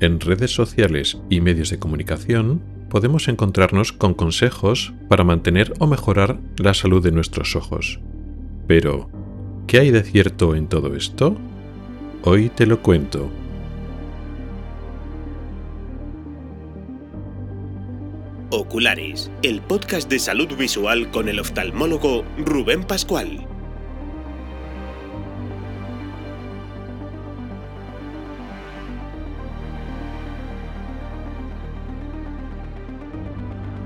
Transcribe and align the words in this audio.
En 0.00 0.18
redes 0.18 0.54
sociales 0.54 1.18
y 1.28 1.42
medios 1.42 1.68
de 1.68 1.78
comunicación 1.78 2.62
podemos 2.88 3.28
encontrarnos 3.28 3.92
con 3.92 4.14
consejos 4.14 4.94
para 5.08 5.24
mantener 5.24 5.74
o 5.78 5.86
mejorar 5.86 6.40
la 6.56 6.72
salud 6.72 7.02
de 7.04 7.12
nuestros 7.12 7.54
ojos. 7.54 8.00
Pero, 8.66 9.10
¿qué 9.66 9.80
hay 9.80 9.90
de 9.90 10.02
cierto 10.02 10.56
en 10.56 10.68
todo 10.68 10.96
esto? 10.96 11.36
Hoy 12.22 12.48
te 12.48 12.64
lo 12.64 12.80
cuento. 12.80 13.30
Oculares, 18.48 19.30
el 19.42 19.60
podcast 19.60 20.08
de 20.08 20.18
salud 20.18 20.48
visual 20.56 21.10
con 21.10 21.28
el 21.28 21.40
oftalmólogo 21.40 22.24
Rubén 22.38 22.84
Pascual. 22.84 23.46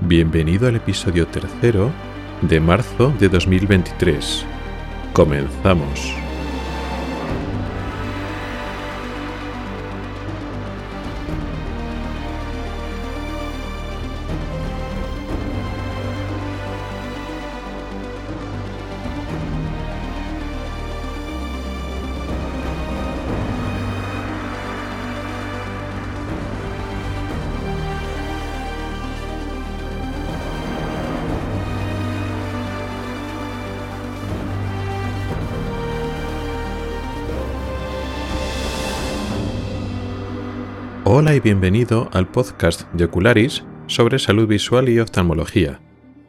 Bienvenido 0.07 0.67
al 0.67 0.75
episodio 0.75 1.25
tercero 1.25 1.91
de 2.43 2.59
marzo 2.59 3.11
de 3.19 3.27
2023. 3.27 4.45
Comenzamos. 5.13 6.24
Hola 41.17 41.33
y 41.33 41.39
bienvenido 41.39 42.09
al 42.11 42.29
podcast 42.29 42.91
de 42.91 43.05
Ocularis 43.05 43.63
sobre 43.87 44.19
salud 44.19 44.49
visual 44.49 44.89
y 44.89 44.99
oftalmología. 44.99 45.79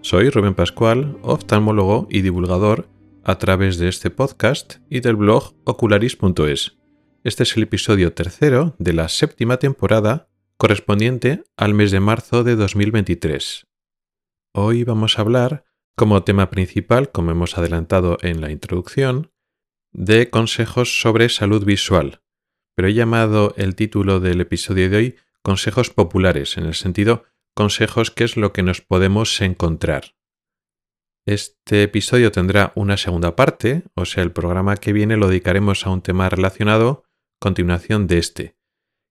Soy 0.01 0.31
Rubén 0.31 0.55
Pascual, 0.55 1.19
oftalmólogo 1.23 2.07
y 2.09 2.23
divulgador 2.23 2.89
a 3.25 3.37
través 3.37 3.79
de 3.79 3.89
este 3.89 4.11
podcast 4.11 4.77
y 4.89 5.01
del 5.01 5.17
blog 5.17 5.55
ocularis.es. 5.65 6.79
Este 7.25 7.43
es 7.43 7.57
el 7.57 7.65
episodio 7.65 8.13
tercero 8.13 8.77
de 8.79 8.93
la 8.93 9.09
séptima 9.09 9.57
temporada 9.57 10.29
correspondiente 10.57 11.43
al 11.57 11.75
mes 11.75 11.91
de 11.91 11.99
marzo 11.99 12.45
de 12.45 12.55
2023. 12.55 13.67
Hoy 14.55 14.85
vamos 14.85 15.19
a 15.19 15.23
hablar, 15.23 15.65
como 15.97 16.23
tema 16.23 16.49
principal, 16.49 17.11
como 17.11 17.33
hemos 17.33 17.59
adelantado 17.59 18.19
en 18.23 18.41
la 18.41 18.53
introducción, 18.53 19.33
de 19.93 20.31
consejos 20.31 21.01
sobre 21.01 21.29
salud 21.29 21.65
visual, 21.65 22.21
pero 22.77 22.89
he 22.89 22.95
llamado 22.95 23.55
el 23.57 23.75
título 23.75 24.21
del 24.21 24.41
episodio 24.41 24.89
de 24.91 24.97
hoy 24.97 25.17
Consejos 25.43 25.91
populares, 25.91 26.59
en 26.59 26.67
el 26.67 26.75
sentido 26.75 27.25
consejos 27.55 28.11
que 28.11 28.25
es 28.25 28.37
lo 28.37 28.53
que 28.53 28.63
nos 28.63 28.83
podemos 28.83 29.41
encontrar. 29.41 30.15
Este 31.25 31.83
episodio 31.83 32.31
tendrá 32.31 32.73
una 32.77 32.99
segunda 32.99 33.35
parte, 33.35 33.85
o 33.95 34.05
sea, 34.05 34.23
el 34.23 34.31
programa 34.31 34.77
que 34.77 34.93
viene 34.93 35.17
lo 35.17 35.29
dedicaremos 35.29 35.87
a 35.87 35.91
un 35.91 36.03
tema 36.03 36.29
relacionado, 36.29 37.05
continuación 37.41 38.07
de 38.07 38.19
este, 38.19 38.57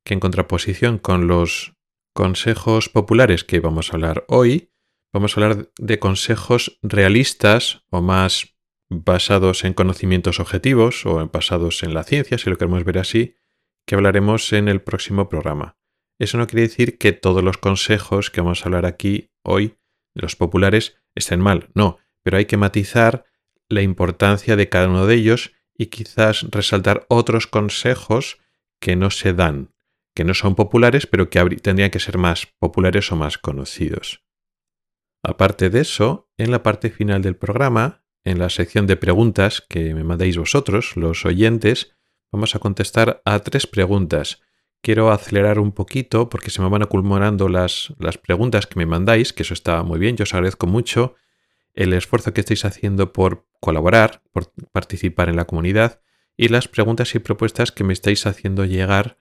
que 0.05 0.13
en 0.13 0.19
contraposición 0.19 0.99
con 0.99 1.27
los 1.27 1.73
consejos 2.13 2.87
populares 2.87 3.43
que 3.43 3.59
vamos 3.59 3.89
a 3.89 3.95
hablar 3.95 4.25
hoy, 4.27 4.71
vamos 5.11 5.35
a 5.35 5.41
hablar 5.41 5.71
de 5.77 5.99
consejos 5.99 6.77
realistas 6.83 7.83
o 7.89 8.01
más 8.01 8.55
basados 8.89 9.63
en 9.63 9.73
conocimientos 9.73 10.39
objetivos 10.39 11.05
o 11.07 11.27
basados 11.27 11.81
en 11.81 11.95
la 11.95 12.03
ciencia, 12.03 12.37
si 12.37 12.49
lo 12.49 12.57
queremos 12.57 12.83
ver 12.83 12.99
así, 12.99 13.35
que 13.85 13.95
hablaremos 13.95 14.51
en 14.53 14.67
el 14.67 14.81
próximo 14.81 15.29
programa. 15.29 15.77
Eso 16.19 16.37
no 16.37 16.47
quiere 16.47 16.63
decir 16.63 16.97
que 16.97 17.11
todos 17.11 17.43
los 17.43 17.57
consejos 17.57 18.31
que 18.31 18.41
vamos 18.41 18.61
a 18.61 18.65
hablar 18.65 18.85
aquí 18.85 19.31
hoy, 19.43 19.77
los 20.13 20.35
populares, 20.35 20.97
estén 21.13 21.41
mal, 21.41 21.69
no, 21.73 21.97
pero 22.23 22.37
hay 22.37 22.45
que 22.45 22.57
matizar 22.57 23.25
la 23.69 23.81
importancia 23.81 24.55
de 24.55 24.69
cada 24.69 24.87
uno 24.87 25.05
de 25.05 25.15
ellos 25.15 25.53
y 25.77 25.87
quizás 25.87 26.43
resaltar 26.51 27.05
otros 27.09 27.47
consejos 27.47 28.39
que 28.79 28.95
no 28.95 29.09
se 29.09 29.33
dan, 29.33 29.73
que 30.15 30.23
no 30.23 30.33
son 30.33 30.55
populares, 30.55 31.07
pero 31.07 31.29
que 31.29 31.43
tendrían 31.57 31.91
que 31.91 31.99
ser 31.99 32.17
más 32.17 32.47
populares 32.59 33.11
o 33.11 33.15
más 33.15 33.37
conocidos. 33.37 34.23
Aparte 35.23 35.69
de 35.69 35.81
eso, 35.81 36.29
en 36.37 36.51
la 36.51 36.63
parte 36.63 36.89
final 36.89 37.21
del 37.21 37.35
programa, 37.35 38.05
en 38.23 38.39
la 38.39 38.49
sección 38.49 38.87
de 38.87 38.95
preguntas 38.95 39.65
que 39.67 39.93
me 39.93 40.03
mandáis 40.03 40.37
vosotros, 40.37 40.95
los 40.95 41.25
oyentes, 41.25 41.94
vamos 42.31 42.55
a 42.55 42.59
contestar 42.59 43.21
a 43.25 43.39
tres 43.39 43.67
preguntas. 43.67 44.41
Quiero 44.81 45.11
acelerar 45.11 45.59
un 45.59 45.71
poquito 45.71 46.29
porque 46.29 46.51
se 46.51 46.61
me 46.61 46.69
van 46.69 46.83
acumulando 46.83 47.49
las, 47.49 47.93
las 47.99 48.17
preguntas 48.17 48.67
que 48.67 48.77
me 48.77 48.85
mandáis, 48.85 49.33
que 49.33 49.43
eso 49.43 49.53
está 49.53 49.81
muy 49.83 49.99
bien, 49.99 50.15
yo 50.15 50.23
os 50.23 50.33
agradezco 50.33 50.67
mucho 50.67 51.15
el 51.73 51.93
esfuerzo 51.93 52.33
que 52.33 52.41
estáis 52.41 52.65
haciendo 52.65 53.13
por 53.13 53.47
colaborar, 53.59 54.21
por 54.31 54.51
participar 54.71 55.29
en 55.29 55.35
la 55.35 55.45
comunidad 55.45 56.01
y 56.37 56.47
las 56.49 56.67
preguntas 56.67 57.15
y 57.15 57.19
propuestas 57.19 57.71
que 57.71 57.83
me 57.83 57.93
estáis 57.93 58.25
haciendo 58.25 58.65
llegar 58.65 59.17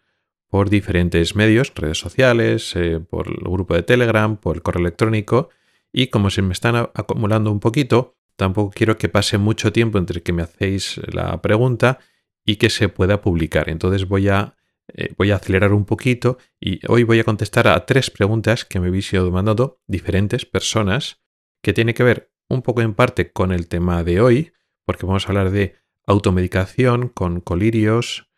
por 0.49 0.71
diferentes 0.71 1.35
medios, 1.35 1.73
redes 1.75 1.99
sociales, 1.99 2.77
eh, 2.77 3.01
por 3.01 3.29
el 3.29 3.37
grupo 3.37 3.75
de 3.75 3.83
Telegram, 3.83 4.37
por 4.37 4.57
el 4.57 4.63
correo 4.63 4.83
electrónico 4.83 5.49
y 5.93 6.09
como 6.09 6.31
se 6.31 6.43
me 6.43 6.53
están 6.53 6.77
acumulando 6.77 7.51
un 7.51 7.61
poquito, 7.61 8.17
tampoco 8.37 8.73
quiero 8.75 8.99
que 8.99 9.09
pase 9.09 9.39
mucho 9.39 9.73
tiempo 9.73 9.99
entre 9.99 10.23
que 10.23 10.33
me 10.33 10.43
hacéis 10.43 11.01
la 11.13 11.41
pregunta 11.41 12.01
y 12.45 12.57
que 12.57 12.71
se 12.71 12.89
pueda 12.89 13.21
publicar. 13.21 13.69
Entonces 13.69 14.07
voy 14.07 14.29
a, 14.29 14.57
eh, 14.89 15.15
voy 15.17 15.31
a 15.31 15.37
acelerar 15.37 15.73
un 15.73 15.85
poquito 15.85 16.39
y 16.61 16.81
hoy 16.89 17.05
voy 17.05 17.21
a 17.21 17.25
contestar 17.25 17.69
a 17.69 17.87
tres 17.87 18.11
preguntas 18.11 18.65
que 18.65 18.81
me 18.81 18.89
habéis 18.89 19.13
ido 19.13 19.31
mandando 19.31 19.81
diferentes 19.87 20.45
personas 20.45 21.23
que 21.63 21.73
tiene 21.73 21.95
que 21.95 22.05
ver 22.05 22.31
un 22.49 22.63
poco 22.63 22.83
en 22.83 22.95
parte 22.95 23.33
con 23.33 23.53
el 23.53 23.69
tema 23.69 24.05
de 24.05 24.21
hoy, 24.21 24.53
porque 24.85 25.07
vamos 25.07 25.27
a 25.27 25.29
hablar 25.29 25.51
de 25.51 25.77
automedicación 26.07 27.09
con 27.09 27.41
colirios 27.41 28.31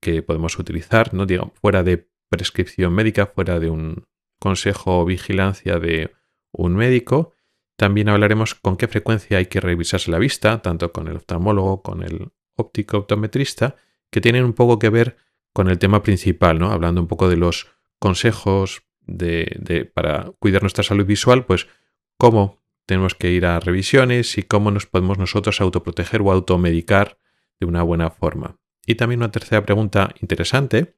que 0.00 0.22
podemos 0.22 0.58
utilizar, 0.58 1.14
no 1.14 1.26
fuera 1.54 1.82
de 1.82 2.10
prescripción 2.28 2.92
médica, 2.92 3.26
fuera 3.26 3.58
de 3.58 3.70
un 3.70 4.06
consejo 4.38 5.00
o 5.00 5.04
vigilancia 5.06 5.78
de 5.78 6.12
un 6.52 6.76
médico. 6.76 7.32
También 7.76 8.10
hablaremos 8.10 8.54
con 8.54 8.76
qué 8.76 8.86
frecuencia 8.86 9.38
hay 9.38 9.46
que 9.46 9.60
revisarse 9.60 10.10
la 10.10 10.18
vista, 10.18 10.60
tanto 10.60 10.92
con 10.92 11.08
el 11.08 11.16
oftalmólogo, 11.16 11.82
con 11.82 12.02
el 12.02 12.32
óptico 12.56 12.98
optometrista 12.98 13.76
que 14.10 14.20
tienen 14.20 14.44
un 14.44 14.52
poco 14.52 14.78
que 14.78 14.90
ver 14.90 15.16
con 15.52 15.68
el 15.68 15.78
tema 15.78 16.02
principal, 16.02 16.58
¿no? 16.58 16.70
Hablando 16.70 17.00
un 17.00 17.08
poco 17.08 17.28
de 17.28 17.36
los 17.36 17.68
consejos 17.98 18.82
de, 19.06 19.90
para 19.94 20.32
cuidar 20.38 20.62
nuestra 20.62 20.84
salud 20.84 21.06
visual, 21.06 21.46
pues 21.46 21.68
cómo 22.16 22.62
tenemos 22.86 23.14
que 23.14 23.30
ir 23.30 23.46
a 23.46 23.60
revisiones 23.60 24.36
y 24.38 24.42
cómo 24.42 24.70
nos 24.70 24.86
podemos 24.86 25.18
nosotros 25.18 25.60
autoproteger 25.60 26.22
o 26.22 26.32
automedicar 26.32 27.18
de 27.60 27.66
una 27.66 27.82
buena 27.82 28.10
forma. 28.10 28.58
Y 28.86 28.96
también 28.96 29.20
una 29.20 29.30
tercera 29.30 29.64
pregunta 29.64 30.14
interesante, 30.20 30.96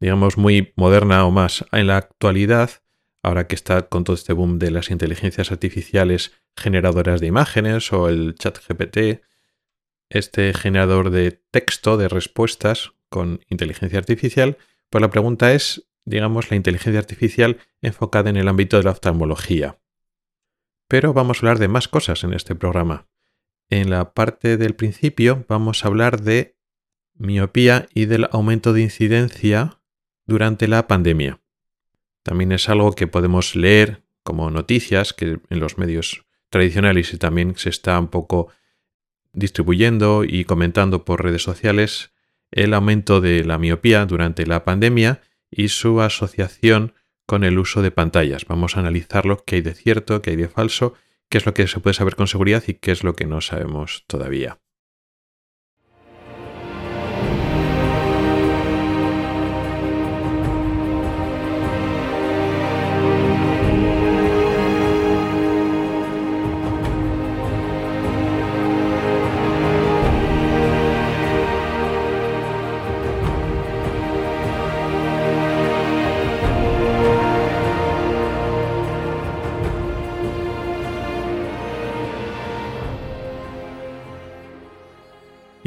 digamos 0.00 0.38
muy 0.38 0.72
moderna 0.76 1.24
o 1.24 1.30
más 1.30 1.64
en 1.72 1.88
la 1.88 1.98
actualidad, 1.98 2.70
ahora 3.22 3.46
que 3.46 3.54
está 3.54 3.88
con 3.88 4.04
todo 4.04 4.14
este 4.14 4.32
boom 4.32 4.58
de 4.58 4.70
las 4.70 4.90
inteligencias 4.90 5.50
artificiales 5.50 6.32
generadoras 6.56 7.20
de 7.20 7.26
imágenes 7.26 7.92
o 7.92 8.08
el 8.08 8.34
chat 8.36 8.58
GPT, 8.58 9.22
este 10.08 10.52
generador 10.54 11.10
de 11.10 11.32
texto, 11.50 11.96
de 11.96 12.08
respuestas 12.08 12.92
con 13.08 13.40
inteligencia 13.48 13.98
artificial, 13.98 14.58
pues 14.90 15.02
la 15.02 15.10
pregunta 15.10 15.52
es, 15.52 15.88
digamos, 16.04 16.50
la 16.50 16.56
inteligencia 16.56 16.98
artificial 16.98 17.58
enfocada 17.82 18.30
en 18.30 18.36
el 18.36 18.48
ámbito 18.48 18.76
de 18.76 18.84
la 18.84 18.90
oftalmología. 18.92 19.78
Pero 20.88 21.12
vamos 21.12 21.38
a 21.38 21.40
hablar 21.40 21.58
de 21.58 21.68
más 21.68 21.88
cosas 21.88 22.22
en 22.24 22.32
este 22.32 22.54
programa. 22.54 23.08
En 23.68 23.90
la 23.90 24.14
parte 24.14 24.56
del 24.56 24.74
principio 24.76 25.44
vamos 25.48 25.84
a 25.84 25.88
hablar 25.88 26.20
de 26.20 26.56
miopía 27.14 27.88
y 27.94 28.06
del 28.06 28.28
aumento 28.30 28.72
de 28.72 28.82
incidencia 28.82 29.80
durante 30.26 30.68
la 30.68 30.86
pandemia. 30.86 31.40
También 32.22 32.52
es 32.52 32.68
algo 32.68 32.92
que 32.92 33.06
podemos 33.06 33.56
leer 33.56 34.04
como 34.22 34.50
noticias 34.50 35.12
que 35.12 35.40
en 35.48 35.60
los 35.60 35.78
medios 35.78 36.26
tradicionales 36.50 37.12
y 37.12 37.18
también 37.18 37.56
se 37.56 37.70
está 37.70 37.98
un 37.98 38.08
poco 38.08 38.48
distribuyendo 39.36 40.24
y 40.24 40.44
comentando 40.44 41.04
por 41.04 41.22
redes 41.22 41.42
sociales 41.42 42.10
el 42.50 42.74
aumento 42.74 43.20
de 43.20 43.44
la 43.44 43.58
miopía 43.58 44.04
durante 44.06 44.46
la 44.46 44.64
pandemia 44.64 45.20
y 45.50 45.68
su 45.68 46.00
asociación 46.00 46.94
con 47.26 47.44
el 47.44 47.58
uso 47.58 47.82
de 47.82 47.90
pantallas. 47.90 48.46
Vamos 48.46 48.76
a 48.76 48.80
analizarlo, 48.80 49.44
qué 49.44 49.56
hay 49.56 49.62
de 49.62 49.74
cierto, 49.74 50.22
qué 50.22 50.30
hay 50.30 50.36
de 50.36 50.48
falso, 50.48 50.94
qué 51.28 51.38
es 51.38 51.46
lo 51.46 51.54
que 51.54 51.66
se 51.66 51.80
puede 51.80 51.94
saber 51.94 52.16
con 52.16 52.26
seguridad 52.26 52.64
y 52.66 52.74
qué 52.74 52.92
es 52.92 53.04
lo 53.04 53.14
que 53.14 53.26
no 53.26 53.40
sabemos 53.40 54.04
todavía. 54.06 54.58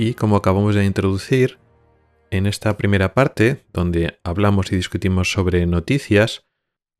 Y 0.01 0.13
como 0.13 0.37
acabamos 0.37 0.75
de 0.75 0.85
introducir, 0.85 1.59
en 2.31 2.45
esta 2.45 2.77
primera 2.77 3.13
parte, 3.13 3.65
donde 3.73 4.17
hablamos 4.23 4.71
y 4.71 4.77
discutimos 4.77 5.29
sobre 5.29 5.65
noticias 5.65 6.45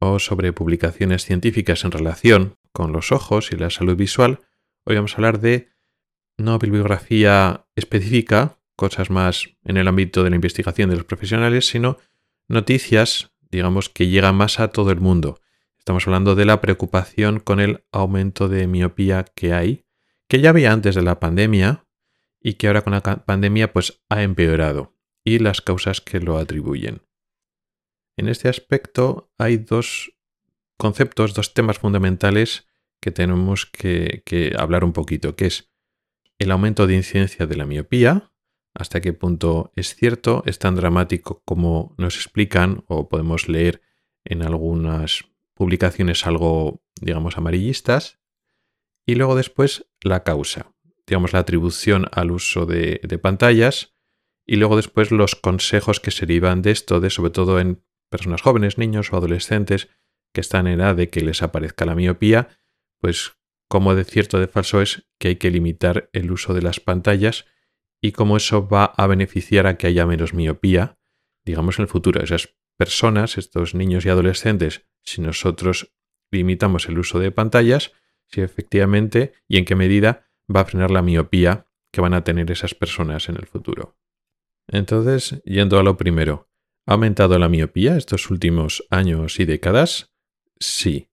o 0.02 0.20
sobre 0.20 0.52
publicaciones 0.52 1.24
científicas 1.24 1.86
en 1.86 1.92
relación 1.92 2.58
con 2.74 2.92
los 2.92 3.14
ojos 3.14 3.54
y 3.54 3.56
la 3.56 3.70
salud 3.70 3.96
visual, 3.96 4.42
hoy 4.84 4.98
vamos 4.98 5.14
a 5.14 5.16
hablar 5.16 5.40
de 5.40 5.70
no 6.38 6.60
bibliografía 6.60 7.66
específica, 7.74 8.58
cosas 8.76 9.10
más 9.10 9.48
en 9.64 9.78
el 9.78 9.88
ámbito 9.88 10.26
de 10.26 10.32
la 10.32 10.36
investigación 10.36 10.90
de 10.90 10.98
los 10.98 11.06
profesionales, 11.06 11.68
sino 11.68 12.00
noticias, 12.50 13.32
digamos, 13.50 13.88
que 13.88 14.08
llegan 14.08 14.36
más 14.36 14.60
a 14.60 14.70
todo 14.70 14.92
el 14.92 15.00
mundo. 15.00 15.40
Estamos 15.78 16.06
hablando 16.06 16.36
de 16.36 16.44
la 16.44 16.60
preocupación 16.60 17.40
con 17.40 17.62
el 17.62 17.86
aumento 17.94 18.50
de 18.50 18.68
miopía 18.68 19.24
que 19.24 19.54
hay, 19.54 19.86
que 20.28 20.42
ya 20.42 20.50
había 20.50 20.74
antes 20.74 20.96
de 20.96 21.02
la 21.02 21.22
pandemia 21.22 21.86
y 22.42 22.54
que 22.54 22.68
ahora 22.68 22.84
con 22.84 22.94
la 22.94 23.02
pandemia 23.02 23.74
pues 23.74 24.02
ha 24.10 24.24
empeorado 24.24 24.98
y 25.24 25.40
las 25.40 25.62
causas 25.62 26.02
que 26.02 26.20
lo 26.20 26.38
atribuyen. 26.38 27.02
En 28.18 28.28
este 28.28 28.50
aspecto 28.50 29.32
hay 29.38 29.58
dos 29.58 30.14
conceptos, 30.78 31.34
dos 31.34 31.54
temas 31.54 31.80
fundamentales 31.80 32.68
que 33.02 33.12
tenemos 33.12 33.66
que, 33.66 34.24
que 34.26 34.54
hablar 34.58 34.84
un 34.84 34.94
poquito, 34.94 35.36
que 35.36 35.46
es 35.46 35.72
el 36.38 36.52
aumento 36.52 36.88
de 36.88 36.96
incidencia 36.96 37.46
de 37.46 37.56
la 37.56 37.66
miopía, 37.66 38.32
hasta 38.74 39.02
qué 39.02 39.14
punto 39.14 39.72
es 39.76 39.96
cierto, 39.96 40.44
es 40.46 40.60
tan 40.60 40.76
dramático 40.76 41.42
como 41.46 41.96
nos 41.98 42.16
explican 42.16 42.84
o 42.88 43.10
podemos 43.10 43.50
leer 43.50 43.82
en 44.24 44.44
algunas 44.44 45.26
publicaciones 45.54 46.26
algo, 46.26 46.82
digamos, 47.02 47.38
amarillistas, 47.38 48.20
y 49.06 49.16
luego 49.16 49.36
después 49.36 49.88
la 50.02 50.24
causa, 50.24 50.74
digamos, 51.10 51.34
la 51.34 51.40
atribución 51.40 52.06
al 52.12 52.30
uso 52.30 52.66
de, 52.68 53.20
pantallas, 53.22 53.96
y 54.46 54.56
luego 54.58 54.76
después 54.76 55.12
los 55.12 55.36
consejos 55.36 56.00
que 56.00 56.12
se 56.12 56.26
derivan 56.26 56.62
de 56.62 56.72
esto, 56.72 57.00
de 57.00 57.10
sobre 57.10 57.32
todo 57.32 57.60
en 57.60 57.84
personas 58.10 58.42
jóvenes, 58.42 58.78
niños 58.78 59.12
o 59.12 59.18
adolescentes 59.18 59.90
que 60.34 60.42
están 60.42 60.68
en 60.68 60.80
edad 60.80 60.96
de 60.96 61.10
que 61.10 61.22
les 61.22 61.42
aparezca 61.42 61.86
la 61.86 61.96
miopía, 61.96 62.50
pues 63.00 63.34
como 63.68 63.96
de 63.96 64.04
cierto 64.04 64.40
de 64.40 64.48
falso 64.48 64.82
es 64.82 65.08
que 65.20 65.30
hay 65.30 65.36
que 65.38 65.52
limitar 65.52 66.10
el 66.14 66.32
uso 66.32 66.54
de 66.54 66.62
las 66.62 66.80
pantallas 66.80 67.46
y 68.02 68.12
cómo 68.12 68.38
eso 68.38 68.68
va 68.68 68.86
a 68.86 69.08
beneficiar 69.08 69.68
a 69.68 69.78
que 69.78 69.88
haya 69.88 70.06
menos 70.06 70.34
miopía, 70.34 70.98
digamos, 71.44 71.80
en 71.80 71.84
el 71.84 71.90
futuro. 71.90 72.24
Esas 72.24 72.56
personas, 72.78 73.38
estos 73.38 73.76
niños 73.76 74.06
y 74.06 74.10
adolescentes, 74.10 74.86
si 75.04 75.22
nosotros 75.22 75.94
limitamos 76.32 76.88
el 76.88 77.00
uso 77.00 77.20
de 77.20 77.32
pantallas, 77.32 77.94
si 78.28 78.42
efectivamente 78.42 79.34
y 79.48 79.58
en 79.58 79.66
qué 79.66 79.76
medida 79.76 80.29
va 80.54 80.62
a 80.62 80.66
frenar 80.66 80.92
la 80.92 81.02
miopía 81.02 81.66
que 81.92 82.02
van 82.02 82.14
a 82.14 82.24
tener 82.24 82.52
esas 82.52 82.76
personas 82.76 83.30
en 83.30 83.36
el 83.36 83.46
futuro. 83.46 83.98
Entonces, 84.68 85.42
yendo 85.46 85.80
a 85.80 85.84
lo 85.84 85.98
primero, 85.98 86.50
¿ha 86.86 86.94
aumentado 86.94 87.38
la 87.40 87.50
miopía 87.50 87.98
estos 87.98 88.30
últimos 88.30 88.86
años 88.90 89.40
y 89.40 89.46
décadas? 89.46 90.12
Sí. 90.60 91.10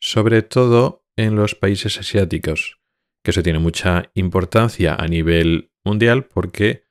Sobre 0.00 0.42
todo 0.42 1.04
en 1.16 1.36
los 1.36 1.54
países 1.54 1.98
asiáticos, 1.98 2.80
que 3.22 3.30
eso 3.30 3.42
tiene 3.42 3.58
mucha 3.58 4.10
importancia 4.14 4.94
a 4.94 5.06
nivel 5.06 5.70
mundial 5.84 6.24
porque 6.24 6.86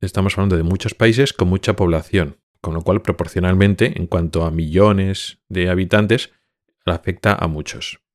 estamos 0.00 0.36
hablando 0.36 0.56
de 0.56 0.62
muchos 0.62 0.94
países 0.94 1.32
con 1.32 1.48
mucha 1.48 1.76
población, 1.76 2.38
con 2.60 2.74
lo 2.74 2.82
cual 2.82 3.02
proporcionalmente, 3.02 3.98
en 3.98 4.06
cuanto 4.06 4.44
a 4.44 4.50
millones 4.50 5.38
de 5.48 5.70
habitantes, 5.70 6.32
afecta 6.84 7.34
a 7.34 7.46
muchos. 7.46 8.05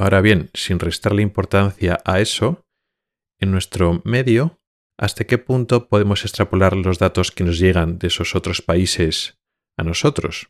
Ahora 0.00 0.22
bien, 0.22 0.48
sin 0.54 0.78
restarle 0.78 1.20
importancia 1.20 1.98
a 2.06 2.20
eso, 2.20 2.64
en 3.38 3.50
nuestro 3.50 4.00
medio, 4.06 4.58
¿hasta 4.96 5.24
qué 5.24 5.36
punto 5.36 5.88
podemos 5.88 6.24
extrapolar 6.24 6.74
los 6.74 6.98
datos 6.98 7.30
que 7.30 7.44
nos 7.44 7.58
llegan 7.58 7.98
de 7.98 8.06
esos 8.06 8.34
otros 8.34 8.62
países 8.62 9.38
a 9.76 9.82
nosotros? 9.82 10.48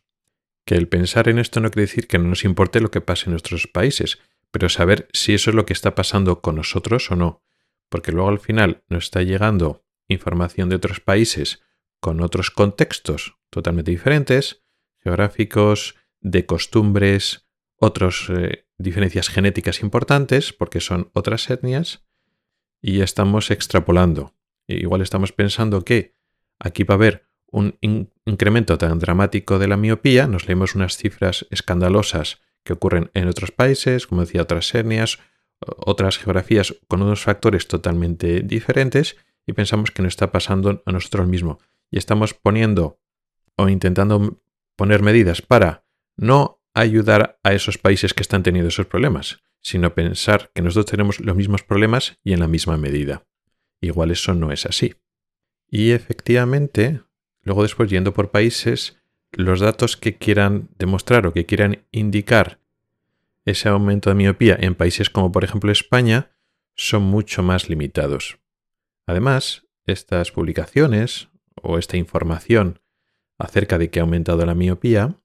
que 0.65 0.75
el 0.75 0.87
pensar 0.87 1.27
en 1.27 1.37
esto 1.37 1.59
no 1.59 1.69
quiere 1.69 1.87
decir 1.87 2.07
que 2.07 2.17
no 2.17 2.29
nos 2.29 2.45
importe 2.45 2.79
lo 2.79 2.91
que 2.91 3.01
pase 3.01 3.25
en 3.25 3.31
nuestros 3.31 3.67
países, 3.67 4.19
pero 4.51 4.69
saber 4.69 5.09
si 5.11 5.33
eso 5.33 5.49
es 5.49 5.55
lo 5.55 5.65
que 5.65 5.73
está 5.73 5.95
pasando 5.95 6.39
con 6.39 6.55
nosotros 6.55 7.11
o 7.11 7.17
no, 7.17 7.43
porque 7.89 8.13
luego 8.13 8.29
al 8.29 8.39
final 8.39 8.85
nos 8.87 9.05
está 9.05 9.21
llegando 9.21 9.83
información 10.07 10.69
de 10.69 10.77
otros 10.77 11.01
países 11.01 11.61
con 11.99 12.21
otros 12.21 12.51
contextos 12.51 13.35
totalmente 13.49 13.91
diferentes, 13.91 14.63
geográficos, 15.03 15.95
de 16.21 16.45
costumbres, 16.45 17.49
otras 17.81 18.27
eh, 18.29 18.67
diferencias 18.77 19.29
genéticas 19.29 19.81
importantes, 19.81 20.53
porque 20.53 20.79
son 20.79 21.09
otras 21.13 21.49
etnias, 21.49 22.05
y 22.81 23.01
estamos 23.01 23.51
extrapolando. 23.51 24.33
igual 24.67 25.01
estamos 25.01 25.31
pensando 25.31 25.83
que 25.83 26.15
aquí 26.59 26.83
va 26.83 26.93
a 26.93 26.97
haber 26.97 27.27
un 27.51 27.77
incremento 28.25 28.77
tan 28.77 28.99
dramático 28.99 29.59
de 29.59 29.67
la 29.67 29.77
miopía, 29.77 30.27
nos 30.27 30.47
leemos 30.47 30.75
unas 30.75 30.95
cifras 30.95 31.47
escandalosas 31.49 32.39
que 32.63 32.73
ocurren 32.73 33.09
en 33.13 33.27
otros 33.27 33.51
países, 33.51 34.07
como 34.07 34.21
decía, 34.21 34.43
otras 34.43 34.73
etnias, 34.73 35.19
otras 35.59 36.17
geografías 36.17 36.75
con 36.87 37.01
unos 37.01 37.23
factores 37.23 37.67
totalmente 37.67 38.41
diferentes 38.41 39.17
y 39.45 39.53
pensamos 39.53 39.91
que 39.91 40.03
nos 40.03 40.13
está 40.13 40.31
pasando 40.31 40.83
a 40.85 40.91
nosotros 40.91 41.27
mismos. 41.27 41.57
Y 41.89 41.97
estamos 41.97 42.33
poniendo 42.33 42.99
o 43.57 43.67
intentando 43.67 44.41
poner 44.75 45.01
medidas 45.01 45.41
para 45.41 45.83
no 46.15 46.60
ayudar 46.73 47.39
a 47.43 47.53
esos 47.53 47.77
países 47.77 48.13
que 48.13 48.23
están 48.23 48.43
teniendo 48.43 48.69
esos 48.69 48.87
problemas, 48.87 49.43
sino 49.61 49.93
pensar 49.93 50.51
que 50.53 50.61
nosotros 50.61 50.91
tenemos 50.91 51.19
los 51.19 51.35
mismos 51.35 51.63
problemas 51.63 52.17
y 52.23 52.33
en 52.33 52.39
la 52.39 52.47
misma 52.47 52.77
medida. 52.77 53.25
Igual 53.81 54.11
eso 54.11 54.33
no 54.33 54.51
es 54.51 54.65
así. 54.65 54.95
Y 55.69 55.91
efectivamente, 55.91 57.01
Luego 57.43 57.63
después, 57.63 57.89
yendo 57.89 58.13
por 58.13 58.31
países, 58.31 59.01
los 59.31 59.59
datos 59.59 59.97
que 59.97 60.17
quieran 60.17 60.69
demostrar 60.77 61.25
o 61.25 61.33
que 61.33 61.45
quieran 61.45 61.85
indicar 61.91 62.59
ese 63.45 63.69
aumento 63.69 64.09
de 64.09 64.15
miopía 64.15 64.55
en 64.59 64.75
países 64.75 65.09
como 65.09 65.31
por 65.31 65.43
ejemplo 65.43 65.71
España 65.71 66.31
son 66.75 67.03
mucho 67.03 67.41
más 67.41 67.69
limitados. 67.69 68.37
Además, 69.07 69.65
estas 69.85 70.31
publicaciones 70.31 71.29
o 71.55 71.79
esta 71.79 71.97
información 71.97 72.79
acerca 73.39 73.79
de 73.79 73.89
que 73.89 73.99
ha 73.99 74.03
aumentado 74.03 74.45
la 74.45 74.53
miopía, 74.53 75.15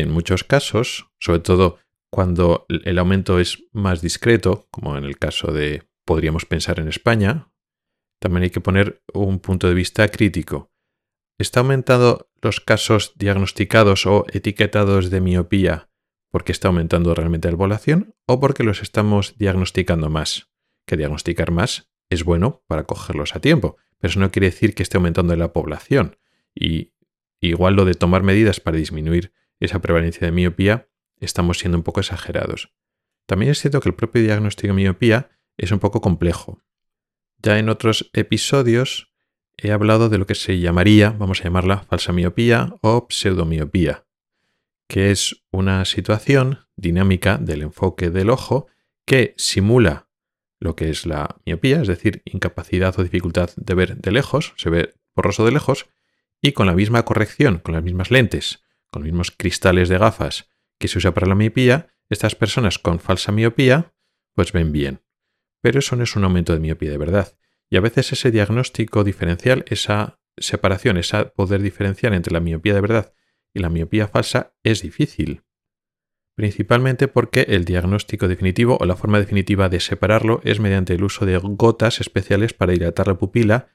en 0.00 0.10
muchos 0.10 0.44
casos, 0.44 1.08
sobre 1.18 1.40
todo 1.40 1.78
cuando 2.10 2.66
el 2.68 2.98
aumento 2.98 3.38
es 3.40 3.64
más 3.72 4.00
discreto, 4.00 4.68
como 4.70 4.96
en 4.96 5.04
el 5.04 5.18
caso 5.18 5.52
de 5.52 5.88
podríamos 6.04 6.46
pensar 6.46 6.78
en 6.78 6.88
España, 6.88 7.50
también 8.20 8.44
hay 8.44 8.50
que 8.50 8.60
poner 8.60 9.02
un 9.12 9.40
punto 9.40 9.68
de 9.68 9.74
vista 9.74 10.08
crítico. 10.08 10.72
¿Está 11.38 11.60
aumentando 11.60 12.30
los 12.40 12.60
casos 12.60 13.12
diagnosticados 13.16 14.06
o 14.06 14.24
etiquetados 14.32 15.10
de 15.10 15.20
miopía 15.20 15.90
porque 16.30 16.52
está 16.52 16.68
aumentando 16.68 17.14
realmente 17.14 17.50
la 17.50 17.56
población 17.56 18.14
o 18.26 18.40
porque 18.40 18.64
los 18.64 18.82
estamos 18.82 19.36
diagnosticando 19.36 20.08
más? 20.08 20.50
Que 20.86 20.96
diagnosticar 20.96 21.50
más 21.50 21.90
es 22.08 22.24
bueno 22.24 22.62
para 22.66 22.84
cogerlos 22.84 23.36
a 23.36 23.40
tiempo, 23.40 23.76
pero 23.98 24.10
eso 24.10 24.20
no 24.20 24.30
quiere 24.30 24.46
decir 24.46 24.74
que 24.74 24.82
esté 24.82 24.96
aumentando 24.96 25.36
la 25.36 25.52
población. 25.52 26.16
Y 26.54 26.94
igual 27.40 27.74
lo 27.74 27.84
de 27.84 27.94
tomar 27.94 28.22
medidas 28.22 28.60
para 28.60 28.78
disminuir 28.78 29.32
esa 29.60 29.80
prevalencia 29.80 30.26
de 30.26 30.32
miopía, 30.32 30.88
estamos 31.18 31.58
siendo 31.58 31.78
un 31.78 31.84
poco 31.84 32.00
exagerados. 32.00 32.72
También 33.26 33.52
es 33.52 33.60
cierto 33.60 33.80
que 33.80 33.88
el 33.88 33.94
propio 33.94 34.22
diagnóstico 34.22 34.68
de 34.68 34.74
miopía 34.74 35.30
es 35.56 35.72
un 35.72 35.78
poco 35.78 36.00
complejo. 36.00 36.62
Ya 37.38 37.58
en 37.58 37.68
otros 37.68 38.10
episodios 38.12 39.12
he 39.56 39.72
hablado 39.72 40.08
de 40.08 40.18
lo 40.18 40.26
que 40.26 40.34
se 40.34 40.58
llamaría, 40.58 41.10
vamos 41.10 41.40
a 41.40 41.44
llamarla 41.44 41.82
falsa 41.82 42.12
miopía 42.12 42.74
o 42.82 43.06
pseudomiopía, 43.08 44.06
que 44.88 45.10
es 45.10 45.44
una 45.50 45.84
situación 45.84 46.66
dinámica 46.76 47.38
del 47.38 47.62
enfoque 47.62 48.10
del 48.10 48.30
ojo 48.30 48.66
que 49.04 49.34
simula 49.36 50.08
lo 50.58 50.74
que 50.76 50.90
es 50.90 51.06
la 51.06 51.36
miopía, 51.44 51.80
es 51.80 51.88
decir, 51.88 52.22
incapacidad 52.24 52.98
o 52.98 53.02
dificultad 53.02 53.50
de 53.56 53.74
ver 53.74 53.96
de 53.96 54.10
lejos, 54.10 54.54
se 54.56 54.70
ve 54.70 54.94
borroso 55.14 55.44
de 55.44 55.52
lejos, 55.52 55.86
y 56.40 56.52
con 56.52 56.66
la 56.66 56.74
misma 56.74 57.04
corrección, 57.04 57.58
con 57.58 57.74
las 57.74 57.82
mismas 57.82 58.10
lentes, 58.10 58.62
los 58.98 59.04
mismos 59.06 59.30
cristales 59.30 59.88
de 59.88 59.98
gafas 59.98 60.50
que 60.78 60.88
se 60.88 60.98
usa 60.98 61.14
para 61.14 61.26
la 61.26 61.34
miopía, 61.34 61.88
estas 62.08 62.34
personas 62.34 62.78
con 62.78 63.00
falsa 63.00 63.32
miopía 63.32 63.94
pues 64.34 64.52
ven 64.52 64.72
bien. 64.72 65.02
Pero 65.62 65.78
eso 65.78 65.96
no 65.96 66.04
es 66.04 66.14
un 66.14 66.24
aumento 66.24 66.52
de 66.52 66.60
miopía 66.60 66.90
de 66.90 66.98
verdad. 66.98 67.36
Y 67.68 67.76
a 67.76 67.80
veces 67.80 68.12
ese 68.12 68.30
diagnóstico 68.30 69.02
diferencial, 69.02 69.64
esa 69.68 70.20
separación, 70.36 70.98
ese 70.98 71.24
poder 71.24 71.62
diferenciar 71.62 72.12
entre 72.12 72.32
la 72.32 72.40
miopía 72.40 72.74
de 72.74 72.80
verdad 72.80 73.12
y 73.54 73.60
la 73.60 73.70
miopía 73.70 74.06
falsa 74.06 74.54
es 74.62 74.82
difícil. 74.82 75.42
Principalmente 76.36 77.08
porque 77.08 77.46
el 77.48 77.64
diagnóstico 77.64 78.28
definitivo 78.28 78.76
o 78.78 78.84
la 78.84 78.96
forma 78.96 79.18
definitiva 79.18 79.70
de 79.70 79.80
separarlo 79.80 80.42
es 80.44 80.60
mediante 80.60 80.92
el 80.92 81.02
uso 81.02 81.24
de 81.24 81.38
gotas 81.38 81.98
especiales 82.00 82.52
para 82.52 82.72
dilatar 82.72 83.08
la 83.08 83.16
pupila 83.16 83.68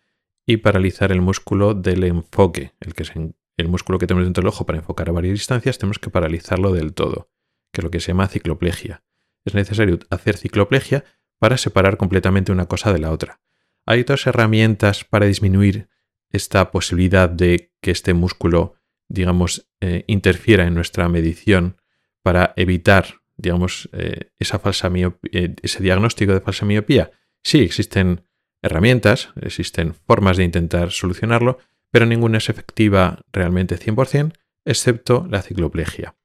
y 0.45 0.57
paralizar 0.57 1.11
el 1.11 1.21
músculo 1.21 1.73
del 1.73 2.03
enfoque, 2.03 2.73
el 2.79 2.93
que 2.93 3.03
es 3.03 3.13
el 3.61 3.69
músculo 3.69 3.99
que 3.99 4.07
tenemos 4.07 4.25
dentro 4.25 4.41
del 4.41 4.49
ojo 4.49 4.65
para 4.65 4.79
enfocar 4.79 5.09
a 5.09 5.13
varias 5.13 5.33
distancias, 5.33 5.77
tenemos 5.77 5.99
que 5.99 6.09
paralizarlo 6.09 6.73
del 6.73 6.93
todo, 6.93 7.31
que 7.71 7.81
es 7.81 7.83
lo 7.83 7.91
que 7.91 7.99
se 7.99 8.09
llama 8.09 8.27
cicloplegia. 8.27 9.03
Es 9.45 9.53
necesario 9.53 9.99
hacer 10.09 10.37
cicloplegia 10.37 11.03
para 11.39 11.57
separar 11.57 11.97
completamente 11.97 12.51
una 12.51 12.67
cosa 12.67 12.93
de 12.93 12.99
la 12.99 13.11
otra. 13.11 13.41
¿Hay 13.85 14.01
otras 14.01 14.27
herramientas 14.27 15.03
para 15.03 15.25
disminuir 15.25 15.89
esta 16.29 16.71
posibilidad 16.71 17.29
de 17.29 17.71
que 17.81 17.91
este 17.91 18.13
músculo, 18.13 18.75
digamos, 19.07 19.67
eh, 19.81 20.03
interfiera 20.07 20.65
en 20.65 20.75
nuestra 20.75 21.09
medición 21.09 21.77
para 22.21 22.53
evitar, 22.55 23.21
digamos, 23.37 23.89
eh, 23.93 24.31
esa 24.37 24.59
falsa 24.59 24.91
eh, 24.93 25.55
ese 25.61 25.83
diagnóstico 25.83 26.33
de 26.33 26.41
falsa 26.41 26.65
miopía? 26.65 27.11
Sí, 27.43 27.61
existen 27.61 28.23
herramientas, 28.61 29.29
existen 29.41 29.95
formas 29.95 30.37
de 30.37 30.43
intentar 30.43 30.91
solucionarlo, 30.91 31.57
pero 31.91 32.05
ninguna 32.05 32.39
es 32.39 32.49
efectiva 32.49 33.21
realmente 33.31 33.77
100%, 33.77 34.33
excepto 34.65 35.27
la 35.29 35.41
cicloplegia. 35.41 36.15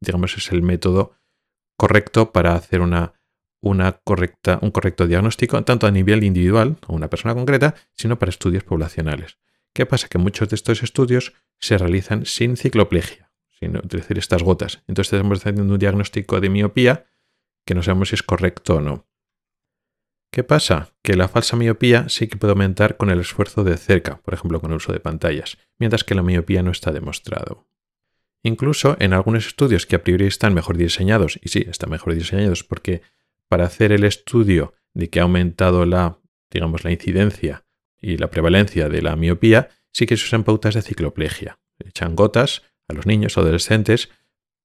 Digamos, 0.00 0.36
es 0.36 0.50
el 0.50 0.62
método 0.62 1.14
correcto 1.76 2.32
para 2.32 2.54
hacer 2.54 2.80
una, 2.80 3.14
una 3.62 3.92
correcta, 4.04 4.58
un 4.62 4.70
correcto 4.70 5.06
diagnóstico, 5.06 5.62
tanto 5.62 5.86
a 5.86 5.90
nivel 5.90 6.24
individual, 6.24 6.78
a 6.86 6.92
una 6.92 7.08
persona 7.08 7.34
concreta, 7.34 7.74
sino 7.94 8.18
para 8.18 8.30
estudios 8.30 8.64
poblacionales. 8.64 9.38
¿Qué 9.74 9.86
pasa? 9.86 10.08
Que 10.08 10.18
muchos 10.18 10.48
de 10.48 10.56
estos 10.56 10.82
estudios 10.82 11.34
se 11.58 11.78
realizan 11.78 12.24
sin 12.26 12.56
cicloplegia, 12.56 13.30
sin 13.58 13.76
utilizar 13.76 14.18
estas 14.18 14.42
gotas. 14.42 14.82
Entonces 14.88 15.12
estamos 15.12 15.40
haciendo 15.40 15.62
un 15.62 15.78
diagnóstico 15.78 16.40
de 16.40 16.48
miopía 16.48 17.06
que 17.66 17.74
no 17.74 17.82
sabemos 17.82 18.08
si 18.08 18.16
es 18.16 18.22
correcto 18.22 18.76
o 18.76 18.80
no. 18.80 19.06
¿Qué 20.30 20.44
pasa? 20.44 20.94
Que 21.02 21.16
la 21.16 21.26
falsa 21.26 21.56
miopía 21.56 22.08
sí 22.08 22.28
que 22.28 22.36
puede 22.36 22.52
aumentar 22.52 22.96
con 22.96 23.10
el 23.10 23.18
esfuerzo 23.18 23.64
de 23.64 23.76
cerca, 23.76 24.20
por 24.22 24.34
ejemplo 24.34 24.60
con 24.60 24.70
el 24.70 24.76
uso 24.76 24.92
de 24.92 25.00
pantallas, 25.00 25.58
mientras 25.78 26.04
que 26.04 26.14
la 26.14 26.22
miopía 26.22 26.62
no 26.62 26.70
está 26.70 26.92
demostrado. 26.92 27.66
Incluso 28.42 28.96
en 29.00 29.12
algunos 29.12 29.46
estudios 29.46 29.86
que 29.86 29.96
a 29.96 30.04
priori 30.04 30.26
están 30.26 30.54
mejor 30.54 30.76
diseñados, 30.76 31.38
y 31.42 31.48
sí, 31.48 31.66
están 31.68 31.90
mejor 31.90 32.14
diseñados 32.14 32.62
porque 32.62 33.02
para 33.48 33.64
hacer 33.64 33.90
el 33.90 34.04
estudio 34.04 34.72
de 34.94 35.10
que 35.10 35.18
ha 35.18 35.24
aumentado 35.24 35.84
la, 35.84 36.18
digamos, 36.50 36.84
la 36.84 36.92
incidencia 36.92 37.64
y 38.00 38.16
la 38.16 38.30
prevalencia 38.30 38.88
de 38.88 39.02
la 39.02 39.16
miopía, 39.16 39.68
sí 39.92 40.06
que 40.06 40.16
se 40.16 40.24
usan 40.24 40.44
pautas 40.44 40.74
de 40.74 40.82
cicloplegia. 40.82 41.58
Echan 41.80 42.14
gotas 42.14 42.62
a 42.86 42.94
los 42.94 43.06
niños 43.06 43.36
o 43.36 43.40
adolescentes 43.40 44.10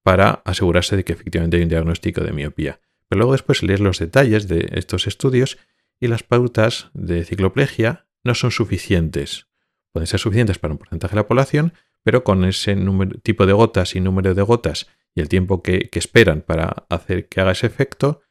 para 0.03 0.43
asegurarse 0.45 0.95
de 0.95 1.03
que 1.03 1.13
efectivamente 1.13 1.57
hay 1.57 1.63
un 1.63 1.69
diagnóstico 1.69 2.21
de 2.21 2.31
miopía. 2.31 2.79
Pero 3.07 3.19
luego 3.19 3.33
después 3.33 3.63
lees 3.63 3.79
los 3.79 3.99
detalles 3.99 4.47
de 4.47 4.69
estos 4.73 5.07
estudios 5.07 5.57
y 5.99 6.07
las 6.07 6.23
pautas 6.23 6.89
de 6.93 7.23
cicloplegia 7.23 8.07
no 8.23 8.35
son 8.35 8.51
suficientes. 8.51 9.47
Pueden 9.91 10.07
ser 10.07 10.19
suficientes 10.19 10.59
para 10.59 10.73
un 10.73 10.77
porcentaje 10.77 11.13
de 11.13 11.21
la 11.21 11.27
población, 11.27 11.73
pero 12.03 12.23
con 12.23 12.43
ese 12.45 12.75
tipo 13.23 13.45
de 13.45 13.53
gotas 13.53 13.95
y 13.95 14.01
número 14.01 14.33
de 14.33 14.41
gotas 14.41 14.87
y 15.13 15.21
el 15.21 15.29
tiempo 15.29 15.63
que, 15.63 15.89
que 15.89 15.99
esperan 15.99 16.41
para 16.41 16.85
hacer 16.89 17.29
que 17.29 17.41
haga 17.41 17.51
ese 17.51 17.67
efecto, 17.67 18.21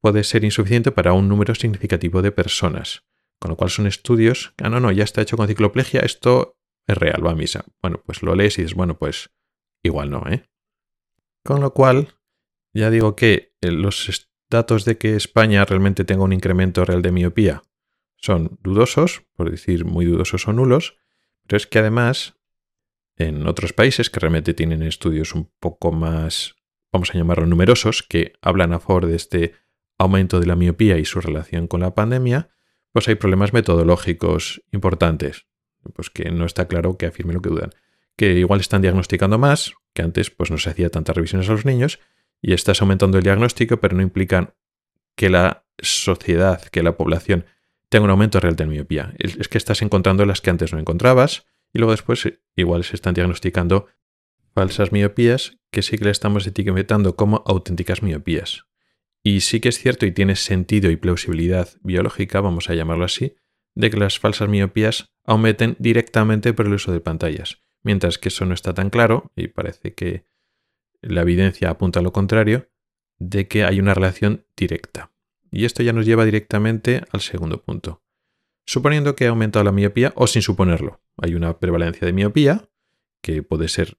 puede 0.00 0.24
ser 0.24 0.44
insuficiente 0.44 0.92
para 0.92 1.12
un 1.12 1.28
número 1.28 1.54
significativo 1.54 2.22
de 2.22 2.32
personas. 2.32 3.04
Con 3.40 3.50
lo 3.50 3.56
cual 3.56 3.70
son 3.70 3.86
estudios, 3.86 4.52
ah, 4.58 4.68
no, 4.68 4.80
no, 4.80 4.90
ya 4.90 5.04
está 5.04 5.22
hecho 5.22 5.36
con 5.36 5.46
cicloplegia, 5.46 6.00
esto 6.00 6.58
es 6.86 6.96
real, 6.96 7.24
va 7.24 7.32
a 7.32 7.36
misa. 7.36 7.64
Bueno, 7.80 8.02
pues 8.04 8.22
lo 8.22 8.34
lees 8.34 8.58
y 8.58 8.62
dices, 8.62 8.74
bueno, 8.74 8.98
pues 8.98 9.30
igual 9.82 10.10
no, 10.10 10.24
¿eh? 10.28 10.48
Con 11.44 11.60
lo 11.60 11.72
cual, 11.72 12.17
ya 12.78 12.90
digo 12.90 13.16
que 13.16 13.54
eh, 13.60 13.70
los 13.70 14.30
datos 14.50 14.84
de 14.84 14.96
que 14.96 15.16
España 15.16 15.64
realmente 15.64 16.04
tenga 16.04 16.24
un 16.24 16.32
incremento 16.32 16.84
real 16.84 17.02
de 17.02 17.12
miopía 17.12 17.62
son 18.16 18.58
dudosos, 18.62 19.22
por 19.36 19.50
decir 19.50 19.84
muy 19.84 20.04
dudosos 20.04 20.48
o 20.48 20.52
nulos, 20.52 20.96
pero 21.46 21.56
es 21.56 21.66
que 21.66 21.78
además 21.78 22.34
en 23.16 23.46
otros 23.46 23.72
países 23.72 24.10
que 24.10 24.20
realmente 24.20 24.54
tienen 24.54 24.82
estudios 24.82 25.34
un 25.34 25.50
poco 25.60 25.92
más, 25.92 26.56
vamos 26.92 27.10
a 27.10 27.14
llamarlo 27.14 27.46
numerosos, 27.46 28.02
que 28.02 28.32
hablan 28.40 28.72
a 28.72 28.80
favor 28.80 29.06
de 29.06 29.16
este 29.16 29.54
aumento 29.98 30.40
de 30.40 30.46
la 30.46 30.56
miopía 30.56 30.98
y 30.98 31.04
su 31.04 31.20
relación 31.20 31.66
con 31.66 31.80
la 31.80 31.94
pandemia, 31.94 32.50
pues 32.92 33.08
hay 33.08 33.16
problemas 33.16 33.52
metodológicos 33.52 34.62
importantes, 34.72 35.46
pues 35.94 36.10
que 36.10 36.30
no 36.30 36.44
está 36.44 36.68
claro 36.68 36.96
que 36.96 37.06
afirme 37.06 37.34
lo 37.34 37.42
que 37.42 37.50
dudan, 37.50 37.70
que 38.16 38.34
igual 38.34 38.60
están 38.60 38.82
diagnosticando 38.82 39.38
más, 39.38 39.74
que 39.92 40.02
antes 40.02 40.30
pues 40.30 40.50
no 40.50 40.58
se 40.58 40.70
hacía 40.70 40.90
tantas 40.90 41.16
revisiones 41.16 41.48
a 41.48 41.52
los 41.52 41.64
niños, 41.64 41.98
y 42.40 42.52
estás 42.52 42.80
aumentando 42.82 43.18
el 43.18 43.24
diagnóstico, 43.24 43.78
pero 43.78 43.96
no 43.96 44.02
implican 44.02 44.54
que 45.16 45.30
la 45.30 45.64
sociedad, 45.78 46.62
que 46.62 46.82
la 46.82 46.96
población 46.96 47.46
tenga 47.88 48.04
un 48.04 48.10
aumento 48.10 48.40
real 48.40 48.56
de 48.56 48.66
miopía. 48.66 49.14
Es 49.18 49.48
que 49.48 49.58
estás 49.58 49.82
encontrando 49.82 50.24
las 50.26 50.40
que 50.40 50.50
antes 50.50 50.72
no 50.72 50.78
encontrabas, 50.78 51.46
y 51.72 51.78
luego 51.78 51.92
después 51.92 52.24
eh, 52.26 52.40
igual 52.56 52.84
se 52.84 52.96
están 52.96 53.14
diagnosticando 53.14 53.86
falsas 54.54 54.92
miopías 54.92 55.58
que 55.70 55.82
sí 55.82 55.98
que 55.98 56.04
le 56.04 56.10
estamos 56.10 56.46
etiquetando 56.46 57.16
como 57.16 57.42
auténticas 57.46 58.02
miopías. 58.02 58.66
Y 59.22 59.40
sí 59.40 59.60
que 59.60 59.68
es 59.68 59.78
cierto 59.78 60.06
y 60.06 60.12
tiene 60.12 60.36
sentido 60.36 60.90
y 60.90 60.96
plausibilidad 60.96 61.68
biológica, 61.82 62.40
vamos 62.40 62.70
a 62.70 62.74
llamarlo 62.74 63.04
así, 63.04 63.36
de 63.74 63.90
que 63.90 63.96
las 63.96 64.18
falsas 64.18 64.48
miopías 64.48 65.12
aumenten 65.24 65.76
directamente 65.78 66.52
por 66.54 66.66
el 66.66 66.74
uso 66.74 66.92
de 66.92 67.00
pantallas, 67.00 67.62
mientras 67.82 68.18
que 68.18 68.28
eso 68.28 68.44
no 68.46 68.54
está 68.54 68.74
tan 68.74 68.90
claro, 68.90 69.30
y 69.36 69.48
parece 69.48 69.94
que 69.94 70.24
la 71.02 71.22
evidencia 71.22 71.70
apunta 71.70 72.00
a 72.00 72.02
lo 72.02 72.12
contrario, 72.12 72.68
de 73.18 73.48
que 73.48 73.64
hay 73.64 73.80
una 73.80 73.94
relación 73.94 74.46
directa. 74.56 75.12
Y 75.50 75.64
esto 75.64 75.82
ya 75.82 75.92
nos 75.92 76.06
lleva 76.06 76.24
directamente 76.24 77.02
al 77.10 77.20
segundo 77.20 77.62
punto. 77.62 78.02
Suponiendo 78.66 79.16
que 79.16 79.26
ha 79.26 79.30
aumentado 79.30 79.64
la 79.64 79.72
miopía 79.72 80.12
o 80.14 80.26
sin 80.26 80.42
suponerlo, 80.42 81.00
hay 81.16 81.34
una 81.34 81.58
prevalencia 81.58 82.06
de 82.06 82.12
miopía, 82.12 82.68
que 83.22 83.42
puede 83.42 83.68
ser 83.68 83.98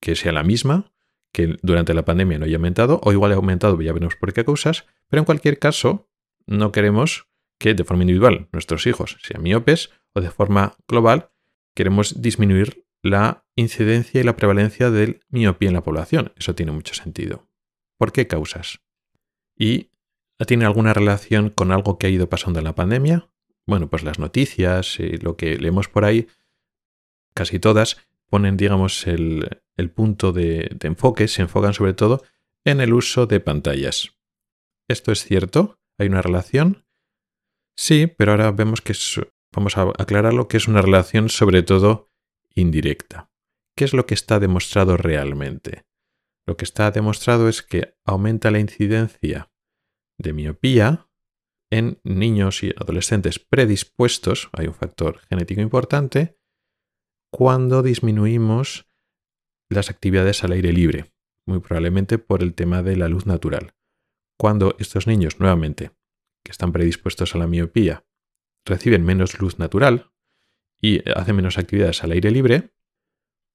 que 0.00 0.16
sea 0.16 0.32
la 0.32 0.42
misma, 0.42 0.92
que 1.32 1.56
durante 1.62 1.94
la 1.94 2.04
pandemia 2.04 2.38
no 2.38 2.44
haya 2.44 2.56
aumentado, 2.56 3.00
o 3.02 3.12
igual 3.12 3.32
ha 3.32 3.36
aumentado, 3.36 3.80
ya 3.80 3.92
veremos 3.92 4.16
por 4.16 4.32
qué 4.32 4.44
causas, 4.44 4.86
pero 5.08 5.20
en 5.20 5.24
cualquier 5.24 5.58
caso, 5.58 6.10
no 6.46 6.72
queremos 6.72 7.28
que 7.58 7.74
de 7.74 7.84
forma 7.84 8.02
individual 8.02 8.48
nuestros 8.52 8.86
hijos 8.86 9.16
sean 9.22 9.42
miopes 9.42 9.90
o 10.12 10.20
de 10.20 10.30
forma 10.30 10.76
global 10.88 11.30
queremos 11.74 12.20
disminuir 12.20 12.84
la 13.04 13.44
incidencia 13.54 14.20
y 14.20 14.24
la 14.24 14.34
prevalencia 14.34 14.90
del 14.90 15.20
miopía 15.28 15.68
en 15.68 15.74
la 15.74 15.82
población. 15.82 16.32
Eso 16.36 16.54
tiene 16.54 16.72
mucho 16.72 16.94
sentido. 16.94 17.46
¿Por 17.98 18.12
qué 18.12 18.26
causas? 18.26 18.80
¿Y 19.56 19.90
tiene 20.46 20.64
alguna 20.64 20.94
relación 20.94 21.50
con 21.50 21.70
algo 21.70 21.98
que 21.98 22.06
ha 22.06 22.10
ido 22.10 22.30
pasando 22.30 22.58
en 22.58 22.64
la 22.64 22.74
pandemia? 22.74 23.30
Bueno, 23.66 23.90
pues 23.90 24.04
las 24.04 24.18
noticias 24.18 24.98
y 24.98 25.18
lo 25.18 25.36
que 25.36 25.58
leemos 25.58 25.88
por 25.88 26.06
ahí, 26.06 26.28
casi 27.34 27.58
todas, 27.58 27.98
ponen, 28.30 28.56
digamos, 28.56 29.06
el, 29.06 29.60
punto 29.94 30.32
de, 30.32 30.74
enfoque, 30.80 31.28
se 31.28 31.42
enfocan 31.42 31.74
sobre 31.74 31.92
todo 31.92 32.22
en 32.64 32.80
el 32.80 32.94
uso 32.94 33.26
de 33.26 33.38
pantallas. 33.38 34.16
¿Esto 34.88 35.12
es 35.12 35.24
cierto? 35.24 35.78
¿Hay 35.98 36.08
una 36.08 36.22
relación? 36.22 36.86
Sí, 37.76 38.06
pero 38.06 38.32
ahora 38.32 38.50
vemos 38.50 38.80
que 38.80 38.94
vamos 39.54 39.76
a 39.76 39.92
aclararlo 39.98 40.48
que 40.48 40.56
es 40.56 40.68
una 40.68 40.80
relación 40.80 41.28
sobre 41.28 41.62
todo 41.62 42.13
indirecta. 42.54 43.30
¿Qué 43.76 43.84
es 43.84 43.92
lo 43.92 44.06
que 44.06 44.14
está 44.14 44.38
demostrado 44.40 44.96
realmente? 44.96 45.84
Lo 46.46 46.56
que 46.56 46.64
está 46.64 46.90
demostrado 46.90 47.48
es 47.48 47.62
que 47.62 47.96
aumenta 48.04 48.50
la 48.50 48.60
incidencia 48.60 49.50
de 50.18 50.32
miopía 50.32 51.08
en 51.70 51.98
niños 52.04 52.62
y 52.62 52.70
adolescentes 52.76 53.38
predispuestos, 53.38 54.48
hay 54.52 54.68
un 54.68 54.74
factor 54.74 55.18
genético 55.28 55.60
importante, 55.60 56.38
cuando 57.32 57.82
disminuimos 57.82 58.88
las 59.68 59.90
actividades 59.90 60.44
al 60.44 60.52
aire 60.52 60.72
libre, 60.72 61.12
muy 61.46 61.58
probablemente 61.58 62.18
por 62.18 62.42
el 62.42 62.54
tema 62.54 62.82
de 62.82 62.96
la 62.96 63.08
luz 63.08 63.26
natural. 63.26 63.74
Cuando 64.38 64.76
estos 64.78 65.06
niños, 65.06 65.40
nuevamente, 65.40 65.90
que 66.44 66.52
están 66.52 66.70
predispuestos 66.72 67.34
a 67.34 67.38
la 67.38 67.48
miopía, 67.48 68.04
reciben 68.64 69.04
menos 69.04 69.40
luz 69.40 69.58
natural 69.58 70.13
y 70.80 71.08
hacen 71.10 71.36
menos 71.36 71.58
actividades 71.58 72.02
al 72.04 72.12
aire 72.12 72.30
libre, 72.30 72.70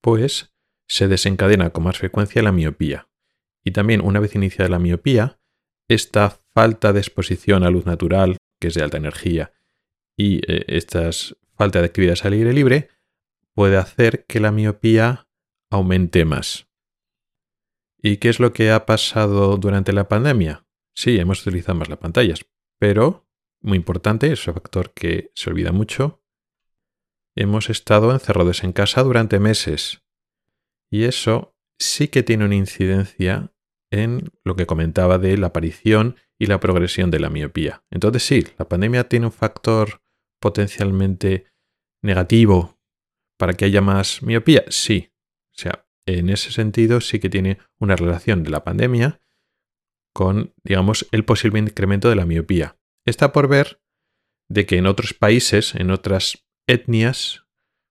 pues 0.02 0.54
se 0.88 1.08
desencadena 1.08 1.70
con 1.70 1.84
más 1.84 1.98
frecuencia 1.98 2.42
la 2.42 2.52
miopía. 2.52 3.08
Y 3.64 3.72
también 3.72 4.02
una 4.02 4.20
vez 4.20 4.36
iniciada 4.36 4.70
la 4.70 4.80
miopía, 4.80 5.40
esta 5.88 6.40
falta 6.54 6.94
de 6.94 7.00
exposición 7.00 7.64
a 7.64 7.70
luz 7.70 7.86
natural, 7.86 8.38
que 8.60 8.70
es 8.70 8.74
de 8.74 8.84
alta 8.84 8.98
energía, 8.98 9.54
y 10.18 10.38
eh, 10.52 10.66
esta 10.68 11.10
falta 11.56 11.80
de 11.80 11.86
actividades 11.86 12.26
al 12.26 12.34
aire 12.34 12.54
libre, 12.54 12.90
puede 13.54 13.78
hacer 13.78 14.26
que 14.26 14.40
la 14.40 14.52
miopía 14.52 15.28
aumente 15.70 16.26
más. 16.26 16.68
¿Y 18.02 18.18
qué 18.18 18.30
es 18.30 18.40
lo 18.40 18.54
que 18.54 18.72
ha 18.72 18.86
pasado 18.86 19.58
durante 19.58 19.92
la 19.92 20.08
pandemia? 20.08 20.66
Sí, 20.94 21.18
hemos 21.18 21.46
utilizado 21.46 21.78
más 21.78 21.90
las 21.90 22.00
pantallas, 22.00 22.46
pero, 22.78 23.28
muy 23.62 23.78
importante, 23.78 24.32
es 24.32 24.48
un 24.48 24.54
factor 24.54 24.94
que 24.94 25.32
se 25.36 25.50
olvida 25.50 25.72
mucho, 25.72 26.19
hemos 27.40 27.70
estado 27.70 28.12
encerrados 28.12 28.66
en 28.66 28.74
casa 28.74 29.02
durante 29.02 29.40
meses. 29.40 30.04
Y 30.92 31.06
eso 31.06 31.56
sí 31.80 32.10
que 32.10 32.22
tiene 32.22 32.44
una 32.44 32.56
incidencia 32.56 33.54
en 33.92 34.30
lo 34.44 34.58
que 34.58 34.66
comentaba 34.66 35.18
de 35.18 35.38
la 35.38 35.48
aparición 35.48 36.18
y 36.38 36.48
la 36.48 36.60
progresión 36.60 37.12
de 37.12 37.20
la 37.20 37.30
miopía. 37.30 37.84
Entonces 37.92 38.24
sí, 38.24 38.46
la 38.58 38.68
pandemia 38.68 39.08
tiene 39.08 39.28
un 39.28 39.32
factor 39.32 40.02
potencialmente 40.42 41.46
negativo 42.02 42.78
para 43.38 43.54
que 43.54 43.66
haya 43.66 43.82
más 43.82 44.22
miopía? 44.22 44.66
Sí. 44.68 45.12
O 45.56 45.58
sea, 45.58 45.88
en 46.06 46.30
ese 46.30 46.52
sentido 46.52 47.00
sí 47.00 47.20
que 47.20 47.30
tiene 47.30 47.58
una 47.80 47.96
relación 47.96 48.44
de 48.44 48.50
la 48.50 48.66
pandemia 48.66 49.22
con, 50.14 50.54
digamos, 50.64 51.08
el 51.12 51.24
posible 51.24 51.60
incremento 51.60 52.10
de 52.10 52.16
la 52.16 52.26
miopía. 52.26 52.78
Está 53.06 53.32
por 53.32 53.48
ver 53.48 53.82
de 54.50 54.66
que 54.66 54.78
en 54.78 54.88
otros 54.88 55.14
países, 55.14 55.74
en 55.76 55.92
otras 55.92 56.49
etnias, 56.70 57.46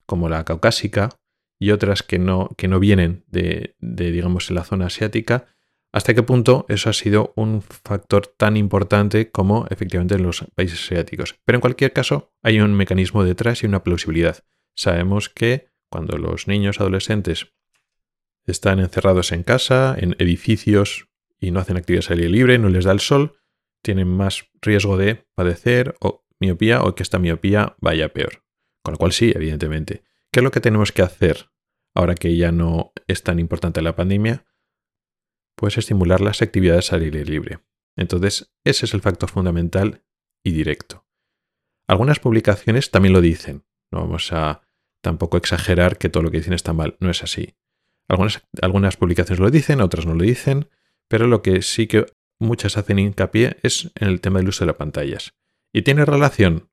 como 0.07 0.29
la 0.29 0.45
caucásica 0.45 1.11
y 1.59 1.73
otras 1.73 2.03
que 2.03 2.19
no, 2.19 2.51
que 2.57 2.69
no 2.69 2.79
vienen 2.79 3.25
de, 3.27 3.75
de, 3.81 4.11
digamos, 4.11 4.51
la 4.51 4.65
zona 4.65 4.87
asiática, 4.87 5.47
hasta 5.93 6.15
qué 6.15 6.23
punto 6.23 6.67
eso 6.69 6.91
ha 6.91 6.93
sido 6.93 7.33
un 7.35 7.63
factor 7.63 8.27
tan 8.27 8.57
importante 8.57 9.31
como 9.31 9.67
efectivamente 9.71 10.15
en 10.15 10.23
los 10.23 10.45
países 10.55 10.81
asiáticos. 10.85 11.37
Pero 11.45 11.57
en 11.57 11.61
cualquier 11.61 11.93
caso, 11.93 12.33
hay 12.43 12.61
un 12.61 12.75
mecanismo 12.75 13.25
detrás 13.25 13.63
y 13.63 13.67
una 13.67 13.83
plausibilidad. 13.83 14.45
Sabemos 14.75 15.29
que 15.29 15.71
cuando 15.91 16.19
los 16.19 16.47
niños 16.47 16.81
adolescentes 16.81 17.53
están 18.47 18.79
encerrados 18.79 19.33
en 19.33 19.43
casa, 19.43 19.97
en 19.99 20.15
edificios 20.19 21.09
y 21.41 21.51
no 21.51 21.61
hacen 21.61 21.77
actividades 21.77 22.11
al 22.11 22.19
aire 22.19 22.31
libre, 22.31 22.59
no 22.59 22.69
les 22.69 22.85
da 22.85 22.93
el 22.93 23.01
sol, 23.01 23.39
tienen 23.83 24.09
más 24.09 24.45
riesgo 24.61 24.97
de 24.97 25.27
padecer 25.35 25.97
o 26.01 26.25
miopía 26.39 26.83
o 26.83 26.95
que 26.95 27.03
esta 27.03 27.19
miopía 27.19 27.77
vaya 27.81 28.13
peor. 28.13 28.43
Con 28.89 28.95
lo 28.95 28.99
cual 28.99 29.13
sí, 29.13 29.33
evidentemente. 29.35 30.03
¿Qué 30.33 30.41
es 30.41 30.45
lo 30.45 30.51
que 30.51 30.63
tenemos 30.63 30.93
que 30.93 31.03
hacer 31.03 31.51
ahora 31.95 32.15
que 32.15 32.35
ya 32.39 32.53
no 32.53 32.95
es 33.07 33.23
tan 33.23 33.39
importante 33.39 33.83
la 33.83 33.95
pandemia? 33.95 34.47
Pues 35.57 35.77
estimular 35.77 36.23
las 36.23 36.41
actividades 36.41 36.91
al 36.95 37.03
aire 37.03 37.23
libre. 37.27 37.59
Entonces, 37.97 38.51
ese 38.65 38.87
es 38.87 38.95
el 38.95 39.03
factor 39.03 39.29
fundamental 39.29 40.07
y 40.43 40.53
directo. 40.53 41.05
Algunas 41.87 42.19
publicaciones 42.19 42.91
también 42.91 43.13
lo 43.13 43.21
dicen. 43.21 43.67
No 43.91 44.01
vamos 44.01 44.33
a 44.33 44.63
tampoco 45.03 45.37
exagerar 45.37 45.99
que 45.99 46.09
todo 46.09 46.23
lo 46.23 46.31
que 46.31 46.39
dicen 46.39 46.55
está 46.55 46.73
mal. 46.73 46.97
No 46.99 47.11
es 47.11 47.23
así. 47.23 47.57
Algunas, 48.09 48.41
algunas 48.63 48.97
publicaciones 48.97 49.39
lo 49.39 49.51
dicen, 49.51 49.83
otras 49.83 50.07
no 50.07 50.15
lo 50.15 50.23
dicen, 50.23 50.71
pero 51.09 51.27
lo 51.27 51.43
que 51.43 51.61
sí 51.61 51.89
que 51.89 52.07
muchas 52.39 52.79
hacen 52.79 53.01
hincapié 53.01 53.59
es 53.63 53.91
en 53.97 54.09
el 54.09 54.23
tema 54.23 54.39
del 54.39 54.49
uso 54.49 54.65
de 54.65 54.69
las 54.69 54.77
pantallas. 54.77 55.35
¿Y 55.75 55.83
tiene 55.83 56.07
relación? 56.07 56.71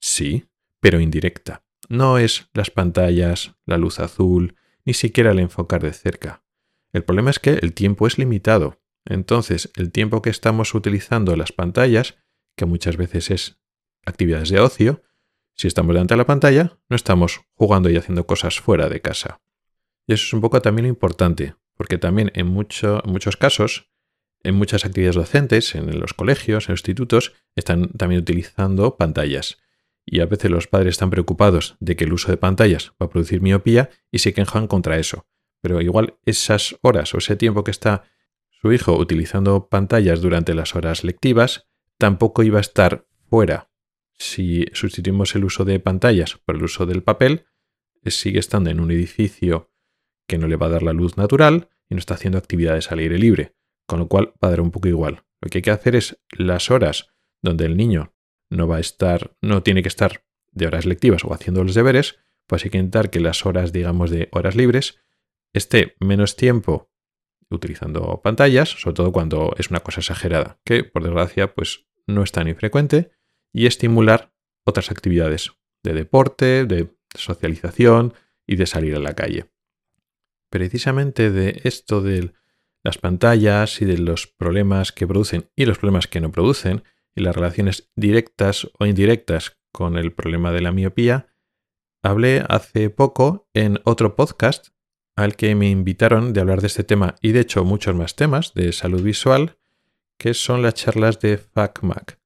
Sí, 0.00 0.48
pero 0.80 1.00
indirecta. 1.00 1.64
No 1.88 2.18
es 2.18 2.48
las 2.52 2.70
pantallas, 2.70 3.54
la 3.64 3.78
luz 3.78 4.00
azul, 4.00 4.56
ni 4.84 4.94
siquiera 4.94 5.32
el 5.32 5.38
enfocar 5.38 5.82
de 5.82 5.92
cerca. 5.92 6.42
El 6.92 7.04
problema 7.04 7.30
es 7.30 7.38
que 7.38 7.50
el 7.50 7.72
tiempo 7.74 8.06
es 8.06 8.18
limitado. 8.18 8.80
Entonces, 9.04 9.70
el 9.76 9.90
tiempo 9.90 10.22
que 10.22 10.30
estamos 10.30 10.74
utilizando 10.74 11.36
las 11.36 11.52
pantallas, 11.52 12.16
que 12.56 12.66
muchas 12.66 12.96
veces 12.96 13.30
es 13.30 13.60
actividades 14.04 14.50
de 14.50 14.60
ocio, 14.60 15.02
si 15.54 15.66
estamos 15.66 15.94
delante 15.94 16.14
de 16.14 16.18
la 16.18 16.26
pantalla, 16.26 16.78
no 16.88 16.96
estamos 16.96 17.40
jugando 17.54 17.90
y 17.90 17.96
haciendo 17.96 18.26
cosas 18.26 18.60
fuera 18.60 18.88
de 18.88 19.00
casa. 19.00 19.40
Y 20.06 20.12
eso 20.12 20.24
es 20.24 20.32
un 20.32 20.40
poco 20.40 20.62
también 20.62 20.84
lo 20.84 20.90
importante, 20.90 21.56
porque 21.74 21.98
también 21.98 22.30
en, 22.34 22.46
muchos 22.46 23.36
casos 23.36 23.90
en 24.42 24.54
muchas 24.54 24.84
actividades 24.84 25.16
docentes, 25.16 25.74
en 25.74 25.98
los 25.98 26.14
colegios, 26.14 26.68
en 26.68 26.74
los 26.74 26.80
institutos, 26.80 27.34
están 27.56 27.88
también 27.90 28.20
utilizando 28.20 28.96
pantallas. 28.96 29.58
Y 30.10 30.20
a 30.20 30.26
veces 30.26 30.50
los 30.50 30.66
padres 30.66 30.92
están 30.92 31.10
preocupados 31.10 31.76
de 31.80 31.96
que 31.96 32.04
el 32.04 32.12
uso 32.12 32.30
de 32.30 32.36
pantallas 32.36 32.92
va 33.00 33.06
a 33.06 33.08
producir 33.10 33.42
miopía 33.42 33.90
y 34.10 34.20
se 34.20 34.32
quejan 34.32 34.66
contra 34.66 34.98
eso. 34.98 35.26
Pero 35.60 35.80
igual 35.80 36.18
esas 36.24 36.78
horas 36.82 37.14
o 37.14 37.18
ese 37.18 37.36
tiempo 37.36 37.64
que 37.64 37.70
está 37.70 38.04
su 38.50 38.72
hijo 38.72 38.96
utilizando 38.96 39.68
pantallas 39.68 40.20
durante 40.20 40.54
las 40.54 40.74
horas 40.74 41.04
lectivas, 41.04 41.68
tampoco 41.98 42.42
iba 42.42 42.58
a 42.58 42.62
estar 42.62 43.06
fuera. 43.28 43.70
Si 44.18 44.66
sustituimos 44.72 45.34
el 45.34 45.44
uso 45.44 45.64
de 45.64 45.78
pantallas 45.78 46.38
por 46.44 46.56
el 46.56 46.62
uso 46.62 46.86
del 46.86 47.02
papel, 47.02 47.46
sigue 48.06 48.38
estando 48.38 48.70
en 48.70 48.80
un 48.80 48.90
edificio 48.90 49.70
que 50.26 50.38
no 50.38 50.46
le 50.46 50.56
va 50.56 50.66
a 50.66 50.70
dar 50.70 50.82
la 50.82 50.94
luz 50.94 51.16
natural 51.18 51.68
y 51.90 51.94
no 51.94 51.98
está 51.98 52.14
haciendo 52.14 52.38
actividades 52.38 52.90
al 52.90 53.00
aire 53.00 53.18
libre 53.18 53.58
con 53.88 53.98
lo 53.98 54.08
cual 54.08 54.34
va 54.42 54.48
a 54.48 54.50
dar 54.50 54.60
un 54.60 54.70
poco 54.70 54.86
igual. 54.86 55.24
Lo 55.40 55.48
que 55.48 55.58
hay 55.58 55.62
que 55.62 55.70
hacer 55.70 55.96
es 55.96 56.20
las 56.36 56.70
horas 56.70 57.08
donde 57.42 57.64
el 57.64 57.76
niño 57.76 58.14
no 58.50 58.66
va 58.66 58.76
a 58.76 58.80
estar, 58.80 59.36
no 59.40 59.62
tiene 59.62 59.82
que 59.82 59.88
estar 59.88 60.24
de 60.52 60.66
horas 60.66 60.86
lectivas 60.86 61.24
o 61.24 61.32
haciendo 61.32 61.64
los 61.64 61.74
deberes, 61.74 62.18
pues 62.46 62.64
hay 62.64 62.70
que 62.70 62.78
intentar 62.78 63.10
que 63.10 63.20
las 63.20 63.44
horas, 63.46 63.72
digamos, 63.72 64.10
de 64.10 64.28
horas 64.32 64.56
libres 64.56 64.98
esté 65.52 65.96
menos 66.00 66.36
tiempo 66.36 66.90
utilizando 67.50 68.20
pantallas, 68.22 68.68
sobre 68.68 68.94
todo 68.94 69.12
cuando 69.12 69.54
es 69.58 69.70
una 69.70 69.80
cosa 69.80 70.00
exagerada, 70.00 70.60
que 70.64 70.84
por 70.84 71.02
desgracia 71.02 71.54
pues 71.54 71.86
no 72.06 72.22
es 72.22 72.32
tan 72.32 72.48
infrecuente, 72.48 73.10
y 73.52 73.66
estimular 73.66 74.32
otras 74.64 74.90
actividades 74.90 75.52
de 75.82 75.94
deporte, 75.94 76.64
de 76.64 76.94
socialización 77.14 78.14
y 78.46 78.56
de 78.56 78.66
salir 78.66 78.94
a 78.94 79.00
la 79.00 79.14
calle. 79.14 79.46
Precisamente 80.50 81.30
de 81.30 81.60
esto 81.64 82.02
del 82.02 82.34
las 82.84 82.98
pantallas 82.98 83.82
y 83.82 83.84
de 83.84 83.98
los 83.98 84.26
problemas 84.26 84.92
que 84.92 85.06
producen 85.06 85.50
y 85.56 85.66
los 85.66 85.78
problemas 85.78 86.06
que 86.06 86.20
no 86.20 86.30
producen 86.30 86.84
y 87.18 87.20
las 87.20 87.34
relaciones 87.34 87.90
directas 87.96 88.70
o 88.78 88.86
indirectas 88.86 89.58
con 89.72 89.98
el 89.98 90.12
problema 90.12 90.52
de 90.52 90.62
la 90.62 90.72
miopía, 90.72 91.28
hablé 92.02 92.44
hace 92.48 92.90
poco 92.90 93.48
en 93.54 93.80
otro 93.84 94.14
podcast 94.14 94.68
al 95.16 95.34
que 95.34 95.54
me 95.56 95.68
invitaron 95.68 96.32
de 96.32 96.40
hablar 96.40 96.60
de 96.60 96.68
este 96.68 96.84
tema 96.84 97.16
y 97.20 97.32
de 97.32 97.40
hecho 97.40 97.64
muchos 97.64 97.94
más 97.96 98.14
temas 98.14 98.54
de 98.54 98.72
salud 98.72 99.02
visual, 99.02 99.58
que 100.16 100.32
son 100.32 100.62
las 100.62 100.74
charlas 100.74 101.18
de 101.18 101.38
FacMac. 101.38 102.20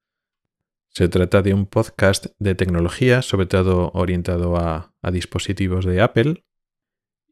Se 0.90 1.08
trata 1.08 1.40
de 1.40 1.54
un 1.54 1.64
podcast 1.64 2.26
de 2.38 2.54
tecnología, 2.54 3.22
sobre 3.22 3.46
todo 3.46 3.92
orientado 3.94 4.56
a, 4.56 4.94
a 5.00 5.10
dispositivos 5.10 5.86
de 5.86 6.02
Apple, 6.02 6.44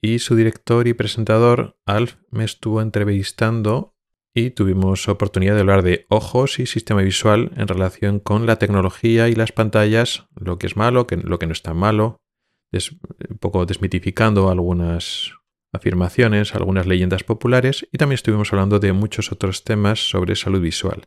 y 0.01 0.20
su 0.20 0.35
director 0.35 0.88
y 0.88 0.94
presentador, 0.94 1.77
Alf, 1.85 2.16
me 2.31 2.44
estuvo 2.44 2.81
entrevistando 2.81 3.94
y 4.35 4.51
tuvimos 4.51 5.09
oportunidad 5.09 5.55
de 5.55 5.61
hablar 5.61 5.83
de 5.83 6.07
ojos 6.09 6.59
y 6.59 6.66
sistema 6.66 7.03
visual 7.03 7.53
en 7.57 7.69
relación 7.69 8.21
con 8.21 8.47
la 8.47 8.57
tecnología 8.57 9.29
y 9.29 9.35
las 9.35 9.53
pantallas, 9.53 10.27
lo 10.35 10.59
que 10.59 10.66
es 10.66 10.77
malo, 10.77 11.07
lo 11.11 11.38
que 11.38 11.47
no 11.47 11.53
está 11.53 11.75
malo, 11.75 12.21
un 12.73 13.38
poco 13.38 13.66
desmitificando 13.66 14.49
algunas 14.51 15.33
afirmaciones, 15.73 16.55
algunas 16.55 16.87
leyendas 16.87 17.25
populares 17.25 17.87
y 17.93 17.99
también 17.99 18.14
estuvimos 18.14 18.53
hablando 18.53 18.79
de 18.79 18.93
muchos 18.93 19.33
otros 19.33 19.64
temas 19.64 20.09
sobre 20.09 20.37
salud 20.37 20.61
visual. 20.61 21.07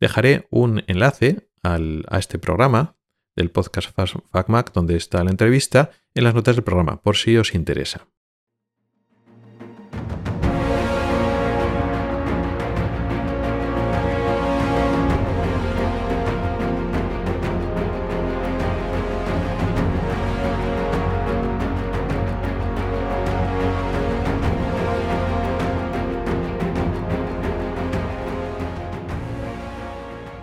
Dejaré 0.00 0.46
un 0.50 0.82
enlace 0.86 1.48
a 1.62 2.18
este 2.18 2.38
programa 2.38 2.96
del 3.36 3.50
podcast 3.50 3.90
FacMac 4.32 4.72
donde 4.72 4.96
está 4.96 5.24
la 5.24 5.30
entrevista 5.30 5.90
en 6.14 6.24
las 6.24 6.34
notas 6.34 6.56
del 6.56 6.64
programa 6.64 7.00
por 7.00 7.16
si 7.16 7.36
os 7.36 7.54
interesa. 7.54 8.06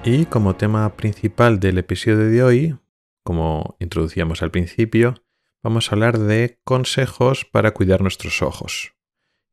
Y 0.03 0.25
como 0.25 0.55
tema 0.55 0.95
principal 0.97 1.59
del 1.59 1.77
episodio 1.77 2.17
de 2.17 2.43
hoy, 2.43 2.77
como 3.23 3.75
introducíamos 3.79 4.41
al 4.41 4.49
principio, 4.49 5.13
vamos 5.61 5.91
a 5.91 5.95
hablar 5.95 6.17
de 6.17 6.59
consejos 6.63 7.45
para 7.45 7.71
cuidar 7.71 8.01
nuestros 8.01 8.41
ojos. 8.41 8.95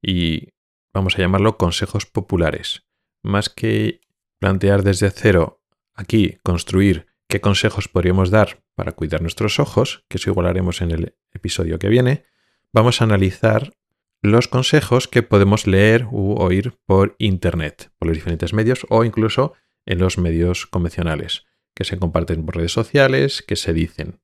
Y 0.01 0.55
vamos 0.95 1.17
a 1.17 1.19
llamarlo 1.19 1.59
consejos 1.59 2.07
populares. 2.07 2.87
Más 3.23 3.51
que 3.51 4.01
plantear 4.41 4.85
desde 4.85 5.11
cero 5.11 5.61
aquí, 5.95 6.39
construir 6.43 7.09
qué 7.29 7.43
consejos 7.43 7.89
podríamos 7.89 8.31
dar 8.31 8.65
para 8.75 8.93
cuidar 8.93 9.21
nuestros 9.21 9.61
ojos, 9.61 10.07
que 10.09 10.17
eso 10.17 10.31
igual 10.31 10.47
haremos 10.47 10.81
en 10.81 10.93
el 10.93 11.15
episodio 11.35 11.79
que 11.79 11.89
viene, 11.89 12.25
vamos 12.73 13.03
a 13.03 13.05
analizar 13.05 13.75
los 14.23 14.49
consejos 14.49 15.09
que 15.09 15.23
podemos 15.23 15.67
leer 15.67 16.07
u 16.11 16.37
oír 16.39 16.79
por 16.87 17.17
Internet, 17.19 17.93
por 17.99 18.09
los 18.09 18.17
diferentes 18.17 18.55
medios 18.55 18.87
o 18.89 19.05
incluso 19.05 19.53
en 19.89 19.99
los 19.99 20.19
medios 20.19 20.67
convencionales, 20.67 21.47
que 21.75 21.85
se 21.85 21.99
comparten 21.99 22.45
por 22.45 22.57
redes 22.57 22.73
sociales, 22.73 23.43
que 23.43 23.57
se 23.57 23.73
dicen. 23.73 24.21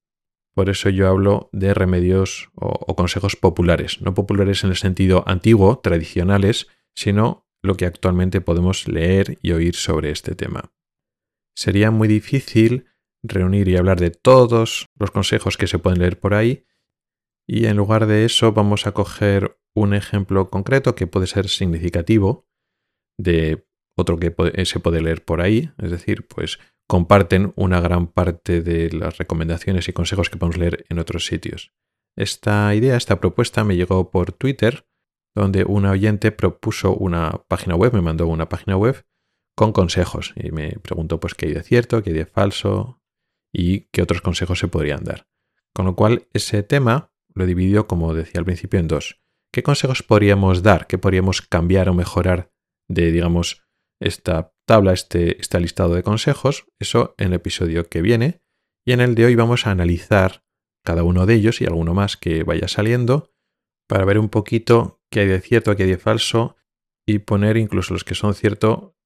Por 0.55 0.69
eso 0.69 0.91
yo 0.91 1.09
hablo 1.09 1.49
de 1.53 1.73
remedios 1.73 2.51
o, 2.55 2.95
consejos 2.95 3.35
populares, 3.35 4.03
no 4.03 4.15
populares 4.15 4.63
en 4.63 4.71
el 4.71 4.77
sentido 4.77 5.25
antiguo, 5.27 5.81
tradicionales, 5.83 6.69
sino 6.95 7.49
lo 7.63 7.77
que 7.77 7.87
actualmente 7.87 8.43
podemos 8.43 8.87
leer 8.87 9.39
y 9.41 9.53
oír 9.53 9.75
sobre 9.75 10.11
este 10.11 10.35
tema. 10.35 10.73
Sería 11.57 11.91
muy 11.91 12.09
difícil 12.09 12.87
reunir 13.23 13.69
y 13.69 13.79
hablar 13.79 13.99
de 13.99 14.11
todos 14.11 14.87
los 14.99 15.11
consejos 15.11 15.57
que 15.57 15.67
se 15.67 15.79
pueden 15.79 16.01
leer 16.01 16.21
por 16.21 16.35
ahí, 16.35 16.67
y 17.49 17.67
en 17.67 17.79
lugar 17.79 18.07
de 18.07 18.27
eso 18.27 18.53
vamos 18.53 18.87
a 18.87 18.93
coger 18.93 19.59
un 19.75 19.95
ejemplo 19.95 20.51
concreto 20.51 20.95
que 20.95 21.07
puede 21.07 21.27
ser 21.27 21.49
significativo 21.49 22.47
de 23.19 23.67
otro 23.97 24.19
que 24.19 24.35
eh, 24.55 24.65
se 24.65 24.81
puede 24.81 25.01
leer 25.01 25.25
por 25.25 25.41
ahí, 25.41 25.71
es 25.79 25.91
decir, 25.91 26.27
pues 26.27 26.59
comparten 26.89 27.53
una 27.57 27.81
gran 27.81 28.09
parte 28.09 28.61
de 28.61 28.91
las 28.91 29.19
recomendaciones 29.19 29.89
y 29.89 29.93
consejos 29.93 30.31
que 30.31 30.37
podemos 30.37 30.59
leer 30.59 30.85
en 30.89 30.99
otros 30.99 31.27
sitios. 31.27 31.73
Esta 32.17 32.75
idea, 32.75 32.97
esta 32.97 33.21
propuesta 33.21 33.65
me 33.65 33.77
llegó 33.77 34.11
por 34.11 34.33
Twitter, 34.33 34.87
donde 35.35 35.65
un 35.65 35.87
oyente 35.87 36.31
propuso 36.31 36.95
una 36.95 37.43
página 37.49 37.75
web, 37.75 37.93
me 37.93 38.03
mandó 38.03 38.27
una 38.27 38.49
página 38.49 38.77
web 38.77 39.05
con 39.57 39.73
consejos 39.73 40.33
y 40.37 40.51
me 40.51 40.73
preguntó 40.83 41.21
pues 41.21 41.35
qué 41.35 41.47
hay 41.47 41.55
de 41.55 41.63
cierto, 41.63 42.03
qué 42.03 42.11
hay 42.11 42.17
de 42.17 42.27
falso 42.27 43.01
y 43.53 43.89
qué 43.93 44.03
otros 44.03 44.21
consejos 44.21 44.59
se 44.59 44.69
podrían 44.69 45.05
dar. 45.05 45.27
Con 45.75 45.87
lo 45.87 45.97
cual, 45.97 46.29
ese 46.33 46.63
tema 46.63 47.13
lo 47.35 47.47
dividió, 47.47 47.89
como 47.89 48.15
decía 48.15 48.39
al 48.39 48.45
principio, 48.45 48.79
en 48.79 48.89
dos. 48.89 49.21
¿Qué 49.53 49.63
consejos 49.63 50.03
podríamos 50.03 50.63
dar? 50.63 50.87
¿Qué 50.87 50.99
podríamos 50.99 51.43
cambiar 51.43 51.89
o 51.89 51.95
mejorar 51.95 52.53
de, 52.89 53.11
digamos, 53.11 53.64
esta 54.01 54.53
tabla, 54.67 54.93
este, 54.93 55.41
este 55.41 55.61
listado 55.61 55.95
de 55.95 56.03
consejos? 56.03 56.67
Eso 56.79 57.15
en 57.19 57.29
el 57.29 57.35
episodio 57.35 57.89
que 57.89 58.03
viene. 58.03 58.43
Y 58.85 58.93
en 58.93 59.01
el 59.01 59.15
de 59.15 59.27
hoy 59.27 59.35
vamos 59.35 59.67
a 59.67 59.71
analizar 59.71 60.45
cada 60.85 61.03
uno 61.03 61.27
de 61.27 61.35
ellos 61.35 61.61
y 61.61 61.65
alguno 61.65 61.95
más 61.95 62.17
que 62.17 62.45
vaya 62.45 62.69
saliendo 62.69 63.33
para 63.87 64.05
ver 64.05 64.19
un 64.19 64.29
poquito 64.29 65.01
qué 65.11 65.21
hay 65.21 65.29
de 65.29 65.41
cierto, 65.41 65.75
qué 65.77 65.85
hay 65.85 65.91
de 65.91 65.99
falso 65.99 66.57
y 67.07 67.21
poner 67.21 67.57
incluso 67.57 67.95
los 67.95 68.05
que 68.05 68.15
son 68.15 68.35
cierto, 68.35 68.97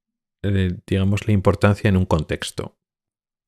eh, 0.42 0.76
digamos, 0.86 1.26
la 1.26 1.32
importancia 1.32 1.88
en 1.88 1.96
un 1.96 2.06
contexto. 2.06 2.78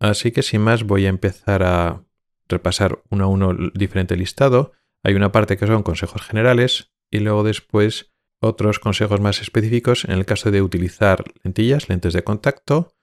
Así 0.00 0.32
que 0.32 0.42
sin 0.42 0.62
más 0.62 0.84
voy 0.84 1.06
a 1.06 1.10
empezar 1.10 1.62
a 1.62 2.04
repasar 2.48 3.02
uno 3.10 3.24
a 3.24 3.28
uno 3.28 3.50
el 3.50 3.72
diferente 3.74 4.16
listado. 4.16 4.72
Hay 5.02 5.14
una 5.14 5.32
parte 5.32 5.56
que 5.56 5.66
son 5.66 5.82
consejos 5.82 6.22
generales 6.22 6.92
y 7.10 7.20
luego 7.20 7.42
después 7.44 8.12
otros 8.40 8.78
consejos 8.78 9.20
más 9.20 9.40
específicos 9.40 10.04
en 10.04 10.12
el 10.12 10.24
caso 10.24 10.50
de 10.50 10.62
utilizar 10.62 11.24
lentillas, 11.44 11.88
lentes 11.88 12.14
de 12.14 12.24
contacto, 12.24 12.94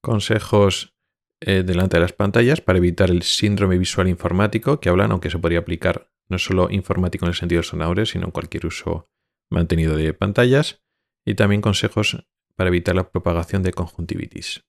consejos 0.00 0.96
eh, 1.40 1.62
delante 1.64 1.96
de 1.96 2.00
las 2.00 2.12
pantallas 2.12 2.60
para 2.60 2.78
evitar 2.78 3.10
el 3.10 3.22
síndrome 3.22 3.78
visual 3.78 4.08
informático 4.08 4.80
que 4.80 4.88
hablan, 4.88 5.12
aunque 5.12 5.30
se 5.30 5.38
podría 5.38 5.60
aplicar 5.60 6.10
no 6.28 6.38
solo 6.38 6.68
informático 6.70 7.24
en 7.24 7.30
el 7.30 7.34
sentido 7.36 7.62
sonoro, 7.62 8.04
sino 8.04 8.26
en 8.26 8.30
cualquier 8.32 8.66
uso 8.66 9.08
mantenido 9.48 9.96
de 9.96 10.12
pantallas, 10.12 10.82
y 11.24 11.34
también 11.34 11.60
consejos 11.60 12.26
para 12.56 12.68
evitar 12.68 12.96
la 12.96 13.10
propagación 13.10 13.62
de 13.62 13.72
conjuntivitis. 13.72 14.64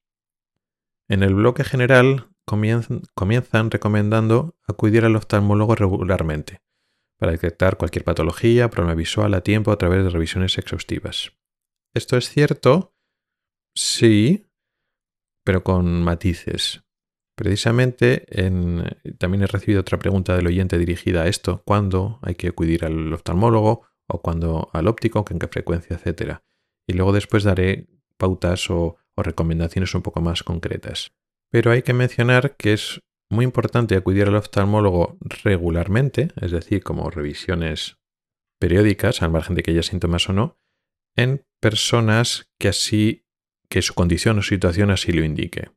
En 1.08 1.24
el 1.24 1.34
bloque 1.34 1.64
general 1.64 2.30
comienzan, 2.46 3.02
comienzan 3.16 3.72
recomendando 3.72 4.56
acudir 4.68 5.06
al 5.06 5.16
oftalmólogo 5.16 5.76
regularmente 5.76 6.62
para 7.18 7.32
detectar 7.32 7.78
cualquier 7.78 8.04
patología, 8.04 8.70
problema 8.70 8.96
visual 8.96 9.34
a 9.34 9.42
tiempo 9.42 9.72
a 9.72 9.78
través 9.78 10.04
de 10.04 10.10
revisiones 10.10 10.58
exhaustivas. 10.58 11.32
¿Esto 11.94 12.18
es 12.18 12.30
cierto? 12.30 12.94
Sí, 13.76 14.46
pero 15.44 15.64
con 15.64 16.04
matices. 16.04 16.84
Precisamente 17.36 18.26
también 19.20 19.44
he 19.44 19.48
recibido 19.48 19.82
otra 19.82 20.00
pregunta 20.00 20.36
del 20.36 20.48
oyente 20.48 20.78
dirigida 20.78 21.24
a 21.24 21.28
esto, 21.28 21.62
¿cuándo 21.66 22.20
hay 22.24 22.36
que 22.36 22.48
acudir 22.48 22.84
al 22.84 23.14
oftalmólogo 23.14 23.84
o 24.08 24.22
cuándo 24.22 24.70
al 24.74 24.88
óptico, 24.88 25.24
en 25.30 25.40
qué 25.40 25.48
frecuencia, 25.48 25.96
etcétera? 25.96 26.44
Y 26.88 26.94
luego 26.94 27.14
después 27.14 27.44
daré 27.44 27.88
pautas 28.18 28.70
o 28.70 28.98
recomendaciones 29.16 29.94
un 29.94 30.02
poco 30.02 30.22
más 30.22 30.44
concretas. 30.44 31.12
Pero 31.52 31.72
hay 31.72 31.84
que 31.84 31.94
mencionar 31.94 32.56
que 32.58 32.74
es 32.74 33.02
muy 33.30 33.46
importante 33.46 33.96
acudir 33.96 34.28
al 34.28 34.36
oftalmólogo 34.36 35.18
regularmente, 35.20 36.30
es 36.42 36.52
decir, 36.52 36.84
como 36.84 37.10
revisiones 37.10 37.98
periódicas, 38.60 39.22
al 39.22 39.32
margen 39.32 39.56
de 39.56 39.63
que 39.63 39.72
haya 39.72 39.84
síntomas 39.84 40.30
o 40.30 40.34
no, 40.34 40.60
en 41.16 41.46
personas 41.60 42.52
que 42.58 42.70
así 42.70 43.26
que 43.70 43.82
su 43.82 43.94
condición 43.94 44.40
o 44.40 44.42
situación 44.42 44.92
así 44.92 45.12
lo 45.12 45.24
indique. 45.24 45.72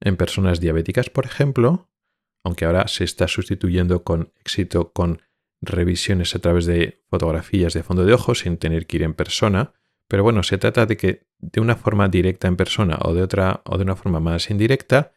En 0.00 0.16
personas 0.16 0.60
diabéticas, 0.60 1.10
por 1.10 1.26
ejemplo, 1.26 1.90
aunque 2.44 2.64
ahora 2.64 2.88
se 2.88 3.04
está 3.04 3.28
sustituyendo 3.28 4.02
con 4.04 4.32
éxito 4.36 4.92
con 4.92 5.22
revisiones 5.60 6.34
a 6.34 6.38
través 6.38 6.66
de 6.66 7.02
fotografías 7.08 7.74
de 7.74 7.82
fondo 7.82 8.04
de 8.04 8.12
ojos 8.12 8.40
sin 8.40 8.56
tener 8.56 8.86
que 8.86 8.98
ir 8.98 9.02
en 9.02 9.14
persona, 9.14 9.72
pero 10.08 10.22
bueno, 10.22 10.42
se 10.42 10.58
trata 10.58 10.86
de 10.86 10.96
que 10.96 11.26
de 11.38 11.60
una 11.60 11.76
forma 11.76 12.08
directa 12.08 12.46
en 12.48 12.56
persona 12.56 12.98
o 13.02 13.14
de 13.14 13.22
otra 13.22 13.62
o 13.64 13.76
de 13.76 13.84
una 13.84 13.96
forma 13.96 14.20
más 14.20 14.50
indirecta 14.50 15.12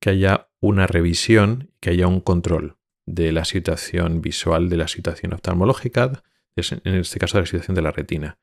que 0.00 0.10
haya 0.10 0.47
una 0.60 0.86
revisión, 0.86 1.70
que 1.80 1.90
haya 1.90 2.06
un 2.06 2.20
control 2.20 2.76
de 3.06 3.32
la 3.32 3.44
situación 3.44 4.20
visual, 4.20 4.68
de 4.68 4.76
la 4.76 4.88
situación 4.88 5.32
oftalmológica, 5.32 6.22
en 6.56 6.94
este 6.94 7.18
caso 7.18 7.38
de 7.38 7.42
la 7.42 7.46
situación 7.46 7.74
de 7.74 7.82
la 7.82 7.90
retina. 7.90 8.38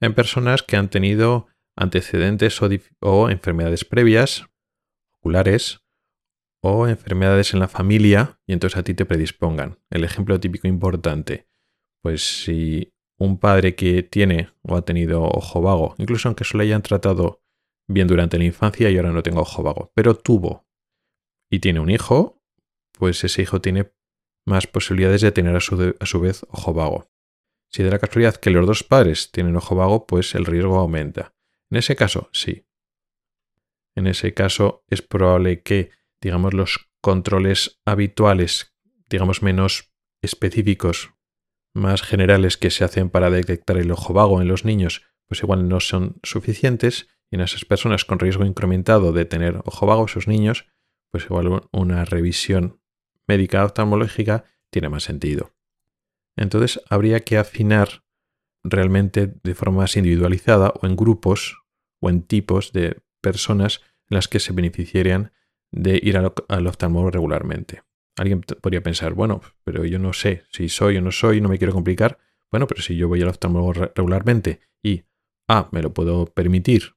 En 0.00 0.14
personas 0.14 0.62
que 0.62 0.76
han 0.76 0.90
tenido 0.90 1.46
antecedentes 1.76 2.60
o, 3.00 3.30
enfermedades 3.30 3.84
previas, 3.84 4.46
oculares, 5.18 5.80
o 6.60 6.86
enfermedades 6.86 7.54
en 7.54 7.60
la 7.60 7.68
familia 7.68 8.38
y 8.46 8.52
entonces 8.52 8.78
a 8.78 8.84
ti 8.84 8.94
te 8.94 9.04
predispongan. 9.04 9.78
El 9.90 10.04
ejemplo 10.04 10.38
típico 10.38 10.68
importante, 10.68 11.48
pues 12.02 12.44
si 12.44 12.92
un 13.18 13.38
padre 13.38 13.74
que 13.74 14.02
tiene 14.02 14.50
o 14.62 14.76
ha 14.76 14.84
tenido 14.84 15.22
ojo 15.22 15.60
vago, 15.60 15.94
incluso 15.98 16.28
aunque 16.28 16.44
solo 16.44 16.62
hayan 16.62 16.82
tratado 16.82 17.42
bien 17.88 18.06
durante 18.06 18.38
la 18.38 18.44
infancia 18.44 18.90
y 18.90 18.96
ahora 18.96 19.10
no 19.10 19.22
tengo 19.22 19.40
ojo 19.40 19.62
vago, 19.62 19.92
pero 19.94 20.14
tuvo 20.16 20.66
y 21.52 21.60
tiene 21.60 21.80
un 21.80 21.90
hijo, 21.90 22.42
pues 22.92 23.22
ese 23.24 23.42
hijo 23.42 23.60
tiene 23.60 23.92
más 24.46 24.66
posibilidades 24.66 25.20
de 25.20 25.32
tener 25.32 25.54
a 25.54 25.60
su, 25.60 25.94
a 26.00 26.06
su 26.06 26.18
vez 26.18 26.46
ojo 26.48 26.72
vago. 26.72 27.10
Si 27.70 27.82
de 27.82 27.90
la 27.90 27.98
casualidad 27.98 28.36
que 28.36 28.48
los 28.48 28.66
dos 28.66 28.82
padres 28.82 29.30
tienen 29.30 29.54
ojo 29.56 29.74
vago, 29.74 30.06
pues 30.06 30.34
el 30.34 30.46
riesgo 30.46 30.78
aumenta. 30.78 31.34
En 31.70 31.76
ese 31.76 31.94
caso, 31.94 32.30
sí. 32.32 32.64
En 33.94 34.06
ese 34.06 34.32
caso 34.32 34.82
es 34.88 35.02
probable 35.02 35.60
que, 35.62 35.90
digamos, 36.22 36.54
los 36.54 36.90
controles 37.02 37.82
habituales, 37.84 38.74
digamos, 39.10 39.42
menos 39.42 39.92
específicos, 40.22 41.10
más 41.74 42.00
generales 42.00 42.56
que 42.56 42.70
se 42.70 42.84
hacen 42.84 43.10
para 43.10 43.28
detectar 43.28 43.76
el 43.76 43.90
ojo 43.92 44.14
vago 44.14 44.40
en 44.40 44.48
los 44.48 44.64
niños, 44.64 45.02
pues 45.28 45.42
igual 45.42 45.68
no 45.68 45.80
son 45.80 46.16
suficientes 46.22 47.08
y 47.30 47.34
en 47.34 47.42
esas 47.42 47.66
personas 47.66 48.06
con 48.06 48.18
riesgo 48.18 48.46
incrementado 48.46 49.12
de 49.12 49.26
tener 49.26 49.60
ojo 49.66 49.84
vago, 49.84 50.06
esos 50.06 50.28
niños, 50.28 50.71
pues 51.12 51.26
igual 51.26 51.68
una 51.70 52.04
revisión 52.04 52.80
médica 53.28 53.64
oftalmológica 53.64 54.44
tiene 54.70 54.88
más 54.88 55.04
sentido. 55.04 55.52
Entonces 56.36 56.80
habría 56.88 57.20
que 57.20 57.36
afinar 57.36 58.02
realmente 58.64 59.34
de 59.42 59.54
forma 59.54 59.82
más 59.82 59.96
individualizada 59.96 60.72
o 60.80 60.86
en 60.86 60.96
grupos 60.96 61.62
o 62.00 62.08
en 62.08 62.22
tipos 62.22 62.72
de 62.72 63.02
personas 63.20 63.82
en 64.08 64.16
las 64.16 64.28
que 64.28 64.40
se 64.40 64.52
beneficiarían 64.52 65.32
de 65.70 66.00
ir 66.02 66.16
al, 66.16 66.66
oftalmólogo 66.66 67.10
regularmente. 67.10 67.82
Alguien 68.16 68.40
podría 68.40 68.82
pensar, 68.82 69.14
bueno, 69.14 69.40
pero 69.64 69.84
yo 69.84 69.98
no 69.98 70.12
sé 70.12 70.44
si 70.50 70.68
soy 70.68 70.96
o 70.96 71.00
no 71.02 71.12
soy, 71.12 71.40
no 71.40 71.48
me 71.48 71.58
quiero 71.58 71.72
complicar. 71.72 72.18
Bueno, 72.50 72.66
pero 72.66 72.82
si 72.82 72.96
yo 72.96 73.08
voy 73.08 73.22
al 73.22 73.28
oftalmólogo 73.28 73.72
regularmente 73.94 74.60
y 74.82 75.04
A, 75.48 75.68
me 75.72 75.82
lo 75.82 75.92
puedo 75.92 76.26
permitir 76.26 76.94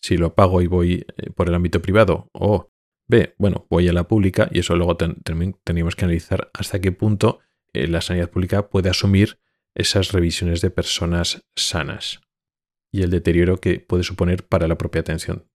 si 0.00 0.16
lo 0.16 0.34
pago 0.34 0.62
y 0.62 0.66
voy 0.66 1.06
eh, 1.16 1.30
por 1.30 1.48
el 1.48 1.54
ámbito 1.54 1.82
privado, 1.82 2.28
o 2.32 2.70
B, 3.08 3.34
bueno, 3.38 3.66
voy 3.70 3.88
a 3.88 3.92
la 3.92 4.08
pública 4.08 4.48
y 4.50 4.60
eso 4.60 4.74
luego 4.74 4.96
también 4.96 5.56
tenemos 5.64 5.94
que 5.94 6.04
analizar 6.04 6.50
hasta 6.54 6.80
qué 6.80 6.92
punto 6.92 7.40
eh, 7.72 7.86
la 7.86 8.00
sanidad 8.00 8.30
pública 8.30 8.68
puede 8.68 8.90
asumir 8.90 9.38
esas 9.74 10.12
revisiones 10.12 10.60
de 10.60 10.70
personas 10.70 11.44
sanas 11.54 12.20
y 12.90 13.02
el 13.02 13.10
deterioro 13.10 13.58
que 13.58 13.78
puede 13.78 14.02
suponer 14.02 14.46
para 14.46 14.66
la 14.66 14.78
propia 14.78 15.02
atención. 15.02 15.48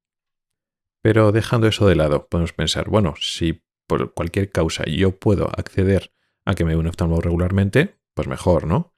Pero 1.01 1.31
dejando 1.31 1.67
eso 1.67 1.87
de 1.87 1.95
lado, 1.95 2.27
podemos 2.27 2.53
pensar, 2.53 2.89
bueno, 2.89 3.15
si 3.19 3.63
por 3.87 4.13
cualquier 4.13 4.51
causa 4.51 4.85
yo 4.85 5.17
puedo 5.17 5.47
acceder 5.47 6.13
a 6.45 6.53
que 6.53 6.63
me 6.63 6.71
dé 6.71 6.77
un 6.77 6.87
oftalmólogo 6.87 7.21
regularmente, 7.21 7.99
pues 8.13 8.27
mejor, 8.27 8.67
¿no? 8.67 8.93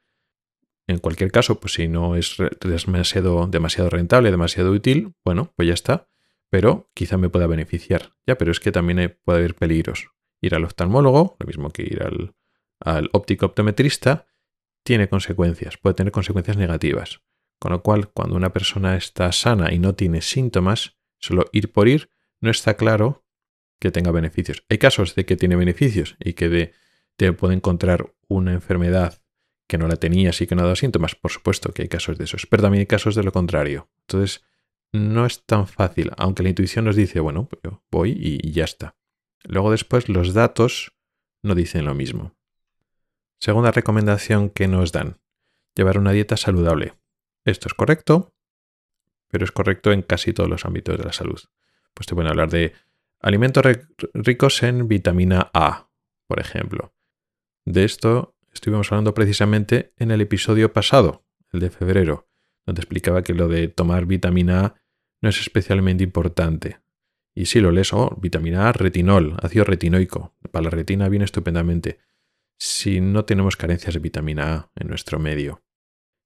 En 0.88 1.00
cualquier 1.00 1.32
caso, 1.32 1.60
pues 1.60 1.74
si 1.74 1.88
no 1.88 2.16
es 2.16 2.36
demasiado 2.62 3.90
rentable, 3.90 4.32
demasiado 4.32 4.72
útil, 4.72 5.14
bueno, 5.24 5.54
pues 5.56 5.68
ya 5.70 5.74
está. 5.74 6.10
Pero 6.54 6.92
quizá 6.94 7.18
me 7.18 7.30
pueda 7.30 7.48
beneficiar. 7.48 8.12
Ya, 8.28 8.38
pero 8.38 8.52
es 8.52 8.60
que 8.60 8.72
también 8.72 9.18
puede 9.26 9.40
haber 9.40 9.56
peligros. 9.56 10.12
Ir 10.40 10.54
al 10.54 10.66
oftalmólogo, 10.66 11.36
lo 11.40 11.48
mismo 11.48 11.72
que 11.72 11.82
ir 11.82 12.04
al, 12.04 12.36
al 12.80 13.10
óptico 13.12 13.48
optometrista, 13.48 14.28
tiene 14.84 15.10
consecuencias, 15.10 15.78
puede 15.78 15.96
tener 15.96 16.12
consecuencias 16.12 16.56
negativas. 16.56 17.22
Con 17.58 17.72
lo 17.72 17.82
cual, 17.82 18.12
cuando 18.12 18.36
una 18.36 18.54
persona 18.54 18.96
está 18.96 19.32
sana 19.32 19.74
y 19.74 19.80
no 19.80 19.96
tiene 19.96 20.22
síntomas, 20.22 20.96
solo 21.18 21.46
ir 21.54 21.72
por 21.72 21.88
ir, 21.88 22.12
no 22.40 22.52
está 22.52 22.76
claro 22.76 23.26
que 23.80 23.90
tenga 23.90 24.12
beneficios. 24.12 24.64
Hay 24.70 24.78
casos 24.78 25.16
de 25.16 25.26
que 25.26 25.36
tiene 25.36 25.56
beneficios 25.56 26.18
y 26.20 26.34
que 26.34 26.50
de, 26.50 26.74
te 27.16 27.34
puede 27.34 27.56
encontrar 27.56 28.14
una 28.28 28.54
enfermedad 28.54 29.24
que 29.68 29.80
no 29.80 29.88
la 29.88 29.96
tenía 29.96 30.30
y 30.40 30.46
que 30.46 30.54
no 30.54 30.62
ha 30.62 30.66
dado 30.66 30.76
síntomas. 30.76 31.16
Por 31.16 31.32
supuesto 31.32 31.74
que 31.74 31.82
hay 31.82 31.88
casos 31.88 32.20
de 32.20 32.26
esos, 32.26 32.46
pero 32.46 32.62
también 32.62 32.82
hay 32.82 32.86
casos 32.86 33.16
de 33.16 33.24
lo 33.24 33.32
contrario. 33.32 33.90
Entonces, 34.02 34.44
no 34.94 35.26
es 35.26 35.44
tan 35.46 35.68
fácil, 35.68 36.12
aunque 36.18 36.44
la 36.44 36.50
intuición 36.50 36.86
nos 36.86 36.96
dice, 36.96 37.20
bueno, 37.20 37.50
voy 37.92 38.16
y 38.18 38.52
ya 38.52 38.64
está. 38.64 38.96
Luego 39.44 39.72
después 39.72 40.08
los 40.08 40.34
datos 40.34 40.94
no 41.42 41.56
dicen 41.56 41.86
lo 41.86 41.94
mismo. 41.94 42.36
Segunda 43.40 43.72
recomendación 43.72 44.50
que 44.50 44.68
nos 44.68 44.94
dan, 44.94 45.20
llevar 45.76 45.98
una 45.98 46.12
dieta 46.12 46.38
saludable. 46.38 46.94
Esto 47.44 47.68
es 47.68 47.74
correcto, 47.74 48.34
pero 49.28 49.44
es 49.44 49.52
correcto 49.52 49.92
en 49.92 50.02
casi 50.02 50.32
todos 50.32 50.50
los 50.50 50.64
ámbitos 50.64 50.98
de 50.98 51.04
la 51.04 51.12
salud. 51.12 51.42
Pues 51.94 52.08
te 52.08 52.16
pueden 52.16 52.30
hablar 52.30 52.50
de 52.50 52.74
alimentos 53.20 53.66
ricos 54.14 54.64
en 54.64 54.88
vitamina 54.88 55.50
A, 55.54 55.90
por 56.28 56.40
ejemplo. 56.40 56.94
De 57.66 57.84
esto 57.84 58.36
estuvimos 58.54 58.92
hablando 58.92 59.14
precisamente 59.14 59.94
en 59.98 60.12
el 60.12 60.22
episodio 60.22 60.72
pasado, 60.72 61.26
el 61.52 61.60
de 61.60 61.70
febrero, 61.70 62.30
donde 62.66 62.82
explicaba 62.82 63.24
que 63.24 63.34
lo 63.34 63.48
de 63.48 63.68
tomar 63.68 64.06
vitamina 64.06 64.66
A 64.66 64.83
no 65.24 65.30
es 65.30 65.40
especialmente 65.40 66.04
importante 66.04 66.82
Y 67.34 67.46
si 67.46 67.62
lo 67.62 67.72
lees, 67.72 67.94
oh, 67.94 68.16
vitamina 68.22 68.68
A, 68.68 68.74
retinol, 68.74 69.38
ácido 69.42 69.64
retinoico. 69.64 70.36
Para 70.52 70.66
la 70.66 70.70
retina 70.70 71.10
viene 71.10 71.26
estupendamente. 71.26 71.98
Si 72.60 73.02
no 73.02 73.26
tenemos 73.26 73.56
carencias 73.56 73.96
de 73.96 74.02
vitamina 74.02 74.54
A 74.54 74.72
en 74.76 74.90
nuestro 74.90 75.18
medio, 75.18 75.64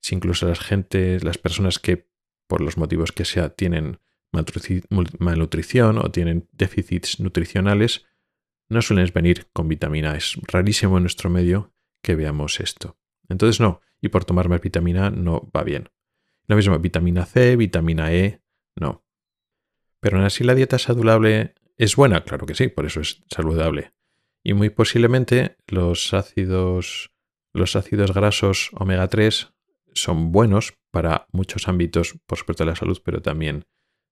si 0.01 0.15
incluso 0.15 0.47
las 0.47 0.59
gentes, 0.59 1.23
las 1.23 1.37
personas 1.37 1.79
que 1.79 2.09
por 2.47 2.59
los 2.59 2.77
motivos 2.77 3.11
que 3.11 3.23
sea 3.23 3.49
tienen 3.49 3.99
malnutrición 4.31 5.97
o 5.99 6.11
tienen 6.11 6.49
déficits 6.51 7.19
nutricionales, 7.19 8.05
no 8.67 8.81
suelen 8.81 9.09
venir 9.13 9.47
con 9.53 9.69
vitamina 9.69 10.11
A. 10.11 10.17
Es 10.17 10.37
rarísimo 10.47 10.97
en 10.97 11.03
nuestro 11.03 11.29
medio 11.29 11.71
que 12.01 12.15
veamos 12.15 12.59
esto. 12.59 12.97
Entonces 13.29 13.61
no, 13.61 13.79
y 14.01 14.09
por 14.09 14.25
tomar 14.25 14.49
más 14.49 14.59
vitamina 14.59 15.07
A 15.07 15.11
no 15.11 15.49
va 15.55 15.63
bien. 15.63 15.89
Lo 16.47 16.55
mismo, 16.55 16.77
vitamina 16.79 17.25
C, 17.25 17.55
vitamina 17.55 18.11
E, 18.11 18.41
no. 18.79 19.03
Pero 19.99 20.17
aún 20.17 20.25
así 20.25 20.43
la 20.43 20.55
dieta 20.55 20.79
saludable 20.79 21.55
es 21.77 21.95
buena, 21.95 22.23
claro 22.23 22.45
que 22.45 22.55
sí, 22.55 22.67
por 22.67 22.85
eso 22.85 23.01
es 23.01 23.23
saludable. 23.29 23.93
Y 24.43 24.53
muy 24.53 24.69
posiblemente 24.69 25.57
los 25.67 26.13
ácidos, 26.13 27.11
los 27.53 27.75
ácidos 27.75 28.13
grasos 28.13 28.69
omega 28.73 29.07
3 29.07 29.53
son 29.93 30.31
buenos 30.31 30.73
para 30.91 31.27
muchos 31.31 31.67
ámbitos, 31.67 32.15
por 32.25 32.37
supuesto 32.37 32.63
de 32.63 32.69
la 32.71 32.75
salud, 32.75 32.99
pero 33.03 33.21
también 33.21 33.65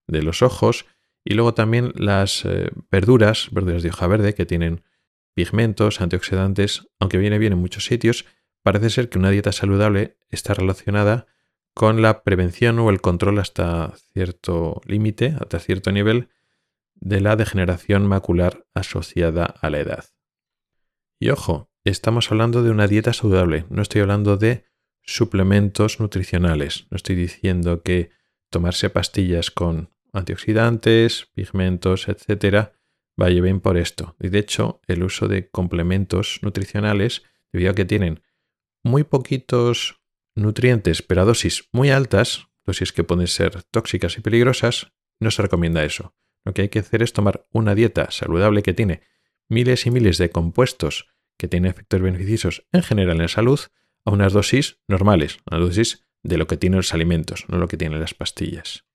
de 0.07 0.21
los 0.21 0.41
ojos. 0.41 0.85
Y 1.23 1.33
luego 1.33 1.53
también 1.53 1.91
las 1.95 2.45
eh, 2.45 2.69
verduras, 2.91 3.49
verduras 3.51 3.81
de 3.81 3.89
hoja 3.89 4.07
verde, 4.07 4.35
que 4.35 4.45
tienen 4.45 4.83
pigmentos, 5.33 6.01
antioxidantes, 6.01 6.87
aunque 6.99 7.17
viene 7.17 7.39
bien 7.39 7.53
en 7.53 7.59
muchos 7.59 7.85
sitios, 7.85 8.25
parece 8.63 8.89
ser 8.89 9.09
que 9.09 9.19
una 9.19 9.29
dieta 9.29 9.51
saludable 9.51 10.17
está 10.29 10.53
relacionada 10.53 11.27
con 11.75 12.01
la 12.01 12.23
prevención 12.23 12.79
o 12.79 12.89
el 12.89 13.01
control 13.01 13.37
hasta 13.37 13.93
cierto 14.13 14.81
límite, 14.85 15.35
hasta 15.39 15.59
cierto 15.59 15.91
nivel, 15.91 16.29
de 16.95 17.19
la 17.19 17.35
degeneración 17.35 18.07
macular 18.07 18.65
asociada 18.73 19.43
a 19.43 19.69
la 19.69 19.79
edad. 19.79 20.05
Y 21.19 21.29
ojo, 21.29 21.69
estamos 21.83 22.31
hablando 22.31 22.63
de 22.63 22.71
una 22.71 22.87
dieta 22.87 23.11
saludable, 23.11 23.65
no 23.69 23.81
estoy 23.81 24.01
hablando 24.01 24.37
de 24.37 24.65
suplementos 25.01 25.99
nutricionales, 25.99 26.87
no 26.89 26.95
estoy 26.95 27.15
diciendo 27.15 27.83
que 27.83 28.09
tomarse 28.49 28.89
pastillas 28.89 29.51
con 29.51 29.91
antioxidantes, 30.13 31.27
pigmentos, 31.33 32.07
etcétera, 32.07 32.79
vaya 33.17 33.41
bien 33.41 33.59
por 33.59 33.75
esto. 33.75 34.15
Y 34.21 34.29
de 34.29 34.39
hecho, 34.39 34.79
el 34.87 35.03
uso 35.03 35.27
de 35.27 35.49
complementos 35.49 36.39
nutricionales, 36.41 37.23
debido 37.51 37.71
a 37.71 37.75
que 37.75 37.83
tienen 37.83 38.23
muy 38.81 39.03
poquitos 39.03 40.04
nutrientes, 40.35 41.01
pero 41.01 41.21
a 41.21 41.25
dosis 41.25 41.69
muy 41.71 41.89
altas, 41.89 42.47
dosis 42.65 42.91
que 42.91 43.03
pueden 43.03 43.27
ser 43.27 43.63
tóxicas 43.63 44.17
y 44.17 44.21
peligrosas, 44.21 44.91
no 45.19 45.31
se 45.31 45.41
recomienda 45.41 45.83
eso. 45.83 46.15
Lo 46.43 46.53
que 46.53 46.63
hay 46.63 46.69
que 46.69 46.79
hacer 46.79 47.01
es 47.01 47.13
tomar 47.13 47.47
una 47.51 47.73
dieta 47.73 48.11
saludable 48.11 48.61
que 48.61 48.73
tiene 48.73 49.01
miles 49.49 49.85
y 49.85 49.91
miles 49.91 50.17
de 50.17 50.29
compuestos 50.29 51.07
que 51.37 51.47
tienen 51.47 51.71
efectos 51.71 52.01
beneficiosos 52.01 52.65
en 52.71 52.83
general 52.83 53.17
en 53.17 53.23
la 53.23 53.27
salud 53.27 53.59
a 54.05 54.11
unas 54.11 54.33
dosis 54.33 54.79
normales, 54.87 55.39
una 55.49 55.59
dosis 55.59 56.05
de 56.23 56.37
lo 56.37 56.47
que 56.47 56.57
tienen 56.57 56.77
los 56.77 56.93
alimentos, 56.93 57.45
no 57.47 57.57
lo 57.57 57.67
que 57.67 57.77
tienen 57.77 57.99
las 57.99 58.13
pastillas. 58.13 58.85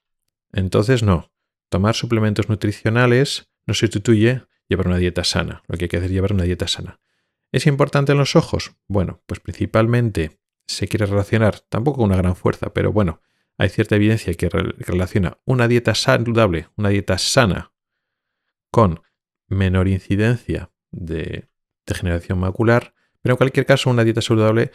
Entonces 0.52 1.02
no, 1.02 1.32
tomar 1.68 1.94
suplementos 1.94 2.48
nutricionales 2.48 3.50
no 3.66 3.74
sustituye 3.74 4.42
llevar 4.68 4.88
una 4.88 4.98
dieta 4.98 5.24
sana. 5.24 5.62
Lo 5.68 5.76
que 5.76 5.84
hay 5.84 5.88
que 5.88 5.96
hacer 5.96 6.10
es 6.10 6.14
llevar 6.14 6.32
una 6.32 6.44
dieta 6.44 6.68
sana. 6.68 7.00
¿Es 7.52 7.66
importante 7.66 8.12
en 8.12 8.18
los 8.18 8.36
ojos? 8.36 8.72
Bueno, 8.86 9.22
pues 9.26 9.40
principalmente 9.40 10.40
se 10.70 10.88
quiere 10.88 11.06
relacionar, 11.06 11.60
tampoco 11.60 11.98
con 11.98 12.06
una 12.06 12.16
gran 12.16 12.36
fuerza, 12.36 12.72
pero 12.72 12.92
bueno, 12.92 13.20
hay 13.58 13.68
cierta 13.68 13.96
evidencia 13.96 14.32
que 14.34 14.48
relaciona 14.48 15.38
una 15.44 15.68
dieta 15.68 15.94
saludable, 15.94 16.68
una 16.76 16.90
dieta 16.90 17.18
sana, 17.18 17.72
con 18.70 19.02
menor 19.48 19.88
incidencia 19.88 20.70
de 20.92 21.48
degeneración 21.86 22.38
macular, 22.38 22.94
pero 23.20 23.34
en 23.34 23.36
cualquier 23.36 23.66
caso 23.66 23.90
una 23.90 24.04
dieta 24.04 24.22
saludable 24.22 24.70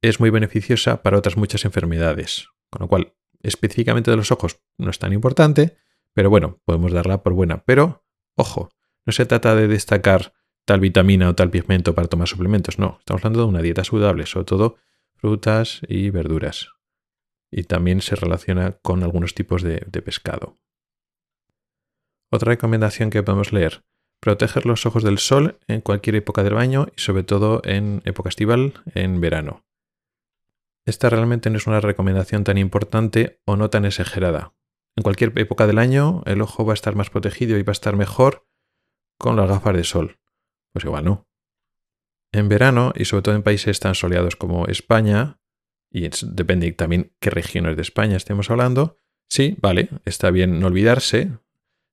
es 0.00 0.18
muy 0.18 0.30
beneficiosa 0.30 1.02
para 1.02 1.18
otras 1.18 1.36
muchas 1.36 1.64
enfermedades, 1.64 2.48
con 2.70 2.80
lo 2.82 2.88
cual 2.88 3.14
específicamente 3.42 4.10
de 4.10 4.16
los 4.16 4.32
ojos 4.32 4.60
no 4.78 4.90
es 4.90 4.98
tan 4.98 5.12
importante, 5.12 5.76
pero 6.14 6.30
bueno, 6.30 6.60
podemos 6.64 6.92
darla 6.92 7.22
por 7.22 7.34
buena. 7.34 7.62
Pero, 7.64 8.04
ojo, 8.34 8.70
no 9.04 9.12
se 9.12 9.26
trata 9.26 9.54
de 9.54 9.68
destacar 9.68 10.32
tal 10.64 10.80
vitamina 10.80 11.28
o 11.28 11.34
tal 11.34 11.50
pigmento 11.50 11.94
para 11.94 12.08
tomar 12.08 12.28
suplementos, 12.28 12.78
no, 12.78 12.96
estamos 12.98 13.24
hablando 13.24 13.42
de 13.42 13.48
una 13.48 13.62
dieta 13.62 13.84
saludable, 13.84 14.26
sobre 14.26 14.46
todo 14.46 14.76
frutas 15.18 15.80
y 15.88 16.10
verduras. 16.10 16.70
Y 17.50 17.64
también 17.64 18.00
se 18.00 18.16
relaciona 18.16 18.72
con 18.82 19.02
algunos 19.02 19.34
tipos 19.34 19.62
de, 19.62 19.80
pescado. 20.02 20.58
Otra 22.30 22.50
recomendación 22.50 23.10
que 23.10 23.22
podemos 23.22 23.52
leer, 23.52 23.84
proteger 24.20 24.66
los 24.66 24.86
ojos 24.86 25.02
del 25.02 25.18
sol 25.18 25.58
en 25.66 25.80
cualquier 25.80 26.16
época 26.16 26.42
del 26.42 26.58
año 26.58 26.88
y 26.96 27.00
sobre 27.00 27.22
todo 27.22 27.62
en 27.64 28.02
época 28.04 28.28
estival, 28.28 28.74
en 28.94 29.20
verano. 29.20 29.64
Esta 30.84 31.10
realmente 31.10 31.50
no 31.50 31.56
es 31.56 31.66
una 31.66 31.80
recomendación 31.80 32.44
tan 32.44 32.58
importante 32.58 33.40
o 33.44 33.56
no 33.56 33.70
tan 33.70 33.84
exagerada. 33.84 34.54
En 34.96 35.02
cualquier 35.02 35.32
época 35.38 35.66
del 35.66 35.78
año 35.78 36.22
el 36.26 36.40
ojo 36.42 36.64
va 36.64 36.72
a 36.72 36.74
estar 36.74 36.96
más 36.96 37.10
protegido 37.10 37.58
y 37.58 37.62
va 37.62 37.70
a 37.70 37.72
estar 37.72 37.96
mejor 37.96 38.46
con 39.18 39.36
las 39.36 39.48
gafas 39.48 39.76
de 39.76 39.84
sol. 39.84 40.18
Pues 40.72 40.84
igual 40.84 41.04
no. 41.04 41.27
En 42.32 42.48
verano, 42.48 42.92
y 42.94 43.04
sobre 43.04 43.22
todo 43.22 43.34
en 43.34 43.42
países 43.42 43.80
tan 43.80 43.94
soleados 43.94 44.36
como 44.36 44.66
España, 44.66 45.40
y 45.90 46.08
depende 46.22 46.70
también 46.72 47.14
qué 47.20 47.30
regiones 47.30 47.76
de 47.76 47.82
España 47.82 48.16
estemos 48.16 48.50
hablando, 48.50 49.00
sí, 49.28 49.56
vale, 49.60 49.88
está 50.04 50.30
bien 50.30 50.60
no 50.60 50.66
olvidarse 50.66 51.38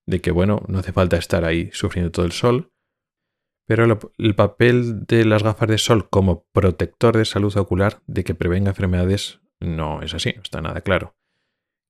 de 0.06 0.22
que, 0.22 0.32
bueno, 0.32 0.64
no 0.68 0.80
hace 0.80 0.92
falta 0.92 1.18
estar 1.18 1.46
ahí 1.46 1.70
sufriendo 1.72 2.12
todo 2.12 2.26
el 2.26 2.32
sol, 2.32 2.72
pero 3.66 4.00
el 4.18 4.36
papel 4.36 5.06
de 5.06 5.26
las 5.26 5.42
gafas 5.42 5.70
de 5.70 5.78
sol 5.78 6.10
como 6.10 6.46
protector 6.52 7.18
de 7.18 7.26
salud 7.26 7.56
ocular, 7.58 8.02
de 8.06 8.24
que 8.24 8.36
prevenga 8.36 8.70
enfermedades, 8.70 9.42
no 9.60 10.02
es 10.02 10.14
así, 10.14 10.34
no 10.36 10.44
está 10.44 10.62
nada 10.62 10.82
claro. 10.82 11.16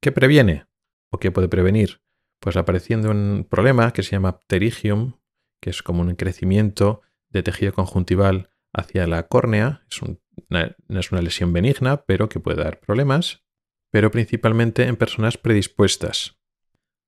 ¿Qué 0.02 0.12
previene? 0.12 0.68
¿O 1.12 1.20
qué 1.20 1.32
puede 1.32 1.50
prevenir? 1.50 2.02
Pues 2.40 2.56
apareciendo 2.56 3.12
un 3.12 3.46
problema 3.50 3.92
que 3.92 4.04
se 4.04 4.12
llama 4.12 4.40
pterigium, 4.40 5.14
que 5.60 5.72
es 5.72 5.82
como 5.82 6.02
un 6.02 6.16
crecimiento 6.16 7.02
de 7.36 7.44
tejido 7.44 7.74
conjuntival 7.74 8.50
hacia 8.74 9.08
la 9.08 9.28
córnea. 9.28 9.86
Es 9.92 10.02
no 10.02 11.00
es 11.00 11.12
una 11.12 11.22
lesión 11.22 11.54
benigna, 11.54 12.06
pero 12.06 12.30
que 12.30 12.40
puede 12.40 12.64
dar 12.64 12.80
problemas, 12.80 13.44
pero 13.92 14.10
principalmente 14.12 14.84
en 14.84 14.96
personas 14.96 15.38
predispuestas. 15.38 16.38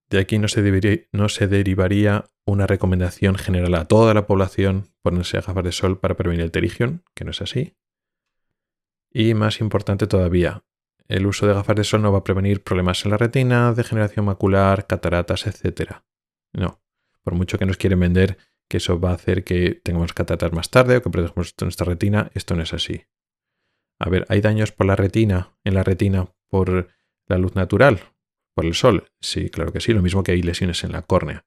De 0.09 0.19
aquí 0.19 0.37
no 0.37 0.47
se, 0.47 1.09
no 1.11 1.29
se 1.29 1.47
derivaría 1.47 2.25
una 2.45 2.67
recomendación 2.67 3.35
general 3.35 3.73
a 3.75 3.85
toda 3.85 4.13
la 4.13 4.25
población 4.25 4.89
ponerse 5.01 5.37
gafas 5.37 5.63
de 5.63 5.71
sol 5.71 5.99
para 5.99 6.15
prevenir 6.15 6.43
el 6.43 6.51
terigion, 6.51 7.03
que 7.13 7.25
no 7.25 7.31
es 7.31 7.41
así. 7.41 7.75
Y 9.11 9.33
más 9.33 9.59
importante 9.59 10.07
todavía, 10.07 10.63
el 11.07 11.25
uso 11.25 11.47
de 11.47 11.53
gafas 11.53 11.75
de 11.75 11.83
sol 11.83 12.01
no 12.01 12.11
va 12.11 12.19
a 12.19 12.23
prevenir 12.23 12.63
problemas 12.63 13.03
en 13.05 13.11
la 13.11 13.17
retina, 13.17 13.73
degeneración 13.73 14.25
macular, 14.25 14.87
cataratas, 14.87 15.47
etc. 15.47 15.97
No, 16.53 16.81
por 17.23 17.33
mucho 17.33 17.57
que 17.57 17.65
nos 17.65 17.77
quieren 17.77 17.99
vender 17.99 18.37
que 18.67 18.77
eso 18.77 18.99
va 18.99 19.11
a 19.11 19.15
hacer 19.15 19.43
que 19.43 19.79
tengamos 19.83 20.13
cataratas 20.13 20.51
más 20.51 20.69
tarde 20.69 20.97
o 20.97 21.01
que 21.01 21.09
perdamos 21.09 21.53
nuestra 21.61 21.85
retina, 21.85 22.31
esto 22.33 22.55
no 22.55 22.63
es 22.63 22.73
así. 22.73 23.03
A 23.99 24.09
ver, 24.09 24.25
¿hay 24.29 24.41
daños 24.41 24.71
por 24.71 24.85
la 24.85 24.95
retina, 24.95 25.57
en 25.63 25.73
la 25.73 25.83
retina, 25.83 26.33
por 26.49 26.89
la 27.25 27.37
luz 27.37 27.55
natural, 27.55 28.01
por 28.53 28.65
el 28.65 28.73
sol? 28.73 29.09
Sí, 29.21 29.49
claro 29.49 29.71
que 29.71 29.81
sí, 29.81 29.93
lo 29.93 30.01
mismo 30.01 30.23
que 30.23 30.33
hay 30.33 30.41
lesiones 30.41 30.83
en 30.83 30.91
la 30.91 31.01
córnea. 31.01 31.45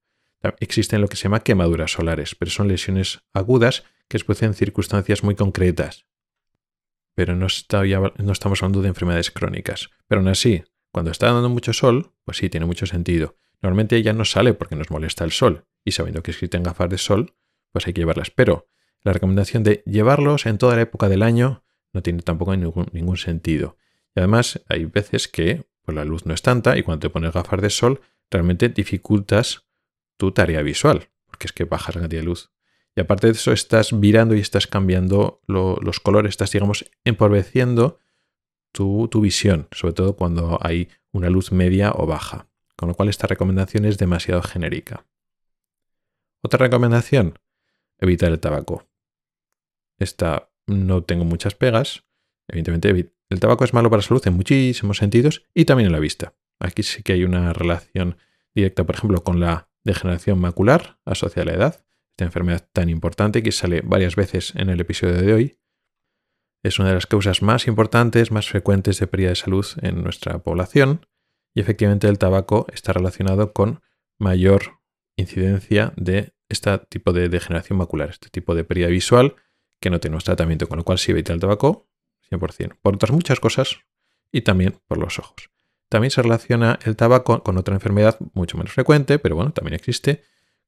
Existen 0.59 1.01
lo 1.01 1.09
que 1.09 1.17
se 1.17 1.25
llama 1.25 1.41
quemaduras 1.41 1.93
solares, 1.93 2.35
pero 2.35 2.51
son 2.51 2.69
lesiones 2.69 3.21
agudas 3.35 3.85
que 4.09 4.19
se 4.19 4.25
producen 4.25 4.49
en 4.49 4.55
circunstancias 4.55 5.23
muy 5.23 5.35
concretas. 5.35 6.07
Pero 7.15 7.37
no, 7.37 7.47
no 8.17 8.33
estamos 8.33 8.63
hablando 8.63 8.83
de 8.83 8.89
enfermedades 8.89 9.31
crónicas. 9.31 9.91
Pero 10.09 10.21
aún 10.21 10.29
así, 10.29 10.65
cuando 10.93 11.11
está 11.11 11.31
dando 11.31 11.51
mucho 11.51 11.73
sol, 11.73 12.15
pues 12.25 12.39
sí, 12.39 12.49
tiene 12.49 12.67
mucho 12.67 12.87
sentido. 12.87 13.37
Normalmente 13.63 13.97
ella 13.97 14.13
no 14.13 14.25
sale 14.25 14.55
porque 14.55 14.77
nos 14.77 14.91
molesta 14.91 15.25
el 15.25 15.33
sol, 15.33 15.67
y 15.85 15.93
sabiendo 15.93 16.23
que 16.23 16.31
existen 16.31 16.63
gafas 16.63 16.89
de 16.89 16.99
sol, 16.99 17.35
pues 17.73 17.87
hay 17.87 17.93
que 17.93 18.01
llevarlas. 18.01 18.31
Pero 18.31 18.69
la 19.03 19.13
recomendación 19.13 19.63
de 19.63 19.83
llevarlos 19.87 20.47
en 20.47 20.59
toda 20.59 20.77
la 20.77 20.83
época 20.83 21.09
del 21.09 21.23
año 21.23 21.65
no 21.93 22.03
tiene 22.03 22.23
tampoco 22.23 22.57
ningún, 22.57 23.17
sentido. 23.17 23.77
Y 24.15 24.21
además 24.21 24.63
hay 24.69 24.85
veces 24.85 25.29
que 25.29 25.67
pues, 25.83 25.95
la 25.95 26.05
luz 26.05 26.27
no 26.27 26.35
es 26.35 26.43
tanta 26.43 26.79
y 26.79 26.83
cuando 26.83 27.01
te 27.01 27.11
pones 27.11 27.33
gafas 27.33 27.61
de 27.61 27.71
sol 27.71 28.01
realmente 28.31 28.69
dificultas 28.69 29.67
tu 30.17 30.33
tarea 30.33 30.63
visual, 30.63 31.09
porque 31.27 31.47
es 31.47 31.53
que 31.53 31.65
bajas 31.65 31.95
la 31.95 32.03
cantidad 32.03 32.21
de 32.21 32.27
luz. 32.27 32.53
Y 32.95 33.01
aparte 33.01 33.29
de 33.29 33.33
eso 33.33 33.53
estás 33.53 33.99
virando 33.99 34.35
y 34.35 34.41
estás 34.41 34.67
cambiando 34.67 35.41
los 35.47 36.01
colores, 36.01 36.31
estás, 36.31 36.51
digamos, 36.51 36.91
empobreciendo 37.05 37.99
tu, 38.73 39.09
tu 39.09 39.21
visión, 39.21 39.69
sobre 39.71 39.95
todo 39.95 40.17
cuando 40.17 40.59
hay 40.61 40.89
una 41.13 41.31
luz 41.31 41.53
media 41.53 41.93
o 41.95 42.07
baja. 42.07 42.50
Con 42.81 42.89
lo 42.89 42.95
cual 42.95 43.11
esta 43.11 43.27
recomendación 43.27 43.85
es 43.85 43.99
demasiado 43.99 44.41
genérica. 44.41 45.05
Otra 46.41 46.65
recomendación, 46.65 47.39
evitar 47.99 48.33
el 48.33 48.41
tabaco. 48.41 48.89
Esta 49.99 50.51
no 50.67 51.03
tengo 51.03 51.27
muchas 51.27 51.55
pegas. 51.55 52.05
Evidentemente, 52.49 53.13
el 53.29 53.39
tabaco 53.39 53.65
es 53.65 53.75
malo 53.75 53.91
para 53.91 53.99
la 53.99 54.09
salud 54.09 54.27
en 54.27 54.33
muchísimos 54.33 54.97
sentidos 54.97 55.45
y 55.53 55.67
también 55.67 55.89
en 55.89 55.93
la 55.93 55.99
vista. 55.99 56.33
Aquí 56.59 56.83
sí 56.83 57.03
que 57.03 57.13
hay 57.13 57.25
una 57.25 57.53
relación 57.53 58.17
directa, 58.55 58.85
por 58.85 58.95
ejemplo, 58.95 59.23
con 59.23 59.41
la 59.41 59.69
degeneración 59.85 60.41
macular 60.41 60.99
asociada 61.05 61.43
a 61.43 61.53
la 61.53 61.59
edad, 61.59 61.85
esta 62.13 62.25
enfermedad 62.25 62.67
tan 62.73 62.89
importante 62.89 63.43
que 63.43 63.53
sale 63.53 63.83
varias 63.85 64.17
veces 64.17 64.55
en 64.57 64.71
el 64.71 64.81
episodio 64.81 65.21
de 65.21 65.35
hoy. 65.35 65.59
Es 66.63 66.79
una 66.79 66.89
de 66.89 66.95
las 66.95 67.07
causas 67.07 67.43
más 67.43 67.67
importantes, 67.67 68.31
más 68.31 68.49
frecuentes 68.49 68.99
de 69.01 69.07
pérdida 69.07 69.29
de 69.29 69.37
salud 69.37 69.67
en 69.83 70.03
nuestra 70.03 70.39
población 70.39 71.05
y 71.55 71.61
efectivamente 71.61 72.09
el 72.09 72.19
tabaco 72.19 72.67
está 72.73 72.93
relacionado 72.93 73.53
con 73.53 73.83
mayor 74.19 74.81
incidencia 75.17 75.93
de 75.97 76.33
este 76.49 76.79
tipo 76.89 77.13
de 77.13 77.29
degeneración 77.29 77.79
macular, 77.79 78.11
este 78.11 78.29
tipo 78.29 78.55
de 78.55 78.65
pérdida 78.65 78.89
visual 78.89 79.37
que 79.81 79.91
no 79.91 80.01
tenemos 80.01 80.25
tratamiento, 80.25 80.69
con 80.69 80.79
lo 80.79 80.85
cual 80.85 80.99
sí 80.99 81.13
evita 81.13 81.33
el 81.33 81.41
tabaco 81.41 81.89
100%, 82.31 82.77
por 82.83 82.95
otras 82.95 83.13
muchas 83.13 83.41
cosas 83.41 83.79
y 84.31 84.43
también 84.43 84.77
por 84.87 84.99
los 84.99 85.19
ojos. 85.19 85.51
También 85.89 86.11
se 86.11 86.23
relaciona 86.23 86.79
el 86.85 86.97
tabaco 86.97 87.43
con 87.43 87.59
otra 87.59 87.75
enfermedad 87.75 88.17
mucho 88.35 88.57
menos 88.57 88.73
frecuente, 88.73 89.19
pero 89.19 89.35
bueno, 89.37 89.53
también 89.53 89.75
existe, 89.75 90.23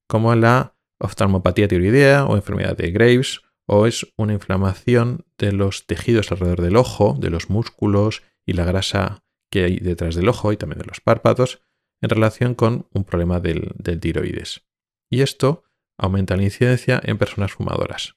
como 0.07 0.35
la 0.35 0.75
oftalmopatía 0.99 1.67
tiroidea 1.67 2.25
o 2.25 2.35
enfermedad 2.35 2.75
de 2.75 2.91
Graves, 2.91 3.41
o 3.65 3.87
es 3.87 4.05
una 4.17 4.33
inflamación 4.33 5.25
de 5.37 5.53
los 5.53 5.85
tejidos 5.85 6.31
alrededor 6.31 6.61
del 6.61 6.75
ojo, 6.75 7.15
de 7.17 7.29
los 7.29 7.49
músculos 7.49 8.21
y 8.45 8.53
la 8.53 8.65
grasa 8.65 9.22
que 9.53 9.65
hay 9.65 9.77
detrás 9.77 10.15
del 10.15 10.27
ojo 10.29 10.51
y 10.51 10.57
también 10.57 10.79
de 10.79 10.87
los 10.87 10.99
párpados, 10.99 11.61
en 12.01 12.09
relación 12.09 12.55
con 12.55 12.87
un 12.91 13.03
problema 13.03 13.39
del, 13.39 13.71
del 13.75 13.99
tiroides. 13.99 14.65
Y 15.11 15.21
esto 15.21 15.63
aumenta 15.95 16.35
la 16.35 16.41
incidencia 16.41 16.99
en 17.03 17.19
personas 17.19 17.51
fumadoras. 17.51 18.15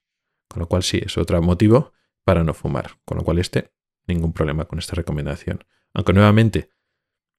Con 0.48 0.60
lo 0.60 0.66
cual 0.66 0.82
sí, 0.82 0.98
es 1.04 1.18
otro 1.18 1.42
motivo 1.42 1.92
para 2.24 2.42
no 2.42 2.54
fumar. 2.54 2.92
Con 3.04 3.18
lo 3.18 3.22
cual 3.22 3.38
este, 3.38 3.70
ningún 4.06 4.32
problema 4.32 4.64
con 4.64 4.78
esta 4.78 4.94
recomendación. 4.94 5.62
Aunque 5.92 6.14
nuevamente 6.14 6.70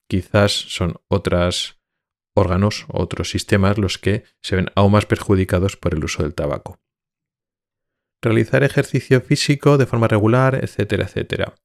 quizás 0.07 0.51
son 0.51 1.01
otros 1.07 1.81
órganos, 2.35 2.85
otros 2.89 3.31
sistemas 3.31 3.79
los 3.79 3.97
que 3.97 4.25
se 4.43 4.57
ven 4.57 4.69
aún 4.75 4.91
más 4.91 5.07
perjudicados 5.07 5.75
por 5.75 5.95
el 5.95 6.03
uso 6.03 6.21
del 6.21 6.35
tabaco. 6.35 6.79
Realizar 8.21 8.63
ejercicio 8.63 9.21
físico 9.21 9.79
de 9.79 9.87
forma 9.87 10.07
regular, 10.07 10.53
etcétera, 10.53 11.05
etcétera. 11.05 11.55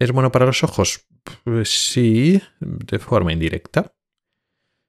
¿Es 0.00 0.12
bueno 0.12 0.32
para 0.32 0.46
los 0.46 0.64
ojos? 0.64 1.06
Pues 1.44 1.68
sí, 1.68 2.40
de 2.60 2.98
forma 2.98 3.34
indirecta. 3.34 3.94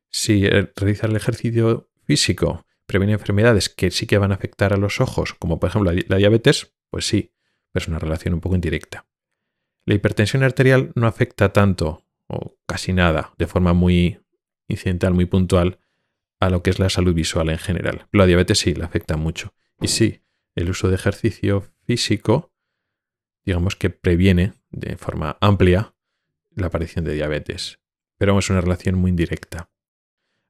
Si 0.10 0.48
realizar 0.48 1.10
el 1.10 1.18
ejercicio 1.18 1.90
físico 2.06 2.66
previene 2.86 3.14
enfermedades 3.14 3.68
que 3.68 3.92
sí 3.92 4.08
que 4.08 4.18
van 4.18 4.32
a 4.32 4.36
afectar 4.36 4.72
a 4.74 4.78
los 4.78 5.02
ojos, 5.02 5.34
como 5.34 5.60
por 5.60 5.70
ejemplo 5.70 5.92
la 5.92 6.16
diabetes, 6.16 6.74
pues 6.90 7.06
sí, 7.08 7.34
pero 7.72 7.84
es 7.84 7.88
una 7.90 8.00
relación 8.00 8.34
un 8.34 8.40
poco 8.40 8.56
indirecta. 8.56 9.06
La 9.86 9.96
hipertensión 9.96 10.44
arterial 10.44 10.94
no 10.96 11.08
afecta 11.08 11.52
tanto 11.52 12.06
o 12.28 12.58
casi 12.66 12.94
nada, 12.94 13.34
de 13.38 13.48
forma 13.48 13.74
muy 13.74 14.22
incidental, 14.70 15.14
muy 15.14 15.26
puntual, 15.26 15.80
a 16.40 16.50
lo 16.50 16.64
que 16.64 16.70
es 16.70 16.80
la 16.80 16.90
salud 16.90 17.14
visual 17.14 17.50
en 17.50 17.58
general. 17.58 18.08
La 18.14 18.26
diabetes 18.26 18.60
sí, 18.60 18.74
le 18.74 18.86
afecta 18.86 19.18
mucho. 19.18 19.54
Y 19.82 19.90
sí, 19.90 20.24
el 20.56 20.70
uso 20.70 20.88
de 20.88 20.96
ejercicio 20.96 21.70
físico, 21.86 22.51
digamos 23.46 23.76
que 23.76 23.90
previene 23.90 24.54
de 24.70 24.98
forma 24.98 25.38
amplia 25.42 25.94
la 26.56 26.68
aparición 26.68 27.06
de 27.06 27.14
diabetes, 27.14 27.80
pero 28.18 28.38
es 28.38 28.50
una 28.50 28.62
relación 28.62 28.96
muy 28.96 29.10
indirecta. 29.10 29.70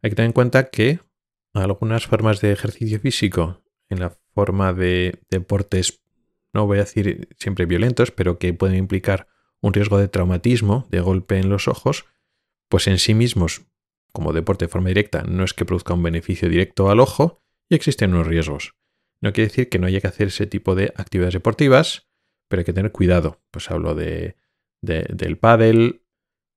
Hay 0.01 0.09
que 0.09 0.15
tener 0.15 0.29
en 0.29 0.33
cuenta 0.33 0.69
que 0.69 0.99
algunas 1.53 2.07
formas 2.07 2.41
de 2.41 2.51
ejercicio 2.51 2.99
físico, 2.99 3.61
en 3.89 3.99
la 3.99 4.17
forma 4.33 4.73
de 4.73 5.19
deportes, 5.29 6.01
no 6.53 6.65
voy 6.65 6.77
a 6.77 6.81
decir 6.81 7.29
siempre 7.37 7.65
violentos, 7.65 8.11
pero 8.11 8.39
que 8.39 8.53
pueden 8.53 8.77
implicar 8.77 9.27
un 9.61 9.73
riesgo 9.73 9.97
de 9.97 10.07
traumatismo, 10.07 10.87
de 10.89 11.01
golpe 11.01 11.37
en 11.37 11.49
los 11.49 11.67
ojos, 11.67 12.05
pues 12.67 12.87
en 12.87 12.97
sí 12.97 13.13
mismos, 13.13 13.61
como 14.11 14.33
deporte 14.33 14.65
de 14.65 14.69
forma 14.69 14.89
directa, 14.89 15.23
no 15.23 15.43
es 15.43 15.53
que 15.53 15.65
produzca 15.65 15.93
un 15.93 16.03
beneficio 16.03 16.49
directo 16.49 16.89
al 16.89 16.99
ojo 16.99 17.43
y 17.69 17.75
existen 17.75 18.13
unos 18.13 18.27
riesgos. 18.27 18.73
No 19.21 19.33
quiere 19.33 19.49
decir 19.49 19.69
que 19.69 19.77
no 19.77 19.87
haya 19.87 20.01
que 20.01 20.07
hacer 20.07 20.29
ese 20.29 20.47
tipo 20.47 20.73
de 20.73 20.93
actividades 20.95 21.35
deportivas, 21.35 22.10
pero 22.51 22.59
hay 22.59 22.65
que 22.65 22.73
tener 22.73 22.91
cuidado. 22.91 23.41
Pues 23.49 23.71
hablo 23.71 23.95
de, 23.95 24.35
del 24.81 25.37
pádel, 25.37 26.03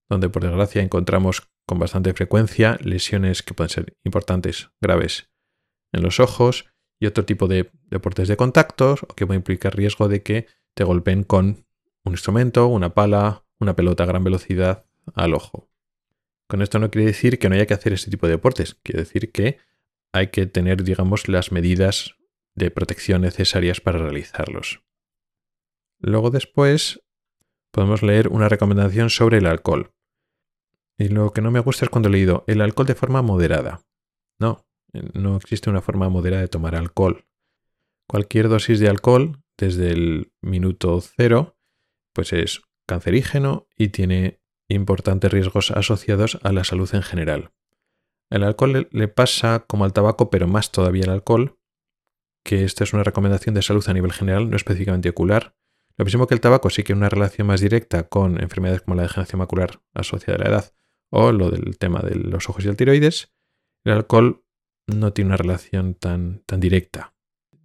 donde 0.08 0.28
por 0.28 0.42
desgracia 0.42 0.82
encontramos 0.82 1.48
con 1.66 1.78
bastante 1.78 2.12
frecuencia 2.12 2.78
lesiones 2.82 3.42
que 3.44 3.54
pueden 3.54 3.70
ser 3.70 3.96
importantes, 4.02 4.70
graves 4.80 5.30
en 5.92 6.02
los 6.02 6.18
ojos 6.18 6.66
y 6.98 7.06
otro 7.06 7.24
tipo 7.24 7.46
de 7.46 7.70
deportes 7.84 8.26
de 8.26 8.36
contactos 8.36 9.04
o 9.04 9.14
que 9.14 9.24
puede 9.24 9.38
implicar 9.38 9.76
riesgo 9.76 10.08
de 10.08 10.22
que 10.22 10.48
te 10.74 10.82
golpeen 10.82 11.22
con 11.22 11.64
un 12.04 12.12
instrumento, 12.12 12.66
una 12.66 12.92
pala, 12.92 13.44
una 13.60 13.76
pelota 13.76 14.02
a 14.02 14.06
gran 14.06 14.24
velocidad 14.24 14.84
al 15.14 15.32
ojo. 15.32 15.70
Con 16.48 16.60
esto 16.60 16.80
no 16.80 16.90
quiere 16.90 17.06
decir 17.06 17.38
que 17.38 17.48
no 17.48 17.54
haya 17.54 17.66
que 17.66 17.74
hacer 17.74 17.92
este 17.92 18.10
tipo 18.10 18.26
de 18.26 18.32
deportes, 18.32 18.74
quiere 18.82 19.02
decir 19.02 19.30
que 19.30 19.58
hay 20.12 20.26
que 20.28 20.46
tener, 20.46 20.82
digamos, 20.82 21.28
las 21.28 21.52
medidas 21.52 22.16
de 22.56 22.72
protección 22.72 23.22
necesarias 23.22 23.80
para 23.80 23.98
realizarlos. 23.98 24.83
Luego 26.06 26.28
después 26.28 27.02
podemos 27.70 28.02
leer 28.02 28.28
una 28.28 28.50
recomendación 28.50 29.08
sobre 29.08 29.38
el 29.38 29.46
alcohol. 29.46 29.94
Y 30.98 31.08
lo 31.08 31.32
que 31.32 31.40
no 31.40 31.50
me 31.50 31.60
gusta 31.60 31.86
es 31.86 31.90
cuando 31.90 32.10
he 32.10 32.12
leído 32.12 32.44
el 32.46 32.60
alcohol 32.60 32.86
de 32.86 32.94
forma 32.94 33.22
moderada. 33.22 33.80
No, 34.38 34.66
no 35.14 35.36
existe 35.36 35.70
una 35.70 35.80
forma 35.80 36.10
moderada 36.10 36.42
de 36.42 36.48
tomar 36.48 36.76
alcohol. 36.76 37.24
Cualquier 38.06 38.50
dosis 38.50 38.80
de 38.80 38.90
alcohol, 38.90 39.42
desde 39.56 39.92
el 39.92 40.30
minuto 40.42 41.00
cero, 41.00 41.56
pues 42.12 42.34
es 42.34 42.60
cancerígeno 42.86 43.66
y 43.74 43.88
tiene 43.88 44.42
importantes 44.68 45.32
riesgos 45.32 45.70
asociados 45.70 46.38
a 46.42 46.52
la 46.52 46.64
salud 46.64 46.94
en 46.94 47.02
general. 47.02 47.52
El 48.28 48.44
alcohol 48.44 48.88
le 48.90 49.08
pasa 49.08 49.64
como 49.66 49.86
al 49.86 49.94
tabaco, 49.94 50.28
pero 50.28 50.46
más 50.48 50.70
todavía 50.70 51.04
el 51.04 51.10
alcohol, 51.10 51.58
que 52.44 52.64
esta 52.64 52.84
es 52.84 52.92
una 52.92 53.04
recomendación 53.04 53.54
de 53.54 53.62
salud 53.62 53.84
a 53.88 53.94
nivel 53.94 54.12
general, 54.12 54.50
no 54.50 54.56
específicamente 54.56 55.08
ocular. 55.08 55.54
Lo 55.96 56.04
mismo 56.04 56.26
que 56.26 56.34
el 56.34 56.40
tabaco 56.40 56.70
sí 56.70 56.82
que 56.82 56.92
una 56.92 57.08
relación 57.08 57.46
más 57.46 57.60
directa 57.60 58.08
con 58.08 58.40
enfermedades 58.42 58.82
como 58.82 58.96
la 58.96 59.02
degeneración 59.02 59.38
macular 59.38 59.80
asociada 59.92 60.36
a 60.36 60.42
la 60.42 60.50
edad 60.56 60.72
o 61.10 61.30
lo 61.30 61.50
del 61.50 61.78
tema 61.78 62.00
de 62.00 62.16
los 62.16 62.48
ojos 62.48 62.64
y 62.64 62.68
el 62.68 62.76
tiroides, 62.76 63.32
el 63.84 63.92
alcohol 63.92 64.44
no 64.86 65.12
tiene 65.12 65.28
una 65.28 65.36
relación 65.36 65.94
tan, 65.94 66.42
tan 66.46 66.58
directa. 66.58 67.14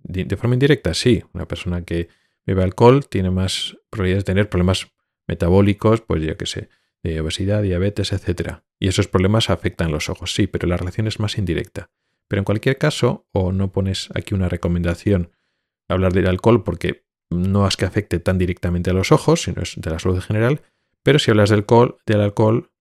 De 0.04 0.38
forma 0.38 0.56
indirecta, 0.56 0.94
sí, 0.94 1.24
una 1.34 1.48
persona 1.48 1.84
que 1.84 2.10
bebe 2.46 2.64
alcohol 2.64 3.08
tiene 3.08 3.32
más 3.32 3.78
probabilidades 3.90 4.26
de 4.26 4.34
tener 4.34 4.50
problemas 4.50 4.92
metabólicos, 5.28 6.02
pues 6.02 6.24
ya 6.24 6.36
que 6.36 6.46
sé, 6.46 6.70
de 7.04 7.20
obesidad, 7.22 7.62
diabetes, 7.64 8.14
etc. 8.14 8.60
Y 8.80 8.88
esos 8.88 9.08
problemas 9.08 9.50
afectan 9.50 9.92
los 9.92 10.10
ojos, 10.10 10.34
sí, 10.34 10.48
pero 10.48 10.68
la 10.68 10.78
relación 10.78 11.08
es 11.08 11.20
más 11.20 11.38
indirecta. 11.38 11.92
Pero 12.28 12.42
en 12.42 12.46
cualquier 12.46 12.78
caso, 12.78 13.28
o 13.32 13.52
no 13.52 13.72
pones 13.72 14.10
aquí 14.16 14.34
una 14.36 14.50
recomendación 14.50 15.32
hablar 15.88 16.14
del 16.14 16.28
alcohol 16.28 16.64
porque 16.64 17.06
no 17.30 17.68
es 17.68 17.78
que 17.78 17.86
afecte 17.86 18.20
tan 18.20 18.38
directamente 18.38 18.90
a 18.90 18.94
los 18.94 19.12
ojos, 19.12 19.44
sino 19.44 19.62
es 19.62 19.74
de 19.78 19.90
la 19.90 20.00
salud 20.00 20.16
en 20.16 20.22
general, 20.22 20.62
pero 21.04 21.20
si 21.20 21.32
hablas 21.32 21.50
del 21.50 21.60
alcohol, 21.60 21.98
del 22.06 22.22
alcohol 22.22 22.72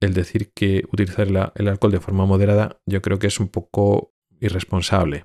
el 0.00 0.14
decir 0.14 0.52
que 0.52 0.84
utilizar 0.92 1.26
el 1.54 1.68
alcohol 1.68 1.92
de 1.92 2.00
forma 2.00 2.26
moderada 2.26 2.80
yo 2.84 3.00
creo 3.00 3.18
que 3.18 3.28
es 3.28 3.40
un 3.40 3.48
poco 3.48 4.14
irresponsable. 4.40 5.24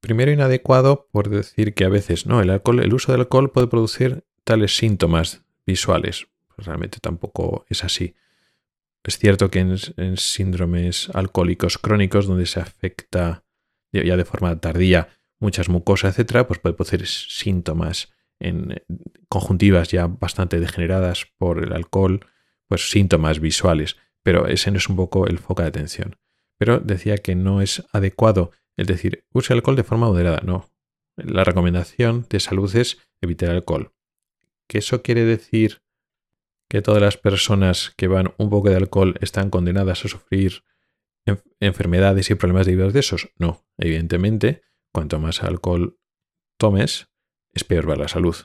Primero 0.00 0.32
inadecuado 0.32 1.08
por 1.12 1.28
decir 1.28 1.74
que 1.74 1.84
a 1.84 1.88
veces 1.88 2.26
no, 2.26 2.40
el 2.40 2.50
alcohol, 2.50 2.80
el 2.80 2.92
uso 2.92 3.12
del 3.12 3.20
alcohol 3.20 3.52
puede 3.52 3.68
producir 3.68 4.24
tales 4.44 4.76
síntomas 4.76 5.44
visuales. 5.64 6.26
Pues 6.48 6.66
realmente 6.66 6.98
tampoco 7.00 7.64
es 7.68 7.84
así. 7.84 8.16
Es 9.04 9.18
cierto 9.18 9.50
que 9.50 9.60
en, 9.60 10.16
síndromes 10.16 11.08
alcohólicos 11.14 11.78
crónicos, 11.78 12.26
donde 12.26 12.46
se 12.46 12.60
afecta 12.60 13.44
ya 13.92 14.16
de 14.16 14.24
forma 14.24 14.58
tardía 14.58 15.08
muchas 15.42 15.68
mucosas, 15.68 16.12
etcétera, 16.12 16.46
pues 16.46 16.58
puede 16.58 16.74
producir 16.74 17.06
síntomas 17.06 18.12
en 18.40 18.82
conjuntivas 19.28 19.88
ya 19.88 20.06
bastante 20.06 20.58
degeneradas 20.58 21.26
por 21.38 21.62
el 21.62 21.72
alcohol, 21.72 22.26
pues 22.66 22.90
síntomas 22.90 23.40
visuales. 23.40 23.96
Pero 24.22 24.46
ese 24.46 24.70
no 24.70 24.78
es 24.78 24.88
un 24.88 24.96
poco 24.96 25.26
el 25.26 25.38
foco 25.38 25.62
de 25.62 25.68
atención. 25.68 26.16
Pero 26.58 26.80
decía 26.80 27.18
que 27.18 27.34
no 27.34 27.60
es 27.60 27.84
adecuado 27.92 28.52
es 28.76 28.86
decir, 28.86 29.24
use 29.32 29.52
alcohol 29.52 29.76
de 29.76 29.84
forma 29.84 30.06
moderada. 30.06 30.40
No. 30.44 30.70
La 31.16 31.44
recomendación 31.44 32.26
de 32.28 32.40
salud 32.40 32.74
es 32.74 32.98
evitar 33.20 33.50
el 33.50 33.56
alcohol. 33.56 33.92
¿Que 34.66 34.78
eso 34.78 35.02
quiere 35.02 35.24
decir 35.24 35.82
que 36.68 36.80
todas 36.80 37.02
las 37.02 37.18
personas 37.18 37.92
que 37.96 38.08
van 38.08 38.32
un 38.38 38.48
poco 38.48 38.70
de 38.70 38.76
alcohol 38.76 39.16
están 39.20 39.50
condenadas 39.50 40.04
a 40.04 40.08
sufrir 40.08 40.64
enfermedades 41.60 42.30
y 42.30 42.34
problemas 42.34 42.66
derivados 42.66 42.94
de 42.94 43.00
esos? 43.00 43.28
No. 43.36 43.62
Evidentemente, 43.76 44.62
cuanto 44.92 45.18
más 45.18 45.42
alcohol 45.42 45.98
tomes, 46.58 47.08
es 47.52 47.64
peor 47.64 47.86
para 47.86 48.02
la 48.02 48.08
salud. 48.08 48.36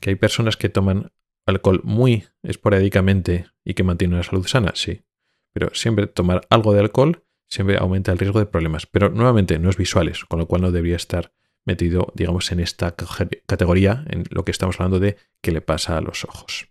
¿Que 0.00 0.10
hay 0.10 0.16
personas 0.16 0.56
que 0.56 0.68
toman 0.68 1.12
alcohol 1.46 1.80
muy 1.84 2.24
esporádicamente 2.42 3.46
y 3.64 3.74
que 3.74 3.82
mantienen 3.82 4.14
una 4.14 4.22
salud 4.22 4.46
sana? 4.46 4.72
Sí. 4.74 5.04
Pero 5.52 5.74
siempre 5.74 6.06
tomar 6.06 6.46
algo 6.50 6.72
de 6.72 6.80
alcohol 6.80 7.24
siempre 7.48 7.78
aumenta 7.78 8.12
el 8.12 8.18
riesgo 8.18 8.38
de 8.38 8.46
problemas. 8.46 8.86
Pero 8.86 9.10
nuevamente 9.10 9.58
no 9.58 9.70
es 9.70 9.76
visuales, 9.76 10.24
con 10.24 10.38
lo 10.38 10.46
cual 10.46 10.62
no 10.62 10.70
debería 10.70 10.96
estar 10.96 11.32
metido, 11.64 12.12
digamos, 12.14 12.52
en 12.52 12.60
esta 12.60 12.94
categoría, 13.46 14.04
en 14.08 14.24
lo 14.30 14.44
que 14.44 14.52
estamos 14.52 14.76
hablando 14.78 15.00
de 15.00 15.16
qué 15.40 15.50
le 15.52 15.60
pasa 15.60 15.98
a 15.98 16.00
los 16.00 16.24
ojos. 16.24 16.68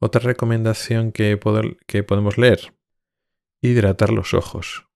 Otra 0.00 0.20
recomendación 0.22 1.12
que, 1.12 1.38
que 1.86 2.02
podemos 2.02 2.38
leer, 2.38 2.74
hidratar 3.60 4.10
los 4.10 4.32
ojos. 4.32 4.89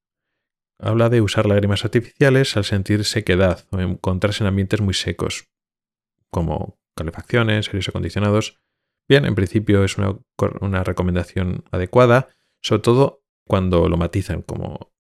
Habla 0.85 1.09
de 1.09 1.23
usar 1.23 1.47
lágrimas 1.47 1.85
artificiales 1.85 2.57
al 2.57 2.65
sentir 2.65 3.05
sequedad 3.05 3.65
o 3.71 3.81
encontrarse 3.81 4.45
en 4.45 4.49
ambientes 4.49 4.83
muy 4.83 4.93
secos, 4.93 5.49
como 6.31 6.79
calefacciones, 6.95 7.69
aires 7.69 7.89
acondicionados. 7.89 8.61
Bien, 9.09 9.25
en 9.25 9.35
principio 9.35 9.83
es 9.83 9.97
una, 9.97 10.85
recomendación 10.85 11.65
adecuada, 11.71 12.29
sobre 12.61 12.83
todo 12.83 13.25
cuando 13.47 13.89
lo 13.89 13.97
matizan, 13.97 14.43
como, 14.43 14.91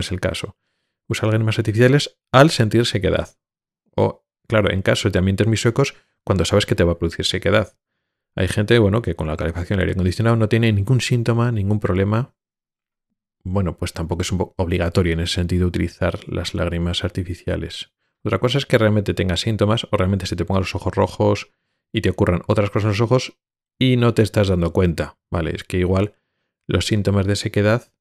es 0.00 0.10
el 0.10 0.20
caso. 0.20 0.56
Usar 1.08 1.28
lágrimas 1.28 1.58
artificiales 1.58 2.18
al 2.32 2.50
sentir 2.50 2.84
sequedad. 2.84 3.36
O, 3.96 4.24
claro, 4.48 4.72
en 4.72 4.82
casos 4.82 5.12
de 5.12 5.18
ambientes 5.20 5.46
muy 5.46 5.56
secos, 5.56 5.94
cuando 6.24 6.44
sabes 6.44 6.66
que 6.66 6.74
te 6.74 6.84
va 6.84 6.92
a 6.92 6.98
producir 6.98 7.24
sequedad. 7.26 7.74
Hay 8.34 8.48
gente, 8.48 8.78
bueno, 8.78 9.02
que 9.02 9.14
con 9.14 9.28
la 9.28 9.36
calefacción 9.36 9.78
y 9.78 9.82
aire 9.82 9.92
acondicionado 9.92 10.36
no 10.36 10.48
tiene 10.48 10.72
ningún 10.72 11.00
síntoma, 11.00 11.52
ningún 11.52 11.78
problema. 11.78 12.34
Bueno, 13.42 13.76
pues 13.76 13.92
tampoco 13.92 14.22
es 14.22 14.32
obligatorio 14.32 15.14
en 15.14 15.20
ese 15.20 15.34
sentido 15.34 15.66
utilizar 15.66 16.28
las 16.28 16.54
lágrimas 16.54 17.04
artificiales. 17.04 17.92
Otra 18.22 18.38
cosa 18.38 18.58
es 18.58 18.66
que 18.66 18.78
realmente 18.78 19.14
tengas 19.14 19.40
síntomas 19.40 19.86
o 19.90 19.96
realmente 19.96 20.26
se 20.26 20.36
te 20.36 20.44
pongan 20.44 20.62
los 20.62 20.74
ojos 20.74 20.94
rojos 20.94 21.50
y 21.92 22.02
te 22.02 22.10
ocurran 22.10 22.42
otras 22.46 22.70
cosas 22.70 22.84
en 22.84 22.90
los 22.90 23.00
ojos 23.00 23.38
y 23.78 23.96
no 23.96 24.12
te 24.12 24.22
estás 24.22 24.48
dando 24.48 24.72
cuenta, 24.72 25.18
¿vale? 25.30 25.52
Es 25.54 25.64
que 25.64 25.78
igual 25.78 26.14
los 26.68 26.86
síntomas 26.86 27.26
de 27.26 27.36
sequedad, 27.36 27.92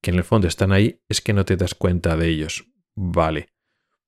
que 0.00 0.10
en 0.10 0.16
el 0.16 0.24
fondo 0.24 0.46
están 0.46 0.72
ahí, 0.72 1.02
es 1.08 1.20
que 1.20 1.32
no 1.32 1.44
te 1.44 1.56
das 1.56 1.74
cuenta 1.74 2.16
de 2.16 2.28
ellos, 2.28 2.66
¿vale? 2.94 3.48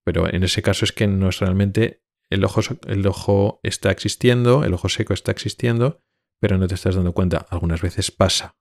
Pero 0.05 0.32
en 0.32 0.45
ese 0.45 0.62
caso 0.62 0.84
es 0.84 0.93
que 0.93 1.09
no 1.09 1.28
es 1.28 1.41
realmente 1.41 2.05
el 2.30 2.45
ojo, 2.45 2.61
el 2.87 3.07
ojo 3.07 3.61
está 3.64 3.91
existiendo, 3.91 4.62
el 4.62 4.74
ojo 4.74 4.89
seco 4.89 5.14
está 5.14 5.32
existiendo, 5.32 6.01
pero 6.41 6.59
no 6.59 6.68
te 6.68 6.74
estás 6.74 6.95
dando 6.95 7.12
cuenta. 7.12 7.47
Algunas 7.51 7.82
veces 7.82 8.12
pasa, 8.12 8.57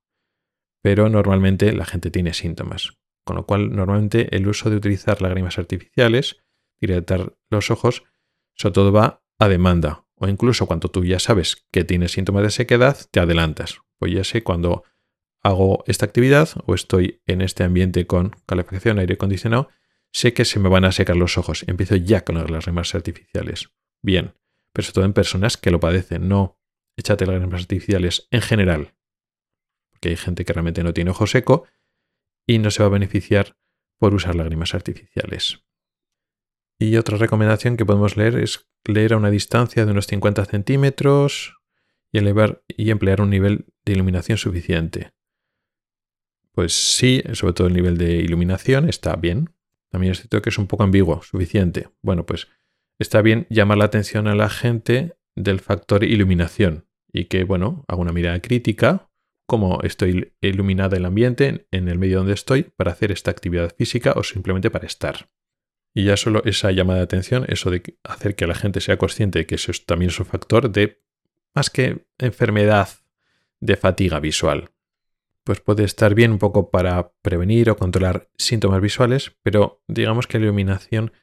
pero 0.85 1.09
normalmente 1.09 1.73
la 1.73 1.83
gente 1.83 2.11
tiene 2.11 2.35
síntomas. 2.35 2.93
Con 3.23 3.37
lo 3.37 3.47
cual, 3.47 3.75
normalmente 3.75 4.35
el 4.35 4.47
uso 4.47 4.69
de 4.69 4.75
utilizar 4.75 5.19
lágrimas 5.19 5.57
artificiales, 5.57 6.43
hidratar 6.79 7.33
los 7.49 7.71
ojos, 7.71 8.03
sobre 8.53 8.73
todo 8.73 8.91
va 8.91 9.23
a 9.39 9.47
demanda. 9.47 10.05
O 10.13 10.27
incluso 10.27 10.67
cuando 10.67 10.89
tú 10.89 11.03
ya 11.03 11.17
sabes 11.17 11.65
que 11.71 11.85
tienes 11.85 12.11
síntomas 12.11 12.43
de 12.43 12.51
sequedad, 12.51 12.95
te 13.09 13.19
adelantas. 13.19 13.79
Pues 13.97 14.13
ya 14.13 14.23
sé 14.23 14.43
cuando 14.43 14.83
hago 15.41 15.83
esta 15.87 16.05
actividad 16.05 16.49
o 16.67 16.75
estoy 16.75 17.19
en 17.25 17.41
este 17.41 17.63
ambiente 17.63 18.05
con 18.05 18.35
calefacción, 18.45 18.99
aire 18.99 19.15
acondicionado, 19.15 19.69
sé 20.13 20.35
que 20.35 20.45
se 20.45 20.59
me 20.59 20.69
van 20.69 20.85
a 20.85 20.91
secar 20.91 21.15
los 21.15 21.39
ojos. 21.39 21.65
Empiezo 21.67 21.95
ya 21.95 22.23
con 22.23 22.35
las 22.35 22.51
lágrimas 22.51 22.93
artificiales. 22.93 23.71
Bien, 24.03 24.35
pero 24.71 24.85
sobre 24.85 24.93
todo 24.93 25.05
en 25.05 25.13
personas 25.13 25.57
que 25.57 25.71
lo 25.71 25.79
padecen, 25.79 26.27
no 26.27 26.59
échate 26.95 27.25
lágrimas 27.25 27.61
artificiales 27.61 28.27
en 28.29 28.41
general. 28.41 28.93
Porque 30.05 30.11
hay 30.11 30.17
gente 30.17 30.45
que 30.45 30.53
realmente 30.53 30.83
no 30.83 30.93
tiene 30.93 31.09
ojo 31.09 31.25
seco 31.25 31.65
y 32.45 32.59
no 32.59 32.69
se 32.69 32.83
va 32.83 32.87
a 32.87 32.91
beneficiar 32.91 33.57
por 33.97 34.13
usar 34.13 34.35
lágrimas 34.35 34.75
artificiales. 34.75 35.63
Y 36.77 36.97
otra 36.97 37.17
recomendación 37.17 37.75
que 37.75 37.87
podemos 37.87 38.15
leer 38.15 38.37
es 38.37 38.69
leer 38.83 39.13
a 39.13 39.17
una 39.17 39.31
distancia 39.31 39.83
de 39.83 39.91
unos 39.91 40.05
50 40.05 40.45
centímetros 40.45 41.57
y, 42.11 42.19
elevar, 42.19 42.61
y 42.67 42.91
emplear 42.91 43.19
un 43.19 43.31
nivel 43.31 43.65
de 43.83 43.93
iluminación 43.93 44.37
suficiente. 44.37 45.11
Pues 46.51 46.73
sí, 46.73 47.23
sobre 47.33 47.53
todo 47.53 47.65
el 47.65 47.73
nivel 47.73 47.97
de 47.97 48.17
iluminación 48.17 48.87
está 48.87 49.15
bien, 49.15 49.55
también 49.89 50.11
es 50.11 50.19
cierto 50.19 50.39
que 50.43 50.49
es 50.49 50.57
un 50.59 50.67
poco 50.67 50.83
ambiguo, 50.83 51.23
suficiente. 51.23 51.89
Bueno, 52.03 52.27
pues 52.27 52.47
está 52.99 53.23
bien 53.23 53.47
llamar 53.49 53.79
la 53.79 53.85
atención 53.85 54.27
a 54.27 54.35
la 54.35 54.49
gente 54.49 55.17
del 55.35 55.61
factor 55.61 56.03
iluminación 56.03 56.85
y 57.11 57.25
que, 57.25 57.43
bueno, 57.43 57.83
haga 57.87 58.01
una 58.01 58.13
mirada 58.13 58.39
crítica, 58.39 59.09
cómo 59.45 59.79
estoy 59.83 60.33
iluminada 60.41 60.97
el 60.97 61.05
ambiente 61.05 61.67
en 61.71 61.87
el 61.87 61.99
medio 61.99 62.19
donde 62.19 62.33
estoy 62.33 62.63
para 62.63 62.91
hacer 62.91 63.11
esta 63.11 63.31
actividad 63.31 63.75
física 63.75 64.13
o 64.15 64.23
simplemente 64.23 64.71
para 64.71 64.87
estar. 64.87 65.29
Y 65.93 66.05
ya 66.05 66.17
solo 66.17 66.43
esa 66.45 66.71
llamada 66.71 66.99
de 66.99 67.05
atención, 67.05 67.45
eso 67.47 67.71
de 67.71 67.97
hacer 68.03 68.35
que 68.35 68.47
la 68.47 68.55
gente 68.55 68.81
sea 68.81 68.97
consciente 68.97 69.39
de 69.39 69.45
que 69.45 69.55
eso 69.55 69.71
es 69.71 69.85
también 69.85 70.09
es 70.09 70.19
un 70.19 70.25
factor 70.25 70.69
de 70.69 71.01
más 71.53 71.69
que 71.69 72.05
enfermedad 72.17 72.89
de 73.59 73.77
fatiga 73.77 74.19
visual 74.19 74.71
pues 75.45 75.61
puede 75.61 75.83
estar 75.83 76.15
bien 76.15 76.31
un 76.31 76.39
poco 76.39 76.71
para 76.71 77.13
prevenir 77.21 77.69
o 77.69 77.77
controlar 77.77 78.29
síntomas 78.35 78.81
visuales, 78.81 79.37
pero 79.43 79.83
digamos 79.87 80.25
que 80.25 80.39
la 80.39 80.45
iluminación 80.45 81.13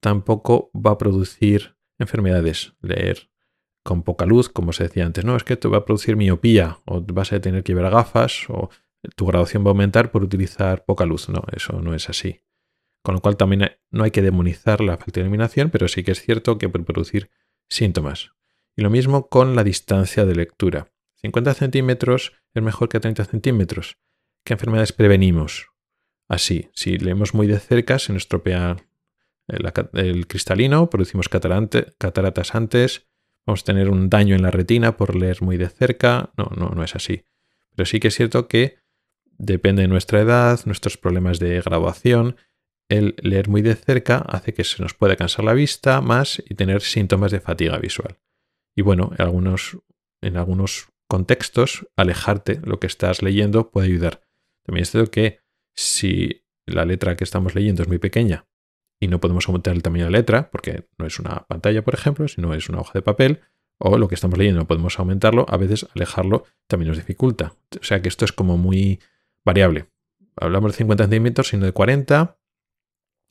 tampoco 0.00 0.70
va 0.74 0.92
a 0.92 0.98
producir 0.98 1.76
enfermedades. 1.98 2.74
Leer 2.80 3.31
con 3.82 4.02
poca 4.02 4.26
luz, 4.26 4.48
como 4.48 4.72
se 4.72 4.84
decía 4.84 5.04
antes, 5.04 5.24
no, 5.24 5.36
es 5.36 5.44
que 5.44 5.56
te 5.56 5.68
va 5.68 5.78
a 5.78 5.84
producir 5.84 6.16
miopía 6.16 6.78
o 6.84 7.00
vas 7.00 7.32
a 7.32 7.40
tener 7.40 7.62
que 7.62 7.74
llevar 7.74 7.90
gafas 7.90 8.48
o 8.48 8.70
tu 9.16 9.26
graduación 9.26 9.64
va 9.64 9.68
a 9.68 9.70
aumentar 9.70 10.10
por 10.10 10.22
utilizar 10.22 10.84
poca 10.84 11.04
luz. 11.04 11.28
No, 11.28 11.42
eso 11.52 11.80
no 11.80 11.94
es 11.94 12.08
así. 12.08 12.40
Con 13.02 13.16
lo 13.16 13.20
cual 13.20 13.36
también 13.36 13.72
no 13.90 14.04
hay 14.04 14.12
que 14.12 14.22
demonizar 14.22 14.80
la 14.80 14.96
falta 14.96 15.20
de 15.20 15.22
iluminación, 15.22 15.70
pero 15.70 15.88
sí 15.88 16.04
que 16.04 16.12
es 16.12 16.22
cierto 16.22 16.58
que 16.58 16.68
puede 16.68 16.84
producir 16.84 17.30
síntomas. 17.68 18.30
Y 18.76 18.82
lo 18.82 18.90
mismo 18.90 19.28
con 19.28 19.56
la 19.56 19.64
distancia 19.64 20.24
de 20.24 20.34
lectura. 20.34 20.92
50 21.16 21.54
centímetros 21.54 22.32
es 22.54 22.62
mejor 22.62 22.88
que 22.88 23.00
30 23.00 23.24
centímetros. 23.24 23.98
¿Qué 24.44 24.54
enfermedades 24.54 24.92
prevenimos? 24.92 25.68
Así, 26.28 26.70
si 26.74 26.98
leemos 26.98 27.34
muy 27.34 27.46
de 27.46 27.58
cerca, 27.58 27.98
se 27.98 28.12
nos 28.12 28.22
estropea 28.22 28.76
el, 29.48 30.26
cristalino, 30.26 30.88
producimos 30.88 31.28
cataratas 31.28 32.54
antes, 32.54 33.06
vamos 33.46 33.62
a 33.62 33.64
tener 33.64 33.88
un 33.88 34.08
daño 34.08 34.34
en 34.34 34.42
la 34.42 34.50
retina 34.50 34.96
por 34.96 35.14
leer 35.14 35.42
muy 35.42 35.56
de 35.56 35.68
cerca. 35.68 36.32
No, 36.36 36.50
no, 36.56 36.70
no 36.70 36.82
es 36.84 36.94
así. 36.94 37.24
Pero 37.74 37.86
sí 37.86 38.00
que 38.00 38.08
es 38.08 38.14
cierto 38.14 38.48
que 38.48 38.78
depende 39.38 39.82
de 39.82 39.88
nuestra 39.88 40.20
edad, 40.20 40.60
nuestros 40.66 40.96
problemas 40.96 41.38
de 41.38 41.60
graduación, 41.60 42.36
el 42.88 43.14
leer 43.22 43.48
muy 43.48 43.62
de 43.62 43.74
cerca 43.74 44.18
hace 44.18 44.52
que 44.52 44.64
se 44.64 44.82
nos 44.82 44.94
pueda 44.94 45.16
cansar 45.16 45.44
la 45.44 45.54
vista 45.54 46.00
más 46.00 46.42
y 46.48 46.54
tener 46.54 46.82
síntomas 46.82 47.32
de 47.32 47.40
fatiga 47.40 47.78
visual. 47.78 48.18
Y 48.76 48.82
bueno, 48.82 49.10
en 49.16 49.22
algunos, 49.22 49.78
en 50.20 50.36
algunos 50.36 50.88
contextos, 51.08 51.86
alejarte 51.96 52.60
lo 52.64 52.78
que 52.78 52.86
estás 52.86 53.22
leyendo 53.22 53.70
puede 53.70 53.88
ayudar. 53.88 54.22
También 54.64 54.82
es 54.82 54.90
cierto 54.90 55.10
que 55.10 55.40
si 55.74 56.44
la 56.66 56.84
letra 56.84 57.16
que 57.16 57.24
estamos 57.24 57.54
leyendo 57.54 57.82
es 57.82 57.88
muy 57.88 57.98
pequeña 57.98 58.46
y 59.02 59.08
no 59.08 59.18
podemos 59.18 59.48
aumentar 59.48 59.74
el 59.74 59.82
tamaño 59.82 60.04
de 60.04 60.12
la 60.12 60.18
letra, 60.18 60.48
porque 60.52 60.86
no 60.96 61.06
es 61.06 61.18
una 61.18 61.44
pantalla, 61.48 61.82
por 61.82 61.94
ejemplo, 61.94 62.28
sino 62.28 62.54
es 62.54 62.68
una 62.68 62.78
hoja 62.78 62.92
de 62.94 63.02
papel, 63.02 63.40
o 63.78 63.98
lo 63.98 64.06
que 64.06 64.14
estamos 64.14 64.38
leyendo 64.38 64.60
no 64.60 64.68
podemos 64.68 64.96
aumentarlo, 65.00 65.44
a 65.48 65.56
veces 65.56 65.88
alejarlo 65.96 66.44
también 66.68 66.86
nos 66.86 66.98
dificulta. 66.98 67.56
O 67.80 67.82
sea 67.82 68.00
que 68.00 68.08
esto 68.08 68.24
es 68.24 68.30
como 68.30 68.56
muy 68.56 69.00
variable. 69.44 69.86
Hablamos 70.36 70.70
de 70.70 70.76
50 70.78 71.02
centímetros, 71.02 71.48
sino 71.48 71.66
de 71.66 71.72
40. 71.72 72.38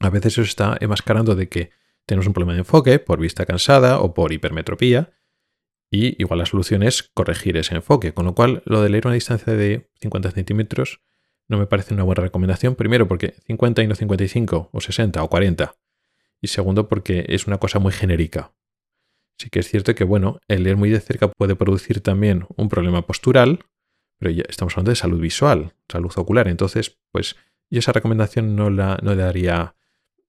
A 0.02 0.10
veces 0.10 0.34
eso 0.34 0.42
está 0.42 0.76
enmascarando 0.82 1.36
de 1.36 1.48
que 1.48 1.70
tenemos 2.06 2.28
un 2.28 2.34
problema 2.34 2.52
de 2.52 2.60
enfoque 2.60 3.00
por 3.00 3.22
vista 3.22 3.46
cansada 3.46 4.02
o 4.02 4.14
por 4.14 4.34
hipermetropía 4.34 5.14
y 5.90 6.22
igual 6.22 6.40
la 6.40 6.46
solución 6.46 6.84
es 6.84 7.04
corregir 7.04 7.56
ese 7.56 7.76
enfoque. 7.76 8.14
Con 8.14 8.26
lo 8.26 8.36
cual, 8.36 8.62
lo 8.66 8.82
de 8.82 8.90
leer 8.90 9.08
una 9.08 9.16
distancia 9.16 9.54
de 9.54 9.90
50 10.02 10.32
centímetros 10.32 11.02
no 11.52 11.60
me 11.60 11.68
parece 11.68 11.94
una 11.94 12.04
buena 12.04 12.24
recomendación. 12.24 12.76
Primero, 12.76 13.08
porque 13.08 13.36
50 13.46 13.84
y 13.84 13.88
no 13.88 13.94
55, 13.96 14.70
o 14.72 14.82
60, 14.82 15.22
o 15.24 15.30
40. 15.30 15.76
Y 16.42 16.48
segundo, 16.48 16.88
porque 16.88 17.26
es 17.30 17.46
una 17.46 17.60
cosa 17.60 17.78
muy 17.78 17.92
genérica. 17.92 18.54
Sí 19.38 19.50
que 19.50 19.60
es 19.60 19.68
cierto 19.68 19.94
que, 19.94 20.04
bueno, 20.04 20.40
el 20.48 20.64
leer 20.64 20.78
muy 20.78 20.90
de 20.90 21.00
cerca 21.00 21.28
puede 21.30 21.56
producir 21.56 22.02
también 22.02 22.46
un 22.56 22.70
problema 22.70 23.06
postural, 23.06 23.66
pero 24.18 24.32
ya 24.32 24.44
estamos 24.50 24.74
hablando 24.74 24.92
de 24.92 24.96
salud 24.96 25.20
visual, 25.20 25.74
salud 25.88 26.12
ocular. 26.16 26.48
Entonces, 26.48 26.98
pues 27.12 27.36
yo 27.70 27.80
esa 27.80 27.92
recomendación 27.92 28.56
no 28.56 28.70
la, 28.70 28.98
no 29.04 29.14
le 29.14 29.22
daría, 29.22 29.76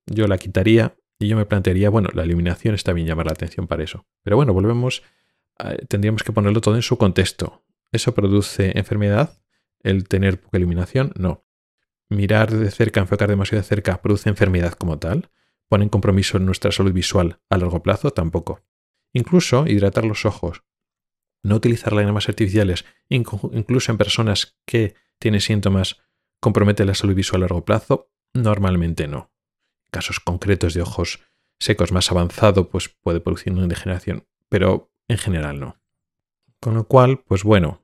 yo 0.07 0.27
la 0.27 0.39
quitaría 0.39 0.95
y 1.19 1.29
yo 1.29 1.37
me 1.37 1.47
plantearía, 1.47 1.89
bueno, 1.89 2.11
la 2.13 2.25
iluminación 2.25 2.75
está 2.75 2.93
bien 2.93 3.07
llamar 3.07 3.27
la 3.27 3.33
atención 3.33 3.67
para 3.67 3.85
eso. 3.85 4.05
Pero 4.23 4.37
bueno, 4.37 4.53
volvemos 4.53 5.03
tendríamos 5.89 6.23
que 6.23 6.33
ponerlo 6.33 6.61
todo 6.61 6.75
en 6.75 6.83
su 6.83 6.99
contexto. 6.99 7.63
¿Eso 7.93 8.15
produce 8.15 8.77
enfermedad? 8.77 9.42
¿El 9.83 10.09
tener 10.09 10.41
poca 10.41 10.59
iluminación? 10.59 11.13
No. 11.17 11.45
¿Mirar 12.09 12.51
de 12.51 12.71
cerca, 12.71 13.01
enfocar 13.01 13.29
demasiado 13.29 13.63
de 13.63 13.69
cerca, 13.69 14.03
produce 14.03 14.29
enfermedad 14.29 14.75
como 14.75 14.99
tal? 14.99 15.31
¿Pone 15.69 15.85
en 15.85 15.89
compromiso 15.89 16.39
nuestra 16.39 16.71
salud 16.71 16.93
visual 16.93 17.41
a 17.49 17.57
largo 17.57 17.83
plazo? 17.83 18.11
Tampoco. 18.11 18.61
Incluso 19.13 19.67
hidratar 19.67 20.05
los 20.05 20.27
ojos. 20.27 20.63
No 21.43 21.57
utilizar 21.57 21.93
lágrimas 21.93 22.29
artificiales, 22.29 22.85
incluso 23.09 23.91
en 23.91 23.99
personas 23.99 24.59
que 24.67 24.95
tienen 25.19 25.41
síntomas, 25.41 26.01
compromete 26.41 26.85
la 26.85 26.95
salud 26.95 27.15
visual 27.15 27.43
a 27.43 27.47
largo 27.47 27.65
plazo? 27.65 28.11
Normalmente 28.35 29.09
no. 29.09 29.33
Casos 29.91 30.21
concretos 30.21 30.75
de 30.75 30.83
ojos 30.83 31.21
secos 31.59 31.93
más 31.93 32.11
avanzado, 32.11 32.69
pues 32.69 32.89
puede 32.89 33.21
producir 33.21 33.53
una 33.53 33.67
degeneración. 33.67 34.27
Pero 34.49 34.93
en 35.09 35.19
general 35.19 35.61
no. 35.61 35.81
Con 36.61 36.75
lo 36.75 36.87
cual, 36.87 37.23
pues 37.27 37.45
bueno, 37.45 37.82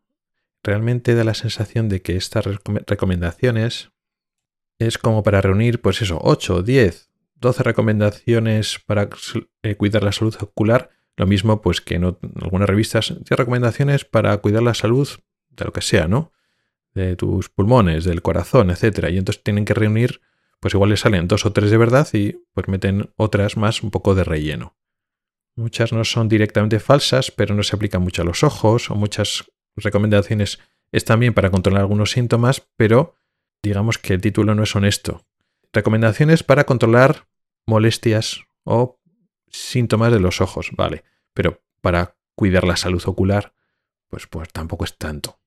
realmente 0.68 1.14
da 1.14 1.24
la 1.24 1.34
sensación 1.34 1.88
de 1.88 2.02
que 2.02 2.16
estas 2.16 2.44
recomendaciones 2.44 3.90
es 4.78 4.98
como 4.98 5.22
para 5.22 5.40
reunir, 5.40 5.80
pues 5.80 6.02
eso, 6.02 6.18
8, 6.22 6.62
10, 6.62 7.10
12 7.36 7.62
recomendaciones 7.62 8.78
para 8.86 9.08
eh, 9.62 9.74
cuidar 9.76 10.02
la 10.02 10.12
salud 10.12 10.36
ocular. 10.40 10.90
Lo 11.16 11.26
mismo, 11.26 11.62
pues 11.62 11.80
que 11.80 11.96
en 11.96 12.04
algunas 12.40 12.68
revistas, 12.68 13.08
10 13.08 13.30
recomendaciones 13.30 14.04
para 14.04 14.36
cuidar 14.38 14.62
la 14.62 14.74
salud 14.74 15.08
de 15.50 15.64
lo 15.64 15.72
que 15.72 15.82
sea, 15.82 16.06
¿no? 16.06 16.32
De 16.94 17.16
tus 17.16 17.48
pulmones, 17.48 18.04
del 18.04 18.22
corazón, 18.22 18.70
etc. 18.70 19.08
Y 19.10 19.18
entonces 19.18 19.42
tienen 19.42 19.64
que 19.64 19.74
reunir 19.74 20.20
pues 20.60 20.74
igual 20.74 20.90
le 20.90 20.96
salen 20.96 21.28
dos 21.28 21.46
o 21.46 21.52
tres 21.52 21.70
de 21.70 21.76
verdad 21.76 22.08
y 22.12 22.32
pues 22.52 22.68
meten 22.68 23.10
otras 23.16 23.56
más 23.56 23.82
un 23.82 23.90
poco 23.90 24.14
de 24.14 24.24
relleno. 24.24 24.76
Muchas 25.54 25.92
no 25.92 26.04
son 26.04 26.28
directamente 26.28 26.80
falsas, 26.80 27.30
pero 27.30 27.54
no 27.54 27.62
se 27.62 27.74
aplican 27.74 28.02
mucho 28.02 28.22
a 28.22 28.24
los 28.24 28.44
ojos, 28.44 28.90
o 28.90 28.94
muchas 28.94 29.44
recomendaciones 29.82 30.58
están 30.92 31.20
bien 31.20 31.34
para 31.34 31.50
controlar 31.50 31.82
algunos 31.82 32.12
síntomas, 32.12 32.66
pero 32.76 33.14
digamos 33.62 33.98
que 33.98 34.14
el 34.14 34.20
título 34.20 34.54
no 34.54 34.62
es 34.62 34.74
honesto. 34.74 35.26
Recomendaciones 35.72 36.42
para 36.42 36.64
controlar 36.64 37.28
molestias 37.66 38.42
o 38.64 38.98
síntomas 39.50 40.12
de 40.12 40.20
los 40.20 40.40
ojos, 40.40 40.70
vale, 40.72 41.04
pero 41.34 41.62
para 41.80 42.16
cuidar 42.34 42.64
la 42.64 42.76
salud 42.76 43.02
ocular, 43.06 43.54
pues, 44.08 44.26
pues 44.26 44.48
tampoco 44.50 44.84
es 44.84 44.96
tanto. 44.96 45.40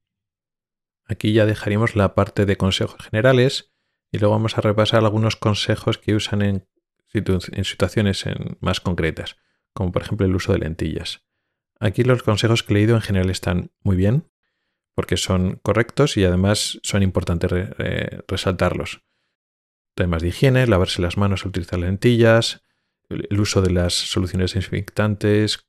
Aquí 1.06 1.34
ya 1.34 1.46
dejaríamos 1.46 1.96
la 1.96 2.16
parte 2.16 2.46
de 2.46 2.58
consejos 2.58 3.02
generales 3.02 3.74
y 4.12 4.20
luego 4.20 4.36
vamos 4.36 4.58
a 4.58 4.62
repasar 4.62 5.04
algunos 5.04 5.36
consejos 5.36 5.98
que 5.98 6.16
usan 6.16 6.42
en, 6.42 6.68
en 7.14 7.66
situaciones 7.66 8.24
más 8.60 8.80
concretas, 8.80 9.38
como 9.74 9.92
por 9.92 10.04
ejemplo 10.04 10.26
el 10.26 10.36
uso 10.36 10.54
de 10.54 10.60
lentillas. 10.60 11.24
Aquí 11.82 12.04
los 12.04 12.24
consejos 12.24 12.64
que 12.64 12.74
he 12.74 12.78
leído 12.78 12.96
en 12.96 13.02
general 13.02 13.30
están 13.30 13.72
muy 13.84 13.98
bien, 13.98 14.30
porque 14.94 15.18
son 15.18 15.60
correctos 15.64 16.16
y 16.16 16.24
además 16.24 16.80
son 16.84 17.02
importantes 17.02 17.52
resaltarlos. 18.28 19.02
Temas 19.96 20.22
de 20.22 20.30
higiene, 20.30 20.68
lavarse 20.68 21.02
las 21.02 21.18
manos 21.18 21.44
utilizar 21.44 21.80
lentillas, 21.80 22.64
el 23.10 23.40
uso 23.40 23.62
de 23.62 23.72
las 23.72 23.94
soluciones 23.94 24.54
desinfectantes, 24.54 25.66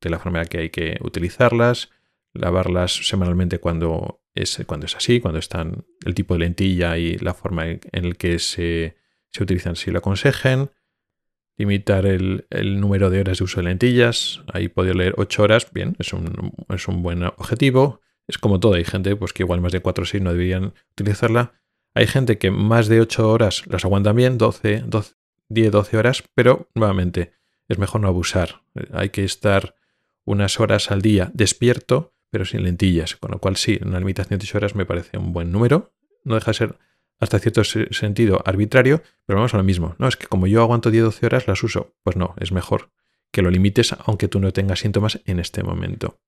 de 0.00 0.10
la 0.10 0.18
forma 0.20 0.44
que 0.44 0.58
hay 0.58 0.70
que 0.70 0.98
utilizarlas, 1.02 1.90
lavarlas 2.32 3.08
semanalmente 3.08 3.58
cuando 3.58 4.22
es, 4.34 4.62
cuando 4.66 4.86
es 4.86 4.94
así, 4.94 5.20
cuando 5.20 5.40
están 5.40 5.84
el 6.04 6.14
tipo 6.14 6.34
de 6.34 6.40
lentilla 6.40 6.96
y 6.96 7.16
la 7.18 7.34
forma 7.34 7.66
en, 7.66 7.80
el 7.92 8.16
que 8.16 8.38
se, 8.38 8.96
utilizan 9.40 9.76
si 9.76 9.90
lo 9.90 9.98
aconsejen, 9.98 10.70
limitar 11.56 12.06
el, 12.06 12.44
número 12.80 13.10
de 13.10 13.20
horas 13.20 13.38
de 13.38 13.44
uso 13.44 13.60
de 13.60 13.68
lentillas, 13.68 14.42
ahí 14.52 14.68
poder 14.68 14.96
leer 14.96 15.14
8 15.16 15.42
horas, 15.42 15.68
bien, 15.72 15.96
es 15.98 16.12
un, 16.12 16.52
es 16.68 16.88
un 16.88 17.02
buen 17.02 17.22
objetivo, 17.24 18.00
es 18.28 18.38
como 18.38 18.60
todo, 18.60 18.74
hay 18.74 18.84
gente 18.84 19.16
pues, 19.16 19.32
que 19.32 19.42
igual 19.42 19.60
más 19.60 19.72
de 19.72 19.80
4 19.80 20.02
o 20.02 20.06
6 20.06 20.22
no 20.22 20.32
deberían 20.32 20.74
utilizarla. 20.92 21.54
Hay 21.94 22.06
gente 22.06 22.38
que 22.38 22.50
más 22.50 22.88
de 22.88 23.00
8 23.00 23.30
horas 23.30 23.62
las 23.66 23.84
aguantan 23.84 24.16
bien, 24.16 24.36
12, 24.36 24.82
12 24.86 25.14
10, 25.48 25.70
12 25.70 25.96
horas, 25.96 26.24
pero 26.34 26.68
nuevamente 26.74 27.32
es 27.68 27.78
mejor 27.78 28.00
no 28.00 28.08
abusar. 28.08 28.62
Hay 28.92 29.10
que 29.10 29.24
estar 29.24 29.74
unas 30.24 30.60
horas 30.60 30.90
al 30.90 31.02
día 31.02 31.30
despierto, 31.34 32.14
pero 32.30 32.44
sin 32.44 32.64
lentillas. 32.64 33.16
Con 33.16 33.30
lo 33.30 33.38
cual 33.38 33.56
sí, 33.56 33.78
una 33.84 33.98
limitación 33.98 34.38
de 34.38 34.44
8 34.44 34.58
horas 34.58 34.74
me 34.74 34.86
parece 34.86 35.18
un 35.18 35.32
buen 35.32 35.52
número. 35.52 35.92
No 36.24 36.34
deja 36.34 36.50
de 36.50 36.54
ser 36.54 36.78
hasta 37.18 37.38
cierto 37.38 37.64
sentido 37.64 38.42
arbitrario, 38.44 39.02
pero 39.24 39.38
vamos 39.38 39.54
a 39.54 39.56
lo 39.56 39.64
mismo. 39.64 39.94
No, 39.98 40.08
es 40.08 40.16
que 40.16 40.26
como 40.26 40.46
yo 40.46 40.60
aguanto 40.62 40.90
10-12 40.90 41.24
horas, 41.24 41.48
las 41.48 41.62
uso. 41.62 41.94
Pues 42.02 42.16
no, 42.16 42.34
es 42.38 42.52
mejor 42.52 42.90
que 43.30 43.42
lo 43.42 43.50
limites 43.50 43.94
aunque 44.06 44.28
tú 44.28 44.40
no 44.40 44.52
tengas 44.52 44.80
síntomas 44.80 45.20
en 45.26 45.40
este 45.40 45.62
momento. 45.62 46.20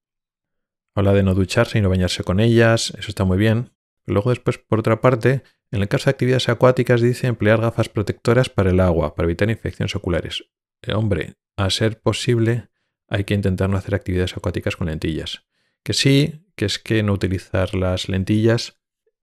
Habla 0.94 1.12
de 1.12 1.22
no 1.22 1.34
ducharse 1.34 1.78
y 1.78 1.80
no 1.80 1.88
bañarse 1.88 2.24
con 2.24 2.40
ellas, 2.40 2.92
eso 2.98 3.08
está 3.08 3.24
muy 3.24 3.38
bien. 3.38 3.70
luego 4.04 4.30
después, 4.30 4.58
por 4.58 4.80
otra 4.80 5.00
parte, 5.00 5.42
en 5.70 5.82
el 5.82 5.88
caso 5.88 6.06
de 6.06 6.10
actividades 6.10 6.48
acuáticas 6.48 7.00
dice 7.00 7.26
emplear 7.26 7.60
gafas 7.60 7.88
protectoras 7.88 8.48
para 8.48 8.70
el 8.70 8.80
agua, 8.80 9.14
para 9.14 9.26
evitar 9.26 9.50
infecciones 9.50 9.94
oculares. 9.94 10.44
Eh, 10.82 10.94
hombre, 10.94 11.34
a 11.56 11.68
ser 11.70 12.00
posible, 12.00 12.68
hay 13.06 13.24
que 13.24 13.34
intentar 13.34 13.68
no 13.68 13.76
hacer 13.76 13.94
actividades 13.94 14.36
acuáticas 14.36 14.76
con 14.76 14.88
lentillas. 14.88 15.44
Que 15.82 15.92
sí, 15.92 16.46
que 16.56 16.64
es 16.64 16.78
que 16.78 17.02
no 17.02 17.12
utilizar 17.12 17.74
las 17.74 18.08
lentillas 18.08 18.77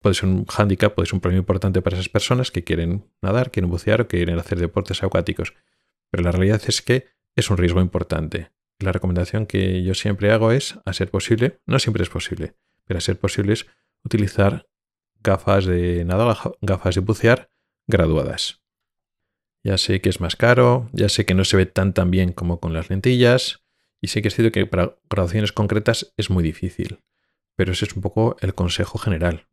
puede 0.08 0.16
ser 0.16 0.30
un 0.30 0.45
hándicap, 0.45 0.95
puede 0.95 1.05
ser 1.05 1.16
un 1.16 1.20
problema 1.20 1.41
importante 1.41 1.82
para 1.82 1.97
esas 1.97 2.08
personas 2.08 2.49
que 2.49 2.64
quieren 2.64 3.03
nadar, 3.22 3.51
quieren 3.51 3.70
bucear 3.70 3.99
o 3.99 4.08
quieren 4.08 4.39
hacer 4.39 4.58
deportes 4.58 5.03
acuáticos. 5.03 5.53
Pero 6.10 6.24
la 6.24 6.32
realidad 6.32 6.62
es 6.66 6.82
que 6.82 7.08
es 7.36 7.49
un 7.49 7.58
riesgo 7.58 7.82
importante. 7.82 8.51
La 8.80 8.93
recomendación 8.93 9.47
que 9.47 9.84
yo 9.84 9.93
siempre 9.95 10.32
hago 10.32 10.53
es, 10.53 10.80
a 10.86 10.93
ser 10.93 11.12
posible, 11.12 11.60
no 11.66 11.78
siempre 11.80 12.03
es 12.03 12.10
posible, 12.10 12.55
pero 12.86 12.99
a 12.99 13.01
ser 13.01 13.20
posible 13.20 13.51
es 13.51 13.66
utilizar 14.05 14.70
gafas 15.20 15.66
de 15.66 16.05
nada, 16.05 16.38
gafas 16.62 16.95
de 16.95 17.01
bucear 17.01 17.49
graduadas. 17.86 18.62
Ya 19.62 19.78
sé 19.78 19.99
que 19.99 20.08
es 20.08 20.22
más 20.22 20.38
caro, 20.38 20.89
ya 20.93 21.10
sé 21.10 21.26
que 21.26 21.34
no 21.34 21.43
se 21.43 21.58
ve 21.58 21.66
tan 21.66 21.91
tan 21.91 22.12
bien 22.12 22.32
como 22.32 22.62
con 22.62 22.72
las 22.72 22.89
lentillas, 22.89 23.62
y 23.99 24.08
sé 24.08 24.22
que 24.22 24.30
es 24.30 24.36
cierto 24.36 24.53
que 24.53 24.66
para 24.68 24.95
graduaciones 25.10 25.51
concretas 25.51 26.14
es 26.16 26.30
muy 26.30 26.45
difícil, 26.45 27.01
pero 27.58 27.74
ese 27.74 27.84
es 27.84 27.93
un 27.93 28.01
poco 28.01 28.38
el 28.39 28.55
consejo 28.55 28.99
general. 28.99 29.47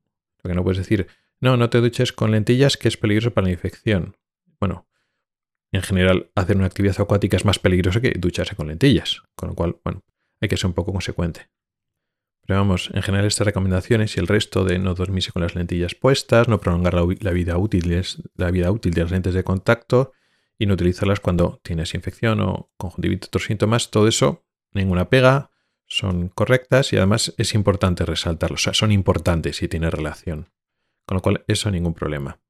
Lo 0.44 0.50
que 0.50 0.54
no 0.54 0.62
puedes 0.62 0.78
decir, 0.78 1.08
no, 1.40 1.56
no 1.56 1.70
te 1.70 1.80
duches 1.80 2.12
con 2.12 2.30
lentillas 2.30 2.76
que 2.76 2.88
es 2.88 2.96
peligroso 2.96 3.32
para 3.32 3.46
la 3.46 3.52
infección. 3.52 4.16
Bueno, 4.60 4.86
en 5.72 5.82
general, 5.82 6.30
hacer 6.34 6.56
una 6.56 6.66
actividad 6.66 7.00
acuática 7.00 7.36
es 7.36 7.44
más 7.44 7.58
peligroso 7.58 8.00
que 8.00 8.12
ducharse 8.12 8.54
con 8.54 8.68
lentillas, 8.68 9.22
con 9.34 9.48
lo 9.48 9.54
cual, 9.54 9.76
bueno, 9.82 10.04
hay 10.40 10.48
que 10.48 10.56
ser 10.56 10.66
un 10.66 10.74
poco 10.74 10.92
consecuente. 10.92 11.48
Pero 12.46 12.60
vamos, 12.60 12.90
en 12.92 13.02
general 13.02 13.26
estas 13.26 13.46
recomendaciones 13.46 14.16
y 14.16 14.20
el 14.20 14.26
resto 14.26 14.64
de 14.64 14.78
no 14.78 14.94
dormirse 14.94 15.32
con 15.32 15.42
las 15.42 15.54
lentillas 15.54 15.94
puestas, 15.94 16.46
no 16.46 16.60
prolongar 16.60 16.94
la, 16.94 17.30
vida, 17.32 17.56
útil, 17.56 18.02
la 18.36 18.50
vida 18.50 18.70
útil 18.70 18.92
de 18.92 19.00
las 19.00 19.10
lentes 19.10 19.32
de 19.32 19.42
contacto 19.42 20.12
y 20.58 20.66
no 20.66 20.74
utilizarlas 20.74 21.20
cuando 21.20 21.60
tienes 21.62 21.94
infección 21.94 22.40
o 22.40 22.70
conjuntivitis, 22.76 23.28
otros 23.28 23.44
síntomas, 23.44 23.90
todo 23.90 24.06
eso, 24.08 24.44
ninguna 24.72 25.08
pega, 25.08 25.50
son 25.94 26.28
correctas 26.28 26.92
y 26.92 26.96
además 26.96 27.34
es 27.38 27.54
importante 27.54 28.04
resaltarlo, 28.04 28.54
o 28.54 28.58
sea, 28.58 28.74
son 28.74 28.90
importantes 28.90 29.56
si 29.58 29.68
tiene 29.68 29.90
relación. 29.90 30.50
Con 31.06 31.16
lo 31.16 31.22
cual, 31.22 31.44
eso 31.46 31.70
ningún 31.70 31.94
problema. 31.94 32.40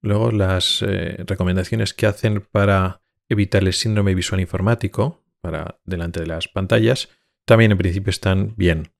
Luego 0.00 0.30
las 0.30 0.80
eh, 0.82 1.24
recomendaciones 1.26 1.92
que 1.92 2.06
hacen 2.06 2.40
para 2.40 3.02
evitar 3.28 3.64
el 3.64 3.74
síndrome 3.74 4.14
visual 4.14 4.40
informático, 4.40 5.22
para 5.42 5.78
delante 5.84 6.20
de 6.20 6.26
las 6.26 6.48
pantallas, 6.48 7.10
también 7.44 7.72
en 7.72 7.78
principio 7.78 8.10
están 8.10 8.54
bien. 8.56 8.92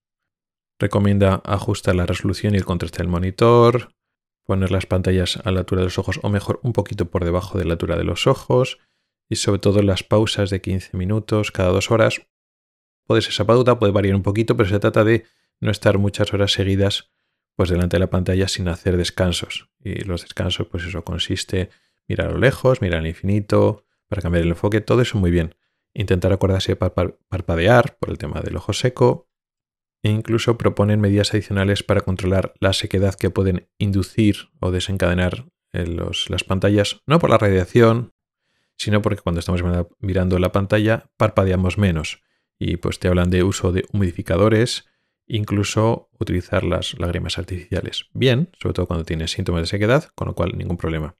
Recomienda 0.78 1.40
ajustar 1.44 1.94
la 1.94 2.04
resolución 2.04 2.54
y 2.54 2.58
el 2.58 2.66
contraste 2.66 2.98
del 2.98 3.08
monitor, 3.08 3.94
poner 4.44 4.70
las 4.70 4.84
pantallas 4.84 5.38
a 5.42 5.50
la 5.52 5.60
altura 5.60 5.80
de 5.80 5.86
los 5.86 5.98
ojos 5.98 6.20
o 6.22 6.28
mejor 6.28 6.60
un 6.62 6.74
poquito 6.74 7.10
por 7.10 7.24
debajo 7.24 7.58
de 7.58 7.64
la 7.64 7.72
altura 7.72 7.96
de 7.96 8.04
los 8.04 8.26
ojos 8.26 8.78
y 9.30 9.36
sobre 9.36 9.58
todo 9.58 9.82
las 9.82 10.02
pausas 10.02 10.50
de 10.50 10.60
15 10.60 10.96
minutos 10.98 11.50
cada 11.50 11.70
dos 11.70 11.90
horas. 11.90 12.26
Puede 13.08 13.22
ser 13.22 13.32
esa 13.32 13.46
pauta, 13.46 13.78
puede 13.78 13.90
variar 13.90 14.14
un 14.14 14.22
poquito, 14.22 14.54
pero 14.54 14.68
se 14.68 14.78
trata 14.78 15.02
de 15.02 15.24
no 15.60 15.70
estar 15.70 15.96
muchas 15.96 16.34
horas 16.34 16.52
seguidas 16.52 17.10
pues 17.56 17.70
delante 17.70 17.96
de 17.96 18.00
la 18.00 18.10
pantalla 18.10 18.48
sin 18.48 18.68
hacer 18.68 18.98
descansos. 18.98 19.70
Y 19.82 20.04
los 20.04 20.20
descansos, 20.22 20.66
pues 20.68 20.84
eso 20.84 21.02
consiste 21.04 21.70
mirar 22.06 22.28
a 22.28 22.32
lo 22.32 22.38
lejos, 22.38 22.82
mirar 22.82 23.00
al 23.00 23.06
infinito, 23.06 23.86
para 24.08 24.20
cambiar 24.20 24.44
el 24.44 24.50
enfoque, 24.50 24.82
todo 24.82 25.00
eso 25.00 25.16
muy 25.16 25.30
bien. 25.30 25.54
Intentar 25.94 26.34
acordarse 26.34 26.72
de 26.72 26.76
parpadear 26.76 27.96
por 27.98 28.10
el 28.10 28.18
tema 28.18 28.42
del 28.42 28.56
ojo 28.56 28.74
seco. 28.74 29.30
E 30.02 30.10
incluso 30.10 30.58
proponen 30.58 31.00
medidas 31.00 31.32
adicionales 31.32 31.82
para 31.82 32.02
controlar 32.02 32.52
la 32.60 32.74
sequedad 32.74 33.14
que 33.14 33.30
pueden 33.30 33.70
inducir 33.78 34.50
o 34.60 34.70
desencadenar 34.70 35.46
en 35.72 35.96
las 35.96 36.44
pantallas, 36.44 37.00
no 37.06 37.18
por 37.18 37.30
la 37.30 37.38
radiación, 37.38 38.12
sino 38.76 39.00
porque 39.00 39.22
cuando 39.22 39.40
estamos 39.40 39.62
mirando 39.98 40.38
la 40.38 40.52
pantalla 40.52 41.10
parpadeamos 41.16 41.78
menos. 41.78 42.22
Y 42.58 42.76
pues 42.76 42.98
te 42.98 43.08
hablan 43.08 43.30
de 43.30 43.42
uso 43.42 43.72
de 43.72 43.84
humidificadores, 43.92 44.86
incluso 45.26 46.10
utilizar 46.18 46.64
las 46.64 46.98
lágrimas 46.98 47.38
artificiales. 47.38 48.06
Bien, 48.12 48.50
sobre 48.60 48.74
todo 48.74 48.86
cuando 48.86 49.04
tienes 49.04 49.30
síntomas 49.30 49.62
de 49.62 49.66
sequedad, 49.66 50.10
con 50.14 50.28
lo 50.28 50.34
cual 50.34 50.56
ningún 50.56 50.76
problema. 50.76 51.16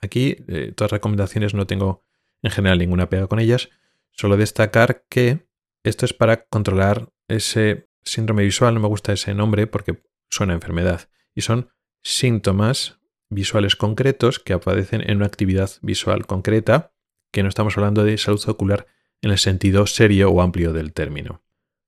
Aquí, 0.00 0.36
eh, 0.48 0.72
todas 0.74 0.92
las 0.92 0.98
recomendaciones 0.98 1.54
no 1.54 1.66
tengo 1.66 2.04
en 2.42 2.50
general 2.50 2.78
ninguna 2.78 3.10
pega 3.10 3.26
con 3.26 3.38
ellas, 3.38 3.68
solo 4.12 4.36
destacar 4.36 5.04
que 5.08 5.46
esto 5.82 6.04
es 6.06 6.14
para 6.14 6.44
controlar 6.44 7.12
ese 7.28 7.88
síndrome 8.02 8.44
visual, 8.44 8.74
no 8.74 8.80
me 8.80 8.88
gusta 8.88 9.12
ese 9.12 9.34
nombre 9.34 9.66
porque 9.66 10.02
suena 10.30 10.54
enfermedad, 10.54 11.08
y 11.34 11.42
son 11.42 11.70
síntomas 12.02 12.98
visuales 13.28 13.76
concretos 13.76 14.38
que 14.38 14.52
aparecen 14.52 15.02
en 15.08 15.18
una 15.18 15.26
actividad 15.26 15.70
visual 15.82 16.26
concreta, 16.26 16.92
que 17.32 17.42
no 17.42 17.48
estamos 17.48 17.76
hablando 17.76 18.04
de 18.04 18.18
salud 18.18 18.42
ocular 18.48 18.86
en 19.22 19.30
el 19.30 19.38
sentido 19.38 19.86
serio 19.86 20.30
o 20.30 20.42
amplio 20.42 20.72
del 20.72 20.92
término. 20.92 21.42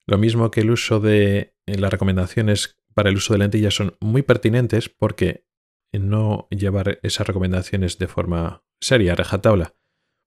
Lo 0.07 0.19
mismo 0.19 0.51
que 0.51 0.61
el 0.61 0.71
uso 0.71 1.01
de 1.01 1.55
eh, 1.67 1.79
las 1.79 1.91
recomendaciones 1.91 2.79
para 2.95 3.11
el 3.11 3.17
uso 3.17 3.33
de 3.33 3.39
lentillas 3.39 3.75
son 3.75 3.97
muy 4.01 4.23
pertinentes 4.23 4.89
porque 4.89 5.47
no 5.93 6.49
llevar 6.51 6.99
esas 7.03 7.27
recomendaciones 7.27 7.99
de 7.99 8.09
forma 8.09 8.65
seria, 8.81 9.15
rajatabla, 9.15 9.75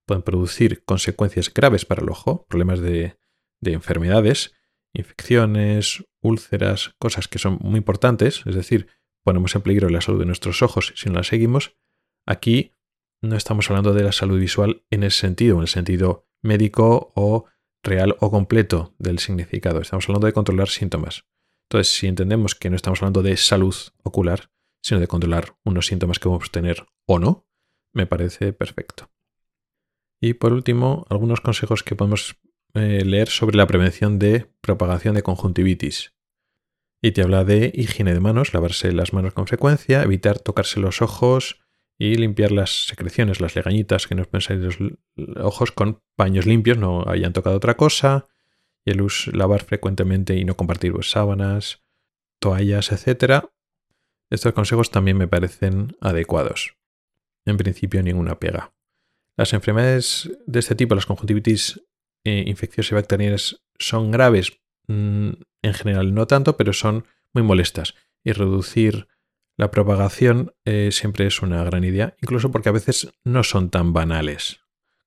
pueden 0.06 0.24
producir 0.24 0.84
consecuencias 0.86 1.54
graves 1.54 1.86
para 1.86 2.02
el 2.02 2.10
ojo, 2.10 2.46
problemas 2.48 2.80
de, 2.80 3.18
de 3.62 3.74
enfermedades, 3.74 4.54
infecciones, 4.94 6.06
úlceras, 6.22 6.96
cosas 7.00 7.28
que 7.28 7.40
son 7.40 7.58
muy 7.62 7.78
importantes, 7.80 8.44
es 8.46 8.56
decir, 8.56 8.88
ponemos 9.24 9.56
en 9.56 9.62
peligro 9.62 9.90
la 9.90 10.02
salud 10.02 10.20
de 10.20 10.26
nuestros 10.26 10.62
ojos 10.62 10.94
si 10.96 11.10
no 11.10 11.16
las 11.16 11.28
seguimos. 11.28 11.76
Aquí 12.26 12.72
no 13.22 13.36
estamos 13.36 13.70
hablando 13.70 13.94
de 13.94 14.04
la 14.04 14.12
salud 14.12 14.40
visual 14.40 14.86
en 14.92 15.04
ese 15.04 15.20
sentido, 15.20 15.56
en 15.56 15.62
el 15.64 15.68
sentido 15.68 16.28
médico 16.42 17.12
o 17.16 17.46
real 17.84 18.16
o 18.20 18.32
completo 18.32 18.94
del 18.98 19.20
significado. 19.20 19.80
Estamos 19.80 20.08
hablando 20.10 20.28
de 20.28 20.34
controlar 20.34 20.70
síntomas. 20.70 21.26
Entonces, 21.70 21.94
si 21.94 22.08
entendemos 22.08 22.56
que 22.56 22.70
no 22.70 22.76
estamos 22.76 23.02
hablando 23.02 23.24
de 23.24 23.38
salud 23.38 23.76
ocular, 24.04 24.52
sino 24.82 25.00
de 25.00 25.08
controlar 25.08 25.56
unos 25.64 25.88
síntomas 25.88 26.20
que 26.20 26.30
podemos 26.30 26.52
tener 26.52 26.86
o 27.08 27.20
no, 27.20 27.48
me 27.94 28.06
parece 28.06 28.54
perfecto. 28.54 29.10
Y 30.22 30.34
por 30.34 30.54
último, 30.54 31.06
algunos 31.10 31.42
consejos 31.42 31.84
que 31.84 31.96
podemos 31.96 32.38
eh, 32.74 33.04
leer 33.06 33.30
sobre 33.30 33.58
la 33.58 33.68
prevención 33.68 34.20
de 34.20 34.52
propagación 34.62 35.16
de 35.16 35.24
conjuntivitis. 35.24 36.14
Y 37.02 37.12
te 37.12 37.22
habla 37.22 37.44
de 37.44 37.72
higiene 37.74 38.14
de 38.14 38.20
manos, 38.20 38.54
lavarse 38.54 38.92
las 38.92 39.14
manos 39.14 39.34
con 39.34 39.48
frecuencia, 39.48 40.04
evitar 40.04 40.40
tocarse 40.40 40.80
los 40.80 41.02
ojos 41.02 41.65
y 41.98 42.16
limpiar 42.16 42.52
las 42.52 42.88
secreciones, 42.88 43.40
las 43.40 43.56
legañitas 43.56 44.08
que 44.08 44.16
nos 44.16 44.28
pueden 44.28 44.64
los 44.64 44.78
ojos 45.38 45.72
con 45.72 46.02
paños 46.16 46.46
limpios, 46.46 46.78
no 46.78 47.06
hayan 47.08 47.34
tocado 47.34 47.56
otra 47.56 47.76
cosa, 47.78 48.28
y 48.84 48.92
el 48.92 49.02
uso, 49.02 49.32
lavar 49.32 49.64
frecuentemente 49.64 50.36
y 50.36 50.46
no 50.46 50.56
compartir 50.56 50.94
sábanas, 51.02 51.84
toallas, 52.40 52.92
etc. 52.92 53.46
Estos 54.30 54.54
consejos 54.54 54.92
también 54.92 55.18
me 55.18 55.28
parecen 55.28 55.96
adecuados. 56.02 56.76
En 57.46 57.58
principio, 57.58 58.04
ninguna 58.04 58.40
pega. 58.40 58.74
Las 59.38 59.54
enfermedades 59.54 60.32
de 60.46 60.60
este 60.60 60.76
tipo, 60.76 60.96
las 60.96 61.06
conjuntivitis 61.06 61.82
eh, 62.24 62.44
infecciosas 62.48 62.92
y 62.92 62.96
bacterianas, 62.96 63.62
son 63.78 64.12
graves. 64.12 64.60
Mm, 64.88 65.32
en 65.62 65.74
general, 65.74 66.14
no 66.14 66.28
tanto, 66.28 66.58
pero 66.58 66.74
son 66.74 67.06
muy 67.34 67.44
molestas. 67.44 67.96
Y 68.24 68.32
reducir 68.32 69.08
la 69.58 69.72
propagación 69.72 70.54
eh, 70.66 70.90
siempre 70.92 71.28
es 71.28 71.42
una 71.42 71.64
gran 71.64 71.84
idea, 71.84 72.16
incluso 72.22 72.52
porque 72.52 72.70
a 72.70 72.74
veces 72.74 73.10
no 73.24 73.44
son 73.44 73.70
tan 73.70 73.94
banales. 73.94 74.60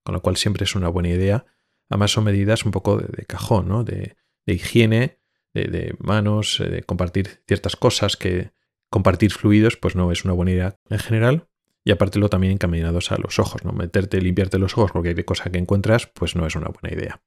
Con 0.02 0.14
lo 0.14 0.22
cual, 0.22 0.36
siempre 0.36 0.64
es 0.64 0.74
una 0.74 0.88
buena 0.88 1.10
idea 1.10 1.44
Además 1.88 2.12
son 2.12 2.24
medidas 2.24 2.64
un 2.64 2.72
poco 2.72 2.98
de, 2.98 3.24
cajón, 3.24 3.68
¿no? 3.68 3.84
de, 3.84 4.16
higiene, 4.46 5.18
de, 5.54 5.94
manos, 5.98 6.60
eh, 6.60 6.68
de 6.68 6.82
compartir 6.82 7.42
ciertas 7.46 7.76
cosas 7.76 8.16
que 8.16 8.52
compartir 8.90 9.32
fluidos 9.32 9.76
pues 9.76 9.96
no 9.96 10.10
es 10.12 10.24
una 10.24 10.32
buena 10.34 10.52
idea 10.52 10.78
en 10.88 10.98
general. 10.98 11.48
Y 11.84 11.90
aparte 11.90 12.18
lo 12.18 12.28
también 12.28 12.52
encaminados 12.52 13.12
a 13.12 13.16
los 13.16 13.38
ojos, 13.38 13.64
¿no? 13.64 13.72
Meterte, 13.72 14.20
limpiarte 14.20 14.58
los 14.58 14.74
ojos 14.76 14.92
porque 14.92 15.10
hay 15.10 15.24
cosa 15.24 15.50
que 15.50 15.58
encuentras, 15.58 16.06
pues 16.06 16.36
no 16.36 16.46
es 16.46 16.54
una 16.54 16.68
buena 16.68 16.94
idea. 16.94 17.22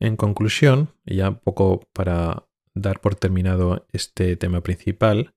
En 0.00 0.16
conclusión, 0.16 0.94
ya 1.04 1.28
un 1.28 1.38
poco 1.38 1.88
para 1.92 2.48
dar 2.74 3.00
por 3.00 3.14
terminado 3.14 3.86
este 3.92 4.36
tema 4.36 4.62
principal, 4.62 5.34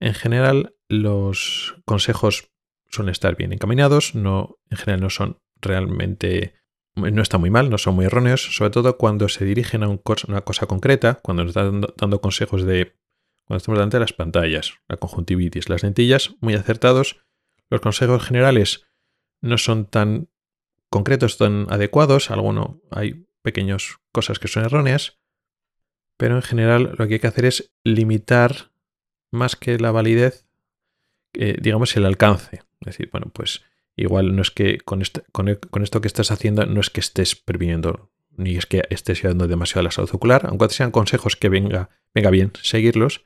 en 0.00 0.14
general 0.14 0.74
los 0.88 1.76
consejos 1.84 2.50
suelen 2.88 3.12
estar 3.12 3.36
bien 3.36 3.52
encaminados, 3.52 4.14
no, 4.14 4.58
en 4.70 4.76
general 4.78 5.00
no 5.00 5.10
son 5.10 5.38
realmente 5.60 6.54
no 6.96 7.22
está 7.22 7.36
muy 7.36 7.50
mal, 7.50 7.68
no 7.68 7.76
son 7.78 7.94
muy 7.94 8.06
erróneos, 8.06 8.56
sobre 8.56 8.70
todo 8.70 8.96
cuando 8.96 9.28
se 9.28 9.44
dirigen 9.44 9.82
a 9.82 9.88
una 9.88 10.40
cosa 10.40 10.66
concreta, 10.66 11.18
cuando 11.22 11.44
nos 11.44 11.50
están 11.50 11.82
dando, 11.96 12.20
consejos 12.20 12.64
de 12.64 12.96
cuando 13.44 13.58
estamos 13.58 13.78
delante 13.78 13.98
de 13.98 14.00
las 14.00 14.14
pantallas, 14.14 14.74
la 14.88 14.96
conjuntivitis, 14.96 15.68
las 15.68 15.82
lentillas, 15.82 16.34
muy 16.40 16.54
acertados. 16.54 17.22
Los 17.68 17.80
consejos 17.80 18.24
generales 18.24 18.86
no 19.42 19.58
son 19.58 19.84
tan 19.84 20.30
concretos, 20.88 21.36
tan 21.36 21.66
adecuados, 21.70 22.30
alguno 22.30 22.80
hay 22.90 23.26
pequeñas 23.42 23.98
cosas 24.10 24.38
que 24.38 24.48
son 24.48 24.64
erróneas, 24.64 25.20
pero 26.16 26.36
en 26.36 26.42
general 26.42 26.94
lo 26.98 27.06
que 27.06 27.14
hay 27.14 27.20
que 27.20 27.26
hacer 27.26 27.44
es 27.44 27.74
limitar 27.84 28.72
más 29.36 29.54
que 29.56 29.78
la 29.78 29.92
validez, 29.92 30.46
eh, 31.34 31.56
digamos, 31.60 31.96
el 31.96 32.06
alcance. 32.06 32.62
Es 32.80 32.86
decir, 32.86 33.08
bueno, 33.12 33.30
pues 33.32 33.62
Igual 33.96 34.36
no 34.36 34.42
es 34.42 34.50
que 34.50 34.78
con, 34.78 35.02
e, 35.02 35.06
con, 35.32 35.82
esto 35.82 36.00
que 36.02 36.06
estás 36.06 36.30
haciendo 36.30 36.66
no 36.66 36.80
es 36.80 36.90
que 36.90 37.00
estés 37.00 37.34
previniendo 37.34 38.12
ni 38.36 38.56
es 38.56 38.66
que 38.66 38.84
estés 38.90 39.20
ayudando 39.20 39.48
demasiado 39.48 39.80
a 39.80 39.84
la 39.84 39.90
salud 39.90 40.10
ocular, 40.12 40.46
aunque 40.46 40.68
sean 40.68 40.90
consejos 40.90 41.36
que 41.36 41.48
venga, 41.48 41.88
venga 42.14 42.28
bien 42.28 42.52
seguirlos. 42.60 43.24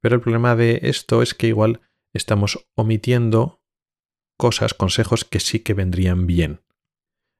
Pero 0.00 0.14
el 0.14 0.20
problema 0.20 0.54
de 0.54 0.78
esto 0.84 1.20
es 1.22 1.34
que 1.34 1.48
igual 1.48 1.80
estamos 2.12 2.68
omitiendo 2.76 3.60
cosas, 4.36 4.72
consejos 4.72 5.24
que 5.24 5.40
sí 5.40 5.58
que 5.60 5.74
vendrían 5.74 6.28
bien. 6.28 6.60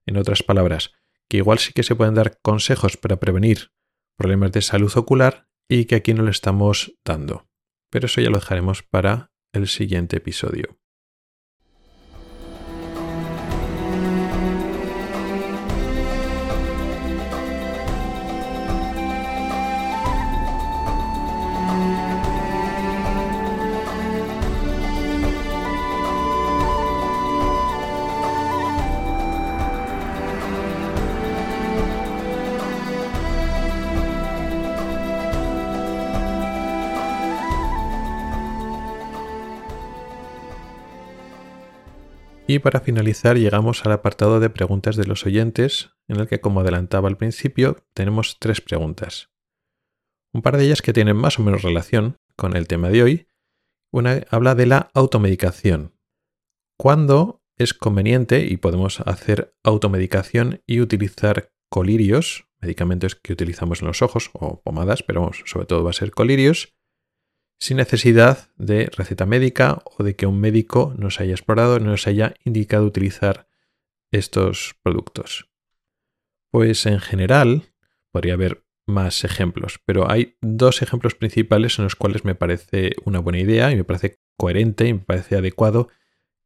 En 0.05 0.17
otras 0.17 0.43
palabras, 0.43 0.95
que 1.29 1.37
igual 1.37 1.61
sí 1.61 1.73
que 1.73 1.85
se 1.85 1.95
pueden 1.95 2.15
dar 2.15 2.41
consejos 2.43 2.97
para 2.97 3.21
prevenir 3.21 3.71
problemas 4.17 4.51
de 4.51 4.63
salud 4.63 4.93
ocular 4.97 5.47
y 5.69 5.85
que 5.85 5.95
aquí 5.95 6.13
no 6.13 6.25
le 6.25 6.33
estamos 6.33 6.97
dando. 7.05 7.47
Pero 7.91 8.07
eso 8.07 8.21
ya 8.21 8.31
lo 8.31 8.39
dejaremos 8.39 8.83
para 8.83 9.31
el 9.53 9.69
siguiente 9.69 10.17
episodio. 10.17 10.79
Y 42.49 42.61
para 42.61 42.81
finalizar 42.81 43.37
llegamos 43.37 43.85
al 43.85 43.93
apartado 43.93 44.39
de 44.39 44.51
preguntas 44.51 44.95
de 44.95 45.05
los 45.05 45.27
oyentes, 45.27 45.91
en 46.07 46.21
el 46.21 46.29
que 46.29 46.41
como 46.41 46.61
adelantaba 46.61 47.09
al 47.09 47.17
principio 47.17 47.85
tenemos 47.93 48.39
tres 48.39 48.61
preguntas. 48.61 49.31
Un 50.33 50.43
par 50.43 50.57
de 50.57 50.65
ellas 50.65 50.81
que 50.81 50.93
tienen 50.93 51.17
más 51.17 51.41
o 51.41 51.43
menos 51.43 51.63
relación 51.63 52.19
con 52.37 52.57
el 52.57 52.69
tema 52.69 52.91
de 52.91 53.03
hoy. 53.03 53.29
Una 53.93 54.23
habla 54.31 54.55
de 54.55 54.67
la 54.67 54.91
automedicación. 54.95 55.97
¿Cuándo 56.79 57.43
es 57.59 57.75
conveniente 57.75 58.45
y 58.45 58.59
podemos 58.59 59.01
hacer 59.01 59.57
automedicación 59.65 60.63
y 60.67 60.81
utilizar 60.81 61.53
colirios, 61.69 62.47
medicamentos 62.61 63.17
que 63.17 63.33
utilizamos 63.33 63.81
en 63.81 63.89
los 63.89 64.03
ojos 64.03 64.31
o 64.35 64.61
pomadas, 64.63 65.03
pero 65.03 65.31
sobre 65.47 65.67
todo 65.67 65.83
va 65.83 65.91
a 65.91 65.95
ser 65.95 66.13
colirios, 66.13 66.76
sin 67.59 67.79
necesidad 67.79 68.51
de 68.57 68.91
receta 68.97 69.27
médica 69.27 69.83
o 69.85 70.03
de 70.05 70.15
que 70.15 70.27
un 70.27 70.41
médico 70.41 70.95
nos 70.97 71.21
haya 71.21 71.33
explorado 71.33 71.81
nos 71.81 72.07
haya 72.07 72.35
indicado 72.45 72.85
utilizar 72.85 73.49
estos 74.11 74.77
productos. 74.83 75.49
Pues 76.51 76.87
en 76.87 77.01
general 77.01 77.65
podría 78.11 78.35
haber 78.35 78.65
más 78.87 79.25
ejemplos, 79.25 79.81
pero 79.85 80.11
hay 80.11 80.37
dos 80.41 80.81
ejemplos 80.81 81.15
principales 81.15 81.79
en 81.79 81.85
los 81.85 81.97
cuales 81.97 82.25
me 82.25 82.35
parece 82.35 82.93
una 83.05 83.19
buena 83.19 83.41
idea 83.41 83.73
y 83.73 83.77
me 83.77 83.85
parece 83.85 84.21
coherente 84.37 84.87
y 84.87 84.95
me 84.95 85.01
parece 85.01 85.37
adecuado 85.37 85.89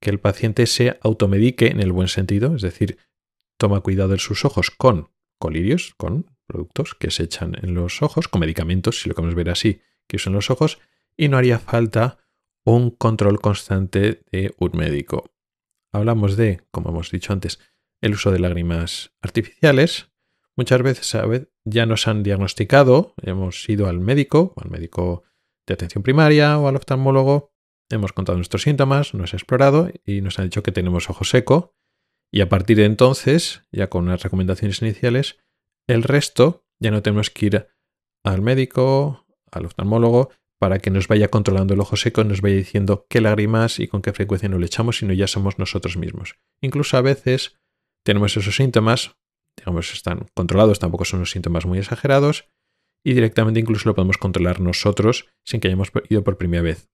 que 0.01 0.11
el 0.11 0.19
paciente 0.19 0.67
se 0.67 0.99
automedique 1.03 1.67
en 1.67 1.81
el 1.81 1.93
buen 1.93 2.09
sentido, 2.09 2.57
es 2.57 2.63
decir, 2.63 2.97
toma 3.59 3.81
cuidado 3.81 4.11
de 4.11 4.19
sus 4.19 4.47
ojos 4.47 4.71
con 4.71 5.11
colirios, 5.39 5.95
con 5.99 6.31
productos 6.47 6.95
que 6.95 7.11
se 7.11 7.25
echan 7.25 7.57
en 7.63 7.75
los 7.75 8.03
ojos, 8.03 8.27
con 8.27 8.41
medicamentos, 8.41 9.01
si 9.01 9.09
lo 9.09 9.15
queremos 9.15 9.35
ver 9.35 9.51
así, 9.51 9.83
que 10.09 10.17
usan 10.17 10.33
los 10.33 10.51
ojos, 10.51 10.81
y 11.17 11.29
no 11.29 11.37
haría 11.37 11.59
falta 11.59 12.19
un 12.65 12.91
control 12.91 13.41
constante 13.41 14.23
de 14.31 14.55
un 14.59 14.73
médico. 14.75 15.31
Hablamos 15.93 16.37
de, 16.37 16.63
como 16.71 16.91
hemos 16.91 17.11
dicho 17.11 17.33
antes, 17.33 17.59
el 18.01 18.13
uso 18.13 18.31
de 18.31 18.39
lágrimas 18.39 19.13
artificiales. 19.21 20.11
Muchas 20.57 20.83
veces 20.83 21.17
ya 21.65 21.87
nos 21.87 22.07
han 22.07 22.23
diagnosticado, 22.23 23.15
hemos 23.23 23.69
ido 23.69 23.89
al 23.89 24.01
médico, 24.01 24.55
al 24.57 24.71
médico 24.71 25.25
de 25.67 25.75
atención 25.75 26.03
primaria 26.03 26.59
o 26.59 26.69
al 26.69 26.77
oftalmólogo, 26.77 27.53
hemos 27.91 28.13
contado 28.13 28.37
nuestros 28.37 28.63
síntomas, 28.63 29.15
nos 29.15 29.33
ha 29.33 29.37
explorado 29.37 29.91
y 30.05 30.21
nos 30.21 30.39
han 30.39 30.47
dicho 30.47 30.63
que 30.63 30.73
tenemos 30.73 31.11
ojo 31.11 31.25
seco. 31.25 31.75
Y 32.33 32.43
a 32.43 32.49
partir 32.49 32.77
de 32.77 32.85
entonces, 32.85 33.65
ya 33.73 33.89
con 33.89 34.05
unas 34.05 34.23
recomendaciones 34.23 34.81
iniciales, 34.83 35.39
el 35.89 36.05
resto 36.05 36.65
ya 36.79 36.91
no 36.91 37.03
tenemos 37.03 37.31
que 37.31 37.47
ir 37.47 37.69
al 38.23 38.43
médico, 38.43 39.27
al 39.51 39.67
oftalmólogo, 39.67 40.31
para 40.61 40.79
que 40.79 40.91
nos 40.91 41.09
vaya 41.09 41.29
controlando 41.29 41.73
el 41.73 41.81
ojo 41.81 41.97
seco, 41.97 42.23
nos 42.23 42.43
vaya 42.43 42.57
diciendo 42.57 43.07
qué 43.09 43.23
lágrimas 43.23 43.81
y 43.81 43.89
con 43.89 44.03
qué 44.03 44.13
frecuencia 44.13 44.47
nos 44.49 44.61
le 44.61 44.67
echamos, 44.67 44.99
sino 44.99 45.15
ya 45.15 45.27
somos 45.27 45.59
nosotros 45.59 45.97
mismos. 45.97 46.37
Incluso 46.61 46.99
a 46.99 47.01
veces 47.01 47.59
tenemos 48.05 48.37
esos 48.37 48.55
síntomas, 48.55 49.17
digamos, 49.57 49.91
están 49.95 50.27
controlados, 50.35 50.79
tampoco 50.79 51.07
son 51.07 51.21
unos 51.21 51.31
síntomas 51.31 51.65
muy 51.65 51.79
exagerados, 51.79 52.51
y 53.03 53.15
directamente 53.15 53.59
incluso 53.59 53.89
lo 53.89 53.95
podemos 53.95 54.19
controlar 54.19 54.61
nosotros 54.61 55.31
sin 55.47 55.61
que 55.61 55.69
hayamos 55.69 55.93
ido 56.11 56.23
por 56.23 56.37
primera 56.37 56.63
vez. 56.63 56.91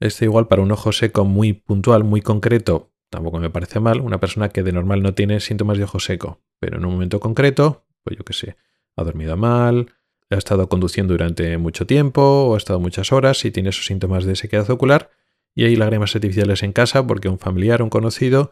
Este 0.00 0.24
igual 0.24 0.48
para 0.48 0.62
un 0.62 0.72
ojo 0.72 0.92
seco 0.92 1.26
muy 1.26 1.52
puntual, 1.52 2.04
muy 2.04 2.22
concreto, 2.22 2.90
tampoco 3.10 3.38
me 3.38 3.50
parece 3.50 3.80
mal, 3.80 4.00
una 4.00 4.18
persona 4.18 4.48
que 4.48 4.62
de 4.62 4.72
normal 4.72 5.02
no 5.02 5.14
tiene 5.14 5.40
síntomas 5.40 5.76
de 5.76 5.84
ojo 5.84 6.00
seco, 6.00 6.40
pero 6.58 6.78
en 6.78 6.86
un 6.86 6.92
momento 6.92 7.20
concreto, 7.20 7.84
pues 8.02 8.16
yo 8.16 8.24
qué 8.24 8.32
sé, 8.32 8.56
ha 8.96 9.04
dormido 9.04 9.36
mal, 9.36 9.92
ha 10.30 10.36
estado 10.36 10.68
conduciendo 10.68 11.14
durante 11.14 11.56
mucho 11.58 11.86
tiempo 11.86 12.22
o 12.22 12.54
ha 12.54 12.58
estado 12.58 12.80
muchas 12.80 13.12
horas 13.12 13.44
y 13.44 13.50
tiene 13.50 13.70
esos 13.70 13.86
síntomas 13.86 14.24
de 14.24 14.36
sequedad 14.36 14.68
ocular 14.70 15.10
y 15.54 15.64
hay 15.64 15.76
lágrimas 15.76 16.14
artificiales 16.14 16.62
en 16.62 16.72
casa 16.72 17.06
porque 17.06 17.28
un 17.28 17.38
familiar, 17.38 17.82
un 17.82 17.90
conocido, 17.90 18.50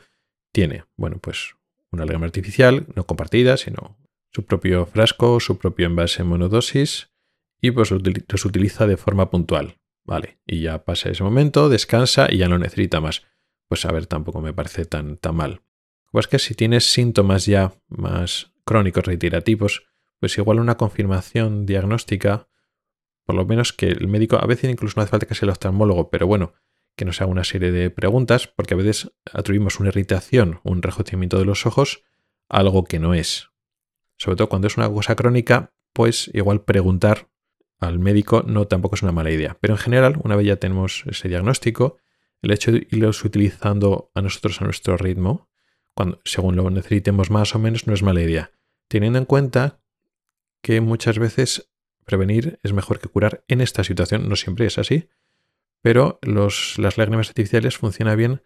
tiene, 0.52 0.84
bueno, 0.96 1.18
pues 1.20 1.56
una 1.90 2.04
lágrima 2.04 2.26
artificial, 2.26 2.86
no 2.94 3.04
compartida, 3.04 3.56
sino 3.56 3.96
su 4.30 4.44
propio 4.44 4.86
frasco, 4.86 5.38
su 5.40 5.58
propio 5.58 5.86
envase 5.86 6.22
en 6.22 6.28
monodosis 6.28 7.10
y 7.60 7.70
pues 7.70 7.90
los 7.90 8.44
utiliza 8.44 8.86
de 8.86 8.96
forma 8.96 9.30
puntual. 9.30 9.78
Vale, 10.04 10.38
y 10.46 10.60
ya 10.60 10.84
pasa 10.84 11.08
ese 11.08 11.24
momento, 11.24 11.68
descansa 11.68 12.26
y 12.30 12.38
ya 12.38 12.48
no 12.48 12.58
necesita 12.58 13.00
más. 13.00 13.22
Pues 13.68 13.86
a 13.86 13.92
ver, 13.92 14.06
tampoco 14.06 14.40
me 14.40 14.52
parece 14.52 14.84
tan, 14.84 15.16
tan 15.16 15.34
mal. 15.34 15.62
Pues 16.12 16.28
que 16.28 16.38
si 16.38 16.54
tienes 16.54 16.84
síntomas 16.92 17.46
ya 17.46 17.72
más 17.88 18.52
crónicos 18.64 19.04
reiterativos, 19.04 19.86
pues 20.20 20.36
igual 20.38 20.60
una 20.60 20.76
confirmación 20.76 21.66
diagnóstica, 21.66 22.48
por 23.24 23.34
lo 23.34 23.46
menos 23.46 23.72
que 23.72 23.88
el 23.88 24.08
médico, 24.08 24.36
a 24.36 24.46
veces 24.46 24.70
incluso 24.70 24.94
no 24.96 25.02
hace 25.02 25.10
falta 25.10 25.26
que 25.26 25.34
sea 25.34 25.46
el 25.46 25.50
oftalmólogo, 25.50 26.10
pero 26.10 26.26
bueno, 26.26 26.54
que 26.96 27.04
nos 27.04 27.20
haga 27.20 27.30
una 27.30 27.44
serie 27.44 27.72
de 27.72 27.90
preguntas, 27.90 28.46
porque 28.46 28.74
a 28.74 28.76
veces 28.76 29.12
atribuimos 29.32 29.80
una 29.80 29.88
irritación, 29.88 30.60
un 30.62 30.82
rejocimiento 30.82 31.38
de 31.38 31.44
los 31.44 31.66
ojos, 31.66 32.04
a 32.48 32.58
algo 32.58 32.84
que 32.84 32.98
no 32.98 33.14
es. 33.14 33.50
Sobre 34.16 34.36
todo 34.36 34.48
cuando 34.48 34.68
es 34.68 34.76
una 34.76 34.90
cosa 34.90 35.16
crónica, 35.16 35.72
pues 35.92 36.30
igual 36.34 36.64
preguntar 36.64 37.28
al 37.80 37.98
médico 37.98 38.42
no 38.46 38.66
tampoco 38.66 38.94
es 38.94 39.02
una 39.02 39.12
mala 39.12 39.30
idea. 39.30 39.56
Pero 39.60 39.74
en 39.74 39.78
general, 39.78 40.20
una 40.22 40.36
vez 40.36 40.46
ya 40.46 40.56
tenemos 40.56 41.04
ese 41.06 41.28
diagnóstico, 41.28 41.98
el 42.42 42.50
hecho 42.50 42.72
de 42.72 42.86
irlos 42.90 43.24
utilizando 43.24 44.10
a 44.14 44.22
nosotros 44.22 44.60
a 44.60 44.64
nuestro 44.64 44.96
ritmo, 44.96 45.48
cuando, 45.94 46.20
según 46.24 46.56
lo 46.56 46.68
necesitemos 46.70 47.30
más 47.30 47.54
o 47.54 47.58
menos, 47.58 47.86
no 47.86 47.94
es 47.94 48.02
mala 48.02 48.22
idea. 48.22 48.52
Teniendo 48.88 49.18
en 49.18 49.24
cuenta 49.24 49.80
que 50.64 50.80
muchas 50.80 51.18
veces 51.18 51.70
prevenir 52.06 52.58
es 52.62 52.72
mejor 52.72 52.98
que 52.98 53.08
curar 53.08 53.44
en 53.48 53.60
esta 53.60 53.84
situación, 53.84 54.30
no 54.30 54.34
siempre 54.34 54.64
es 54.64 54.78
así, 54.78 55.10
pero 55.82 56.18
las 56.22 56.96
lágrimas 56.96 57.28
artificiales 57.28 57.76
funcionan 57.76 58.16
bien 58.16 58.42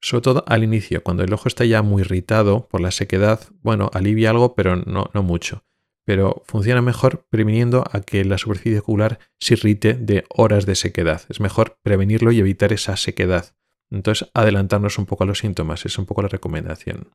sobre 0.00 0.22
todo 0.22 0.44
al 0.48 0.64
inicio, 0.64 1.02
cuando 1.04 1.22
el 1.22 1.32
ojo 1.32 1.46
está 1.46 1.66
ya 1.66 1.82
muy 1.82 2.00
irritado 2.00 2.66
por 2.68 2.80
la 2.80 2.90
sequedad, 2.90 3.40
bueno, 3.60 3.90
alivia 3.92 4.30
algo, 4.30 4.54
pero 4.54 4.76
no, 4.76 5.10
no 5.12 5.22
mucho. 5.22 5.62
Pero 6.04 6.42
funciona 6.46 6.80
mejor 6.80 7.26
previniendo 7.28 7.84
a 7.92 8.00
que 8.00 8.24
la 8.24 8.38
superficie 8.38 8.80
ocular 8.80 9.20
se 9.38 9.54
irrite 9.54 9.92
de 9.92 10.24
horas 10.30 10.64
de 10.64 10.74
sequedad. 10.74 11.22
Es 11.28 11.38
mejor 11.38 11.78
prevenirlo 11.82 12.32
y 12.32 12.40
evitar 12.40 12.72
esa 12.72 12.96
sequedad. 12.96 13.54
Entonces, 13.90 14.28
adelantarnos 14.34 14.98
un 14.98 15.06
poco 15.06 15.22
a 15.22 15.26
los 15.26 15.38
síntomas, 15.38 15.84
es 15.84 15.96
un 15.98 16.06
poco 16.06 16.22
la 16.22 16.28
recomendación. 16.28 17.12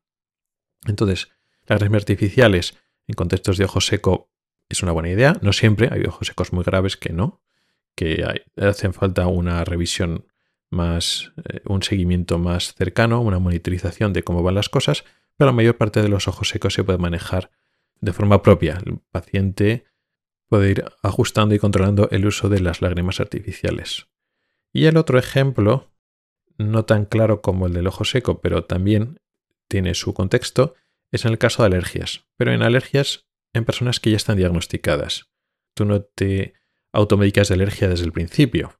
Entonces, 0.85 1.29
las 1.65 1.81
lágrimas 1.81 2.03
artificiales 2.03 2.77
en 3.07 3.15
contextos 3.15 3.57
de 3.57 3.65
ojo 3.65 3.81
seco 3.81 4.29
es 4.69 4.83
una 4.83 4.91
buena 4.91 5.09
idea. 5.09 5.37
No 5.41 5.53
siempre, 5.53 5.89
hay 5.91 6.03
ojos 6.03 6.27
secos 6.27 6.53
muy 6.53 6.63
graves 6.63 6.97
que 6.97 7.13
no, 7.13 7.41
que 7.95 8.23
hacen 8.57 8.93
falta 8.93 9.27
una 9.27 9.63
revisión 9.63 10.27
más, 10.69 11.31
eh, 11.49 11.61
un 11.65 11.83
seguimiento 11.83 12.37
más 12.37 12.73
cercano, 12.75 13.21
una 13.21 13.39
monitorización 13.39 14.13
de 14.13 14.23
cómo 14.23 14.43
van 14.43 14.55
las 14.55 14.69
cosas, 14.69 15.05
pero 15.37 15.51
la 15.51 15.55
mayor 15.55 15.77
parte 15.77 16.01
de 16.01 16.09
los 16.09 16.27
ojos 16.27 16.49
secos 16.49 16.73
se 16.73 16.83
puede 16.83 16.99
manejar 16.99 17.51
de 18.01 18.13
forma 18.13 18.41
propia. 18.41 18.79
El 18.85 18.99
paciente 19.11 19.85
puede 20.47 20.71
ir 20.71 20.85
ajustando 21.01 21.55
y 21.55 21.59
controlando 21.59 22.09
el 22.11 22.25
uso 22.25 22.49
de 22.49 22.59
las 22.59 22.81
lágrimas 22.81 23.19
artificiales. 23.19 24.07
Y 24.73 24.85
el 24.85 24.97
otro 24.97 25.17
ejemplo, 25.17 25.91
no 26.57 26.85
tan 26.85 27.05
claro 27.05 27.41
como 27.41 27.67
el 27.67 27.73
del 27.73 27.87
ojo 27.87 28.05
seco, 28.05 28.41
pero 28.41 28.65
también 28.65 29.19
tiene 29.67 29.93
su 29.93 30.13
contexto, 30.13 30.75
es 31.11 31.25
en 31.25 31.31
el 31.31 31.37
caso 31.37 31.63
de 31.63 31.67
alergias. 31.67 32.25
Pero 32.37 32.51
en 32.53 32.61
alergias 32.61 33.27
en 33.53 33.65
personas 33.65 33.99
que 33.99 34.11
ya 34.11 34.17
están 34.17 34.37
diagnosticadas. 34.37 35.29
Tú 35.73 35.85
no 35.85 36.01
te 36.01 36.53
automedicas 36.91 37.49
de 37.49 37.55
alergia 37.55 37.87
desde 37.87 38.05
el 38.05 38.11
principio. 38.11 38.79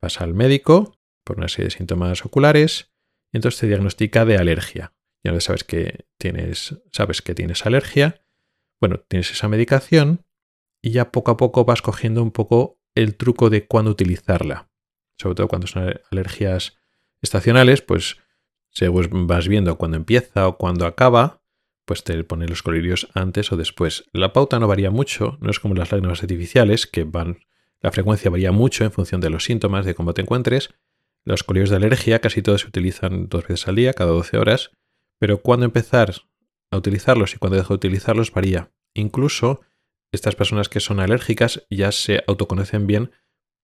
Vas 0.00 0.20
al 0.20 0.34
médico, 0.34 0.98
por 1.24 1.38
una 1.38 1.48
serie 1.48 1.66
de 1.66 1.76
síntomas 1.76 2.24
oculares 2.24 2.92
y 3.32 3.38
entonces 3.38 3.60
te 3.60 3.66
diagnostica 3.66 4.24
de 4.24 4.36
alergia. 4.36 4.94
Ya 5.22 5.32
no 5.32 5.40
sabes 5.40 5.64
que 5.64 6.06
tienes, 6.18 6.76
sabes 6.92 7.22
que 7.22 7.34
tienes 7.34 7.64
alergia, 7.64 8.22
bueno, 8.80 9.00
tienes 9.08 9.30
esa 9.30 9.48
medicación 9.48 10.26
y 10.82 10.90
ya 10.90 11.10
poco 11.10 11.30
a 11.30 11.36
poco 11.36 11.64
vas 11.64 11.80
cogiendo 11.80 12.22
un 12.22 12.30
poco 12.30 12.78
el 12.94 13.16
truco 13.16 13.48
de 13.48 13.66
cuándo 13.66 13.90
utilizarla. 13.90 14.70
Sobre 15.18 15.34
todo 15.34 15.48
cuando 15.48 15.66
son 15.66 16.00
alergias 16.10 16.76
estacionales, 17.22 17.80
pues 17.80 18.18
según 18.70 19.26
vas 19.26 19.48
viendo 19.48 19.78
cuándo 19.78 19.96
empieza 19.96 20.46
o 20.46 20.58
cuándo 20.58 20.86
acaba, 20.86 21.43
pues 21.84 22.04
te 22.04 22.22
ponen 22.24 22.50
los 22.50 22.62
colirios 22.62 23.08
antes 23.14 23.52
o 23.52 23.56
después. 23.56 24.04
La 24.12 24.32
pauta 24.32 24.58
no 24.58 24.68
varía 24.68 24.90
mucho, 24.90 25.38
no 25.40 25.50
es 25.50 25.60
como 25.60 25.74
las 25.74 25.92
lágrimas 25.92 26.22
artificiales, 26.22 26.86
que 26.86 27.04
van, 27.04 27.38
la 27.80 27.92
frecuencia 27.92 28.30
varía 28.30 28.52
mucho 28.52 28.84
en 28.84 28.92
función 28.92 29.20
de 29.20 29.30
los 29.30 29.44
síntomas, 29.44 29.84
de 29.84 29.94
cómo 29.94 30.14
te 30.14 30.22
encuentres, 30.22 30.70
los 31.24 31.42
colirios 31.42 31.70
de 31.70 31.76
alergia 31.76 32.20
casi 32.20 32.42
todos 32.42 32.62
se 32.62 32.68
utilizan 32.68 33.28
dos 33.28 33.48
veces 33.48 33.66
al 33.66 33.76
día, 33.76 33.94
cada 33.94 34.10
12 34.10 34.36
horas, 34.36 34.72
pero 35.18 35.40
cuándo 35.40 35.64
empezar 35.64 36.12
a 36.70 36.76
utilizarlos 36.76 37.34
y 37.34 37.38
cuándo 37.38 37.56
dejar 37.56 37.70
de 37.70 37.74
utilizarlos 37.74 38.30
varía. 38.30 38.72
Incluso 38.92 39.62
estas 40.12 40.36
personas 40.36 40.68
que 40.68 40.80
son 40.80 41.00
alérgicas 41.00 41.66
ya 41.70 41.92
se 41.92 42.22
autoconocen 42.26 42.86
bien 42.86 43.10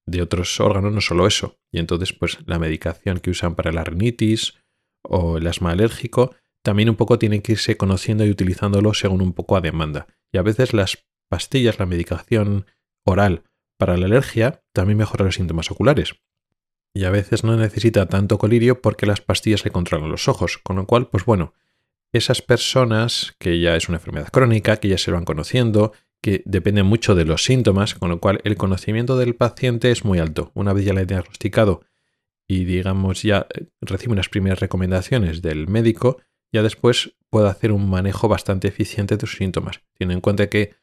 de 0.06 0.22
otros 0.22 0.58
órganos, 0.58 0.92
no 0.92 1.02
solo 1.02 1.26
eso. 1.26 1.58
Y 1.70 1.78
entonces, 1.78 2.14
pues 2.14 2.38
la 2.46 2.58
medicación 2.58 3.20
que 3.20 3.30
usan 3.30 3.54
para 3.54 3.72
la 3.72 3.84
rinitis 3.84 4.54
o 5.02 5.36
el 5.36 5.46
asma 5.46 5.72
alérgico 5.72 6.34
también 6.62 6.90
un 6.90 6.96
poco 6.96 7.18
tienen 7.18 7.42
que 7.42 7.52
irse 7.52 7.76
conociendo 7.76 8.24
y 8.24 8.30
utilizándolo 8.30 8.94
según 8.94 9.22
un 9.22 9.32
poco 9.32 9.56
a 9.56 9.60
demanda. 9.60 10.06
Y 10.32 10.38
a 10.38 10.42
veces 10.42 10.72
las 10.72 11.06
pastillas, 11.28 11.78
la 11.78 11.86
medicación 11.86 12.66
oral 13.04 13.44
para 13.78 13.96
la 13.96 14.06
alergia 14.06 14.62
también 14.72 14.98
mejora 14.98 15.24
los 15.24 15.36
síntomas 15.36 15.70
oculares 15.70 16.14
y 16.94 17.04
a 17.04 17.10
veces 17.10 17.44
no 17.44 17.56
necesita 17.56 18.06
tanto 18.06 18.38
colirio 18.38 18.80
porque 18.80 19.06
las 19.06 19.20
pastillas 19.20 19.64
le 19.64 19.70
controlan 19.70 20.10
los 20.10 20.28
ojos, 20.28 20.58
con 20.58 20.76
lo 20.76 20.86
cual, 20.86 21.08
pues 21.08 21.24
bueno, 21.24 21.54
esas 22.12 22.42
personas 22.42 23.34
que 23.38 23.60
ya 23.60 23.76
es 23.76 23.88
una 23.88 23.98
enfermedad 23.98 24.28
crónica, 24.28 24.78
que 24.78 24.88
ya 24.88 24.98
se 24.98 25.12
van 25.12 25.24
conociendo, 25.24 25.92
que 26.20 26.42
dependen 26.44 26.86
mucho 26.86 27.14
de 27.14 27.24
los 27.24 27.44
síntomas, 27.44 27.94
con 27.94 28.10
lo 28.10 28.20
cual 28.20 28.40
el 28.44 28.56
conocimiento 28.56 29.16
del 29.16 29.36
paciente 29.36 29.90
es 29.90 30.04
muy 30.04 30.18
alto. 30.18 30.50
Una 30.54 30.72
vez 30.72 30.84
ya 30.84 30.92
le 30.92 31.02
he 31.02 31.06
diagnosticado 31.06 31.82
y 32.48 32.64
digamos 32.64 33.22
ya 33.22 33.46
eh, 33.54 33.66
recibe 33.80 34.12
unas 34.12 34.28
primeras 34.28 34.58
recomendaciones 34.58 35.40
del 35.40 35.68
médico, 35.68 36.20
ya 36.52 36.62
después 36.62 37.16
puede 37.28 37.48
hacer 37.48 37.72
un 37.72 37.88
manejo 37.88 38.28
bastante 38.28 38.68
eficiente 38.68 39.16
de 39.16 39.20
sus 39.20 39.36
síntomas. 39.36 39.82
Tiene 39.94 40.14
en 40.14 40.20
cuenta 40.20 40.48
que 40.48 40.74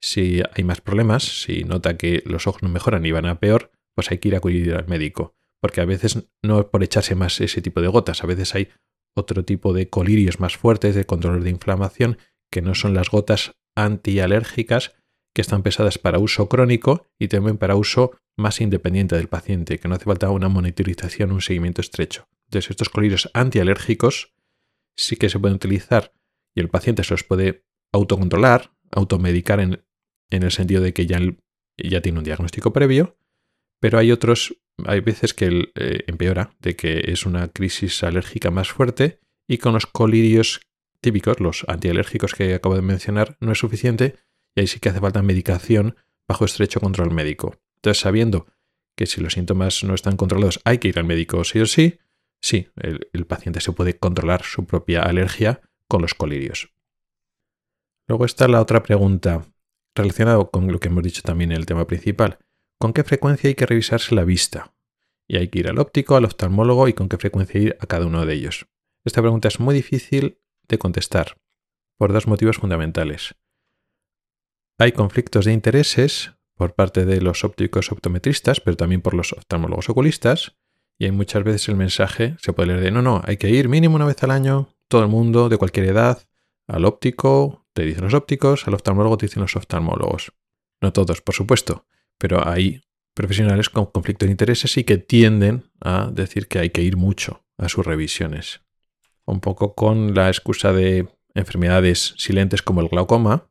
si 0.00 0.42
hay 0.54 0.64
más 0.64 0.80
problemas, 0.80 1.42
si 1.42 1.64
nota 1.64 1.96
que 1.96 2.22
los 2.26 2.46
ojos 2.46 2.62
no 2.62 2.68
mejoran 2.68 3.04
y 3.04 3.12
van 3.12 3.26
a 3.26 3.40
peor, 3.40 3.70
pues 3.94 4.10
hay 4.10 4.18
que 4.18 4.28
ir 4.28 4.34
a 4.34 4.38
acudir 4.38 4.74
al 4.74 4.86
médico 4.86 5.36
porque 5.60 5.80
a 5.80 5.84
veces 5.84 6.28
no 6.42 6.60
es 6.60 6.66
por 6.66 6.82
echarse 6.82 7.14
más 7.14 7.40
ese 7.40 7.60
tipo 7.60 7.80
de 7.80 7.88
gotas, 7.88 8.22
a 8.22 8.26
veces 8.26 8.54
hay 8.54 8.68
otro 9.16 9.44
tipo 9.44 9.72
de 9.72 9.88
colirios 9.88 10.40
más 10.40 10.56
fuertes 10.56 10.94
de 10.94 11.06
control 11.06 11.42
de 11.42 11.50
inflamación 11.50 12.18
que 12.50 12.62
no 12.62 12.74
son 12.74 12.94
las 12.94 13.10
gotas 13.10 13.56
antialérgicas 13.74 14.94
que 15.34 15.42
están 15.42 15.62
pesadas 15.62 15.98
para 15.98 16.18
uso 16.18 16.48
crónico 16.48 17.06
y 17.18 17.28
también 17.28 17.58
para 17.58 17.76
uso 17.76 18.12
más 18.36 18.60
independiente 18.60 19.16
del 19.16 19.28
paciente, 19.28 19.78
que 19.78 19.88
no 19.88 19.94
hace 19.94 20.04
falta 20.04 20.30
una 20.30 20.48
monitorización, 20.48 21.32
un 21.32 21.40
seguimiento 21.40 21.80
estrecho. 21.80 22.28
Entonces, 22.44 22.70
estos 22.70 22.88
colirios 22.88 23.28
antialérgicos 23.34 24.34
sí 24.96 25.16
que 25.16 25.28
se 25.28 25.38
pueden 25.38 25.56
utilizar 25.56 26.12
y 26.54 26.60
el 26.60 26.68
paciente 26.68 27.04
se 27.04 27.14
los 27.14 27.24
puede 27.24 27.64
autocontrolar, 27.92 28.72
automedicar 28.90 29.60
en, 29.60 29.84
en 30.30 30.42
el 30.42 30.50
sentido 30.50 30.82
de 30.82 30.92
que 30.92 31.06
ya, 31.06 31.20
ya 31.76 32.00
tiene 32.00 32.18
un 32.18 32.24
diagnóstico 32.24 32.72
previo, 32.72 33.18
pero 33.80 33.98
hay 33.98 34.10
otros 34.12 34.56
hay 34.84 35.00
veces 35.00 35.32
que 35.34 35.70
eh, 35.74 36.04
empeora, 36.06 36.54
de 36.60 36.76
que 36.76 37.04
es 37.06 37.24
una 37.24 37.48
crisis 37.48 38.02
alérgica 38.02 38.50
más 38.50 38.68
fuerte 38.68 39.20
y 39.48 39.58
con 39.58 39.72
los 39.72 39.86
colirios 39.86 40.60
típicos, 41.00 41.40
los 41.40 41.64
antialérgicos 41.68 42.34
que 42.34 42.54
acabo 42.54 42.74
de 42.74 42.82
mencionar, 42.82 43.36
no 43.40 43.52
es 43.52 43.58
suficiente 43.58 44.16
y 44.54 44.60
ahí 44.60 44.66
sí 44.66 44.80
que 44.80 44.88
hace 44.88 45.00
falta 45.00 45.22
medicación 45.22 45.96
bajo 46.28 46.44
estrecho 46.44 46.80
control 46.80 47.12
médico. 47.12 47.58
Entonces, 47.76 48.00
sabiendo 48.00 48.46
que 48.96 49.06
si 49.06 49.20
los 49.20 49.34
síntomas 49.34 49.84
no 49.84 49.94
están 49.94 50.16
controlados 50.16 50.60
hay 50.64 50.78
que 50.78 50.88
ir 50.88 50.98
al 50.98 51.04
médico 51.04 51.44
sí 51.44 51.60
o 51.60 51.66
sí, 51.66 51.98
sí, 52.40 52.68
el, 52.76 53.26
paciente 53.26 53.60
se 53.60 53.72
puede 53.72 53.98
controlar 53.98 54.42
su 54.42 54.66
propia 54.66 55.02
alergia 55.02 55.60
con 55.88 56.02
los 56.02 56.14
colirios. 56.14 56.72
Luego 58.08 58.24
está 58.24 58.48
la 58.48 58.60
otra 58.60 58.82
pregunta 58.82 59.46
relacionada 59.94 60.44
con 60.44 60.70
lo 60.70 60.78
que 60.78 60.88
hemos 60.88 61.02
dicho 61.02 61.22
también 61.22 61.52
en 61.52 61.58
el 61.58 61.66
tema 61.66 61.86
principal 61.86 62.38
con 62.78 62.92
qué 62.92 63.04
frecuencia 63.04 63.48
hay 63.48 63.54
que 63.54 63.66
revisarse 63.66 64.14
la 64.14 64.24
vista. 64.24 64.74
Y 65.28 65.38
hay 65.38 65.48
que 65.48 65.60
ir 65.60 65.68
al 65.68 65.78
óptico, 65.78 66.16
al 66.16 66.24
oftalmólogo 66.24 66.88
y 66.88 66.92
con 66.92 67.08
qué 67.08 67.16
frecuencia 67.16 67.60
ir 67.60 67.76
a 67.80 67.86
cada 67.86 68.06
uno 68.06 68.24
de 68.26 68.34
ellos. 68.34 68.66
Esta 69.04 69.22
pregunta 69.22 69.48
es 69.48 69.58
muy 69.60 69.74
difícil 69.74 70.40
de 70.68 70.78
contestar 70.78 71.38
por 71.98 72.12
dos 72.12 72.26
motivos 72.26 72.58
fundamentales. 72.58 73.34
Hay 74.78 74.92
conflictos 74.92 75.46
de 75.46 75.52
intereses 75.52 76.34
por 76.54 76.74
parte 76.74 77.04
de 77.04 77.20
los 77.20 77.44
ópticos 77.44 77.90
optometristas, 77.92 78.60
pero 78.60 78.76
también 78.76 79.02
por 79.02 79.14
los 79.14 79.32
oftalmólogos 79.32 79.88
oculistas, 79.88 80.56
y 80.98 81.06
hay 81.06 81.12
muchas 81.12 81.44
veces 81.44 81.68
el 81.68 81.76
mensaje 81.76 82.36
se 82.40 82.52
puede 82.52 82.68
leer 82.68 82.80
de 82.80 82.90
no, 82.90 83.02
no, 83.02 83.22
hay 83.24 83.36
que 83.36 83.50
ir 83.50 83.68
mínimo 83.68 83.96
una 83.96 84.06
vez 84.06 84.22
al 84.22 84.30
año, 84.30 84.68
todo 84.88 85.02
el 85.02 85.08
mundo, 85.08 85.48
de 85.48 85.58
cualquier 85.58 85.86
edad, 85.86 86.26
al 86.66 86.84
óptico, 86.84 87.66
te 87.72 87.82
dicen 87.82 88.04
los 88.04 88.14
ópticos, 88.14 88.66
al 88.66 88.74
oftalmólogo 88.74 89.18
te 89.18 89.26
dicen 89.26 89.42
los 89.42 89.56
oftalmólogos. 89.56 90.32
No 90.80 90.92
todos, 90.92 91.20
por 91.20 91.34
supuesto, 91.34 91.86
pero 92.18 92.46
hay 92.46 92.80
profesionales 93.14 93.70
con 93.70 93.86
conflicto 93.86 94.26
de 94.26 94.32
intereses 94.32 94.76
y 94.76 94.84
que 94.84 94.98
tienden 94.98 95.70
a 95.80 96.10
decir 96.12 96.48
que 96.48 96.58
hay 96.58 96.70
que 96.70 96.82
ir 96.82 96.96
mucho 96.96 97.44
a 97.58 97.68
sus 97.68 97.84
revisiones. 97.84 98.60
Un 99.24 99.40
poco 99.40 99.74
con 99.74 100.14
la 100.14 100.28
excusa 100.28 100.72
de 100.72 101.08
enfermedades 101.34 102.14
silentes 102.16 102.62
como 102.62 102.80
el 102.80 102.88
glaucoma. 102.88 103.48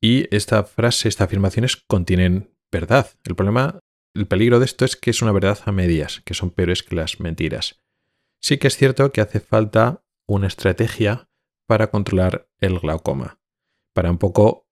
Y 0.00 0.34
esta 0.34 0.64
frase, 0.64 1.08
estas 1.08 1.26
afirmaciones 1.26 1.76
contienen 1.76 2.50
verdad. 2.72 3.10
El 3.24 3.34
problema 3.34 3.80
el 4.14 4.26
peligro 4.26 4.58
de 4.58 4.64
esto 4.64 4.84
es 4.84 4.96
que 4.96 5.10
es 5.10 5.22
una 5.22 5.32
verdad 5.32 5.58
a 5.64 5.72
medias, 5.72 6.22
que 6.24 6.34
son 6.34 6.50
peores 6.50 6.82
que 6.82 6.96
las 6.96 7.20
mentiras. 7.20 7.80
Sí 8.40 8.58
que 8.58 8.68
es 8.68 8.76
cierto 8.76 9.12
que 9.12 9.20
hace 9.20 9.40
falta 9.40 10.04
una 10.26 10.46
estrategia 10.46 11.28
para 11.66 11.90
controlar 11.90 12.48
el 12.58 12.78
glaucoma, 12.78 13.38
para 13.92 14.10
un 14.10 14.18
poco 14.18 14.66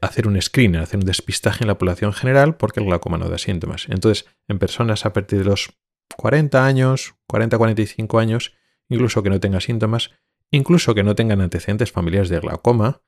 hacer 0.00 0.26
un 0.26 0.40
screen, 0.40 0.76
hacer 0.76 0.98
un 0.98 1.06
despistaje 1.06 1.62
en 1.62 1.68
la 1.68 1.78
población 1.78 2.12
general 2.12 2.56
porque 2.56 2.80
el 2.80 2.86
glaucoma 2.86 3.18
no 3.18 3.28
da 3.28 3.38
síntomas. 3.38 3.86
Entonces, 3.88 4.26
en 4.48 4.58
personas 4.58 5.04
a 5.04 5.12
partir 5.12 5.38
de 5.40 5.44
los 5.44 5.70
40 6.16 6.64
años, 6.64 7.14
40-45 7.28 8.20
años, 8.20 8.54
incluso 8.88 9.22
que 9.22 9.30
no 9.30 9.40
tengan 9.40 9.60
síntomas, 9.60 10.10
incluso 10.50 10.94
que 10.94 11.02
no 11.02 11.14
tengan 11.14 11.40
antecedentes 11.40 11.92
familiares 11.92 12.28
de 12.28 12.40
glaucoma, 12.40 13.02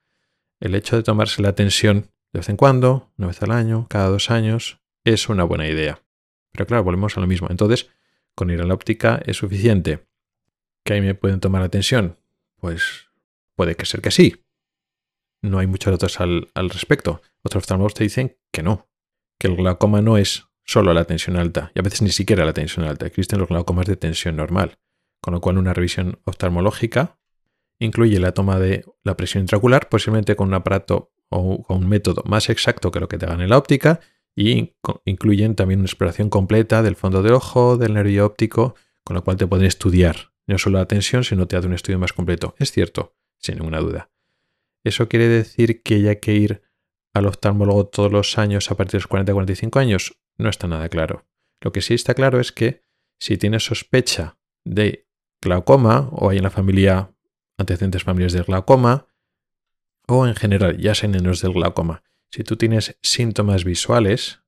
el 0.60 0.74
hecho 0.74 0.96
de 0.96 1.02
tomarse 1.02 1.42
la 1.42 1.54
tensión 1.54 2.12
de 2.32 2.38
vez 2.40 2.48
en 2.48 2.56
cuando, 2.56 3.12
una 3.18 3.28
vez 3.28 3.42
al 3.42 3.50
año, 3.50 3.86
cada 3.88 4.08
dos 4.08 4.30
años, 4.30 4.81
es 5.04 5.28
una 5.28 5.44
buena 5.44 5.68
idea. 5.68 6.02
Pero 6.52 6.66
claro, 6.66 6.84
volvemos 6.84 7.16
a 7.16 7.20
lo 7.20 7.26
mismo. 7.26 7.48
Entonces, 7.50 7.88
con 8.34 8.50
ir 8.50 8.60
a 8.60 8.66
la 8.66 8.74
óptica 8.74 9.20
es 9.26 9.36
suficiente. 9.36 10.06
¿Que 10.84 10.94
ahí 10.94 11.00
me 11.00 11.14
pueden 11.14 11.40
tomar 11.40 11.62
la 11.62 11.68
tensión? 11.68 12.18
Pues 12.56 13.08
puede 13.54 13.76
que 13.76 13.86
ser 13.86 14.00
que 14.00 14.10
sí. 14.10 14.44
No 15.42 15.58
hay 15.58 15.66
muchos 15.66 15.92
datos 15.92 16.20
al, 16.20 16.48
respecto. 16.54 17.22
Otros 17.42 17.62
oftalmólogos 17.62 17.94
te 17.94 18.04
dicen 18.04 18.36
que 18.52 18.62
no, 18.62 18.88
que 19.38 19.48
el 19.48 19.56
glaucoma 19.56 20.00
no 20.00 20.16
es 20.16 20.46
solo 20.64 20.94
la 20.94 21.04
tensión 21.04 21.36
alta, 21.36 21.72
y 21.74 21.80
a 21.80 21.82
veces 21.82 22.02
ni 22.02 22.10
siquiera 22.10 22.44
la 22.44 22.52
tensión 22.52 22.86
alta. 22.86 23.06
Existen 23.06 23.40
los 23.40 23.48
glaucomas 23.48 23.86
de 23.86 23.96
tensión 23.96 24.36
normal, 24.36 24.78
con 25.20 25.34
lo 25.34 25.40
cual 25.40 25.58
una 25.58 25.74
revisión 25.74 26.20
oftalmológica 26.24 27.18
incluye 27.80 28.20
la 28.20 28.32
toma 28.32 28.60
de 28.60 28.84
la 29.02 29.16
presión 29.16 29.42
intraocular, 29.42 29.88
posiblemente 29.88 30.36
con 30.36 30.48
un 30.48 30.54
aparato 30.54 31.12
o 31.28 31.62
con 31.64 31.78
un 31.78 31.88
método 31.88 32.22
más 32.26 32.48
exacto 32.48 32.92
que 32.92 33.00
lo 33.00 33.08
que 33.08 33.18
te 33.18 33.26
hagan 33.26 33.40
en 33.40 33.50
la 33.50 33.58
óptica, 33.58 33.98
y 34.34 34.74
incluyen 35.04 35.54
también 35.54 35.80
una 35.80 35.86
exploración 35.86 36.30
completa 36.30 36.82
del 36.82 36.96
fondo 36.96 37.22
del 37.22 37.34
ojo, 37.34 37.76
del 37.76 37.94
nervio 37.94 38.26
óptico, 38.26 38.74
con 39.04 39.14
lo 39.14 39.24
cual 39.24 39.36
te 39.36 39.46
pueden 39.46 39.66
estudiar 39.66 40.32
no 40.46 40.58
solo 40.58 40.78
la 40.78 40.86
tensión, 40.86 41.24
sino 41.24 41.46
te 41.46 41.56
hace 41.56 41.66
un 41.66 41.74
estudio 41.74 41.98
más 41.98 42.12
completo. 42.12 42.54
Es 42.58 42.72
cierto, 42.72 43.14
sin 43.38 43.56
ninguna 43.56 43.80
duda. 43.80 44.10
¿Eso 44.84 45.08
quiere 45.08 45.28
decir 45.28 45.82
que 45.82 46.08
hay 46.08 46.16
que 46.16 46.34
ir 46.34 46.62
al 47.14 47.26
oftalmólogo 47.26 47.86
todos 47.86 48.10
los 48.10 48.38
años 48.38 48.70
a 48.70 48.76
partir 48.76 49.00
de 49.00 49.06
los 49.06 49.08
40-45 49.08 49.80
años? 49.80 50.18
No 50.36 50.48
está 50.48 50.66
nada 50.66 50.88
claro. 50.88 51.26
Lo 51.60 51.72
que 51.72 51.82
sí 51.82 51.94
está 51.94 52.14
claro 52.14 52.40
es 52.40 52.52
que 52.52 52.82
si 53.20 53.38
tienes 53.38 53.64
sospecha 53.64 54.38
de 54.64 55.06
glaucoma 55.40 56.08
o 56.10 56.30
hay 56.30 56.38
en 56.38 56.42
la 56.42 56.50
familia 56.50 57.14
antecedentes 57.58 58.02
familiares 58.02 58.32
de 58.32 58.42
glaucoma 58.42 59.06
o 60.08 60.26
en 60.26 60.34
general 60.34 60.78
ya 60.78 60.94
sean 60.94 61.12
del 61.12 61.52
glaucoma, 61.52 62.02
si 62.32 62.44
tú 62.44 62.56
tienes 62.56 62.96
síntomas 63.02 63.64
visuales 63.64 64.40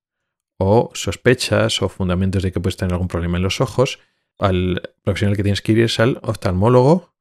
o 0.58 0.90
sospechas 0.94 1.82
o 1.82 1.88
fundamentos 1.88 2.42
de 2.42 2.50
que 2.50 2.60
puedes 2.60 2.76
tener 2.76 2.94
algún 2.94 3.08
problema 3.08 3.36
en 3.36 3.42
los 3.42 3.60
ojos, 3.60 3.98
al 4.38 4.94
profesional 5.02 5.36
que 5.36 5.42
tienes 5.42 5.60
que 5.60 5.72
ir 5.72 5.80
es 5.80 6.00
al 6.00 6.18
oftalmólogo 6.22 7.14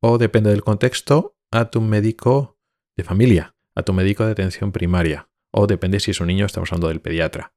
o 0.00 0.18
depende 0.18 0.50
del 0.50 0.62
contexto 0.62 1.36
a 1.50 1.70
tu 1.70 1.80
médico 1.80 2.58
de 2.96 3.04
familia, 3.04 3.56
a 3.74 3.82
tu 3.82 3.92
médico 3.92 4.24
de 4.24 4.32
atención 4.32 4.72
primaria, 4.72 5.28
o 5.50 5.66
depende 5.66 6.00
si 6.00 6.12
es 6.12 6.20
un 6.20 6.28
niño, 6.28 6.46
estamos 6.46 6.70
hablando 6.70 6.88
del 6.88 7.00
pediatra. 7.00 7.52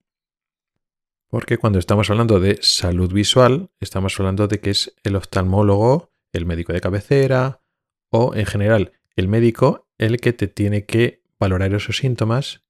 Porque 1.29 1.57
cuando 1.57 1.77
estamos 1.77 2.09
hablando 2.09 2.39
de 2.39 2.57
salud 2.61 3.13
visual, 3.13 3.69
estamos 3.79 4.19
hablando 4.19 4.47
de 4.47 4.59
que 4.59 4.71
es 4.71 4.95
el 5.03 5.15
oftalmólogo, 5.15 6.11
el 6.33 6.47
médico 6.47 6.73
de 6.73 6.81
cabecera, 6.81 7.61
o 8.09 8.33
en 8.33 8.47
general 8.47 8.93
el 9.15 9.27
médico 9.27 9.87
el 9.99 10.19
que 10.19 10.33
te 10.33 10.47
tiene 10.47 10.85
que 10.85 11.18
valorar 11.39 11.73
esos 11.73 11.97
síntomas 11.97 12.63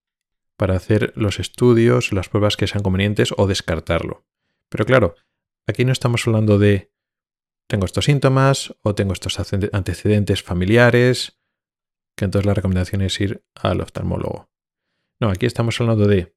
para 0.55 0.75
hacer 0.75 1.13
los 1.15 1.39
estudios, 1.39 2.11
las 2.11 2.29
pruebas 2.29 2.57
que 2.57 2.67
sean 2.67 2.83
convenientes 2.83 3.33
o 3.37 3.47
descartarlo. 3.47 4.25
Pero 4.69 4.85
claro, 4.85 5.15
aquí 5.67 5.85
no 5.85 5.91
estamos 5.91 6.27
hablando 6.27 6.59
de 6.59 6.91
tengo 7.67 7.85
estos 7.85 8.05
síntomas 8.05 8.75
o 8.81 8.95
tengo 8.95 9.13
estos 9.13 9.39
antecedentes 9.39 10.43
familiares, 10.43 11.39
que 12.15 12.25
entonces 12.25 12.45
la 12.45 12.53
recomendación 12.53 13.01
es 13.01 13.19
ir 13.21 13.43
al 13.55 13.81
oftalmólogo. 13.81 14.49
No, 15.19 15.29
aquí 15.29 15.45
estamos 15.45 15.79
hablando 15.79 16.07
de, 16.07 16.35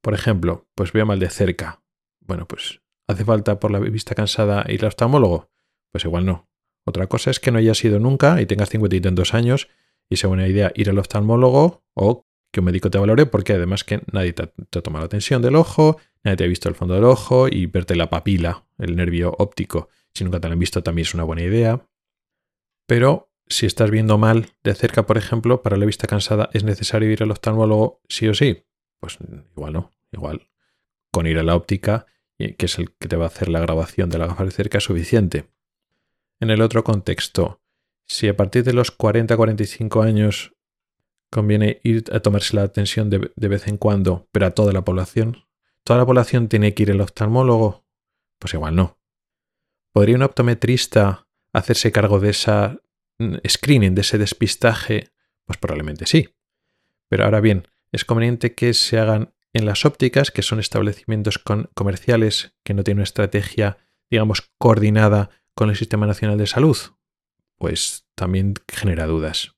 por 0.00 0.14
ejemplo, 0.14 0.68
pues 0.74 0.92
veo 0.92 1.06
mal 1.06 1.18
de 1.18 1.30
cerca. 1.30 1.82
Bueno, 2.20 2.46
pues 2.46 2.80
¿hace 3.06 3.24
falta 3.24 3.60
por 3.60 3.70
la 3.70 3.78
vista 3.78 4.14
cansada 4.14 4.64
ir 4.68 4.82
al 4.82 4.88
oftalmólogo? 4.88 5.50
Pues 5.90 6.04
igual 6.04 6.26
no. 6.26 6.48
Otra 6.84 7.06
cosa 7.06 7.30
es 7.30 7.40
que 7.40 7.52
no 7.52 7.58
hayas 7.58 7.84
ido 7.84 8.00
nunca 8.00 8.40
y 8.40 8.46
tengas 8.46 8.68
cincuenta 8.68 8.96
y 8.96 9.00
tantos 9.00 9.34
años 9.34 9.68
y 10.12 10.16
sea 10.16 10.28
buena 10.28 10.46
idea 10.46 10.72
ir 10.74 10.90
al 10.90 10.98
oftalmólogo 10.98 11.82
o 11.94 12.26
que 12.52 12.60
un 12.60 12.66
médico 12.66 12.90
te 12.90 12.98
valore 12.98 13.26
porque 13.26 13.54
además 13.54 13.84
que 13.84 14.02
nadie 14.12 14.32
te, 14.32 14.46
te 14.46 14.82
toma 14.82 15.00
la 15.00 15.08
tensión 15.08 15.42
del 15.42 15.56
ojo, 15.56 15.98
nadie 16.22 16.36
te 16.36 16.44
ha 16.44 16.48
visto 16.48 16.68
el 16.68 16.74
fondo 16.74 16.94
del 16.94 17.04
ojo 17.04 17.48
y 17.48 17.66
verte 17.66 17.96
la 17.96 18.10
papila, 18.10 18.64
el 18.78 18.96
nervio 18.96 19.34
óptico 19.38 19.88
si 20.14 20.24
nunca 20.24 20.40
te 20.40 20.48
lo 20.48 20.52
han 20.52 20.58
visto 20.58 20.82
también 20.82 21.06
es 21.06 21.14
una 21.14 21.24
buena 21.24 21.42
idea. 21.42 21.86
Pero 22.86 23.30
si 23.46 23.66
estás 23.66 23.90
viendo 23.90 24.18
mal 24.18 24.50
de 24.62 24.74
cerca, 24.74 25.06
por 25.06 25.18
ejemplo, 25.18 25.62
para 25.62 25.76
la 25.76 25.86
vista 25.86 26.06
cansada 26.06 26.50
es 26.52 26.64
necesario 26.64 27.10
ir 27.10 27.22
al 27.22 27.30
oftalmólogo 27.30 28.00
sí 28.08 28.28
o 28.28 28.34
sí. 28.34 28.64
Pues 29.00 29.18
igual 29.56 29.72
no, 29.72 29.90
igual 30.12 30.48
con 31.10 31.26
ir 31.26 31.38
a 31.38 31.42
la 31.42 31.54
óptica, 31.54 32.06
que 32.38 32.56
es 32.58 32.78
el 32.78 32.92
que 32.92 33.06
te 33.06 33.16
va 33.16 33.24
a 33.24 33.28
hacer 33.28 33.48
la 33.48 33.60
grabación 33.60 34.08
de 34.08 34.18
la 34.18 34.26
gafa 34.26 34.44
de 34.44 34.50
cerca, 34.50 34.78
es 34.78 34.84
suficiente. 34.84 35.50
En 36.40 36.48
el 36.48 36.62
otro 36.62 36.84
contexto, 36.84 37.60
si 38.12 38.28
a 38.28 38.36
partir 38.36 38.62
de 38.62 38.74
los 38.74 38.96
40-45 38.96 40.04
años 40.04 40.54
conviene 41.30 41.80
ir 41.82 42.04
a 42.12 42.20
tomarse 42.20 42.54
la 42.54 42.62
atención 42.62 43.08
de, 43.08 43.32
de, 43.34 43.48
vez 43.48 43.66
en 43.68 43.78
cuando, 43.78 44.28
pero 44.32 44.46
a 44.46 44.50
toda 44.50 44.72
la 44.72 44.84
población, 44.84 45.46
¿toda 45.82 45.98
la 45.98 46.06
población 46.06 46.48
tiene 46.48 46.74
que 46.74 46.82
ir 46.82 46.90
al 46.90 47.00
oftalmólogo? 47.00 47.86
Pues 48.38 48.52
igual 48.52 48.76
no. 48.76 48.98
¿Podría 49.92 50.16
un 50.16 50.22
optometrista 50.22 51.26
hacerse 51.54 51.90
cargo 51.90 52.20
de 52.20 52.30
esa 52.30 52.80
mm, 53.18 53.36
screening, 53.48 53.94
de 53.94 54.02
ese 54.02 54.18
despistaje? 54.18 55.08
Pues 55.46 55.56
probablemente 55.56 56.04
sí. 56.04 56.28
Pero 57.08 57.24
ahora 57.24 57.40
bien, 57.40 57.66
es 57.92 58.04
conveniente 58.04 58.54
que 58.54 58.74
se 58.74 58.98
hagan 58.98 59.34
en 59.54 59.64
las 59.64 59.86
ópticas, 59.86 60.30
que 60.30 60.42
son 60.42 60.60
establecimientos 60.60 61.42
comerciales 61.74 62.54
que 62.62 62.74
no 62.74 62.84
tienen 62.84 62.98
una 62.98 63.04
estrategia, 63.04 63.78
digamos, 64.10 64.50
coordinada 64.58 65.30
con 65.54 65.70
el 65.70 65.76
Sistema 65.76 66.06
Nacional 66.06 66.36
de 66.36 66.46
Salud. 66.46 66.76
Pues 67.62 68.08
también 68.16 68.54
genera 68.66 69.06
dudas. 69.06 69.54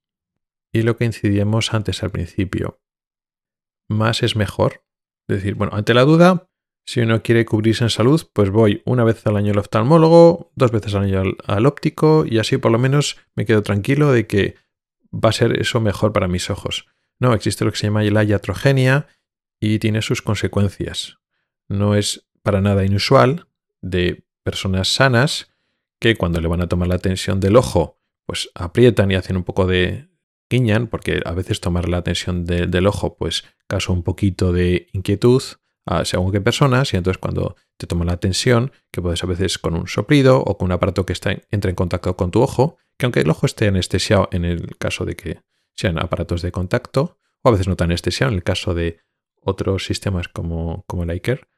Y 0.75 0.83
lo 0.83 0.99
que 0.99 1.07
incidimos 1.07 1.73
antes 1.73 2.03
al 2.03 2.11
principio. 2.11 2.79
Más 3.89 4.23
es 4.23 4.37
mejor. 4.37 4.85
Es 5.27 5.37
decir, 5.37 5.55
bueno, 5.55 5.75
ante 5.75 5.95
la 5.95 6.03
duda, 6.03 6.51
si 6.85 7.01
uno 7.01 7.23
quiere 7.23 7.47
cubrirse 7.47 7.83
en 7.83 7.89
salud, 7.89 8.21
pues 8.35 8.51
voy 8.51 8.83
una 8.85 9.05
vez 9.05 9.27
al 9.27 9.39
año 9.39 9.53
al 9.53 9.59
oftalmólogo, 9.59 10.53
dos 10.55 10.71
veces 10.71 10.95
al 10.95 11.05
año 11.05 11.23
al, 11.47 11.65
óptico 11.65 12.27
y 12.29 12.41
así 12.41 12.59
por 12.59 12.73
lo 12.73 12.79
menos 12.79 13.17
me 13.37 13.47
quedo 13.47 13.63
tranquilo 13.63 14.13
de 14.13 14.27
que 14.27 14.57
va 15.11 15.31
a 15.31 15.33
ser 15.33 15.59
eso 15.59 15.81
mejor 15.81 16.13
para 16.13 16.29
mis 16.29 16.51
ojos. 16.51 16.87
No, 17.19 17.33
existe 17.33 17.65
lo 17.65 17.71
que 17.71 17.79
se 17.79 17.87
llama 17.87 18.03
la 18.03 18.23
iatrogenia 18.23 19.09
y 19.61 19.79
tiene 19.79 20.03
sus 20.03 20.21
consecuencias. 20.21 21.17
No 21.71 21.95
es 21.95 22.29
para 22.43 22.61
nada 22.61 22.85
inusual 22.85 23.49
de 23.81 24.27
personas 24.43 24.89
sanas 24.89 25.54
cuando 26.13 26.41
le 26.41 26.49
van 26.49 26.61
a 26.61 26.69
tomar 26.69 26.89
la 26.89 26.99
tensión 26.99 27.41
del 27.41 27.57
ojo, 27.57 27.99
pues 28.27 28.51
aprietan 28.55 29.11
y 29.11 29.15
hacen 29.15 29.37
un 29.37 29.45
poco 29.45 29.67
de 29.67 30.09
guiñan, 30.51 30.89
porque 30.89 31.23
a 31.25 31.33
veces 31.33 31.61
tomar 31.61 31.89
la 31.89 32.03
tensión 32.03 32.45
del 32.45 32.87
ojo, 32.87 33.17
pues 33.17 33.45
causa 33.67 33.93
un 33.93 34.03
poquito 34.03 34.53
de 34.53 34.89
inquietud 34.93 35.43
según 36.05 36.33
qué 36.33 36.41
personas, 36.41 36.95
y 36.95 36.97
entonces 36.97 37.19
cuando 37.19 37.57
te 37.77 37.87
toma 37.87 38.05
la 38.05 38.17
tensión, 38.17 38.73
que 38.91 39.03
puedes 39.03 39.23
a 39.23 39.27
veces 39.27 39.59
con 39.59 39.75
un 39.75 39.87
soplido 39.87 40.41
o 40.41 40.57
con 40.57 40.67
un 40.67 40.73
aparato 40.73 41.05
que 41.05 41.13
está, 41.13 41.37
entra 41.51 41.71
en 41.71 41.75
contacto 41.75 42.17
con 42.17 42.31
tu 42.31 42.41
ojo, 42.41 42.79
que 42.97 43.07
aunque 43.07 43.21
el 43.21 43.31
ojo 43.31 43.47
esté 43.47 43.69
anestesiado 43.69 44.29
en 44.33 44.45
el 44.45 44.77
caso 44.79 45.05
de 45.05 45.17
que 45.17 45.43
sean 45.75 45.99
aparatos 45.99 46.41
de 46.41 46.53
contacto, 46.53 47.19
o 47.43 47.49
a 47.49 47.53
veces 47.53 47.69
no 47.69 47.77
tan 47.77 47.91
anestesiado 47.91 48.31
en 48.33 48.37
el 48.37 48.43
caso 48.43 48.73
de 48.75 49.01
otros 49.41 49.85
sistemas 49.85 50.29
como, 50.29 50.85
como 50.87 51.03
el 51.03 51.11
Iker, 51.11 51.49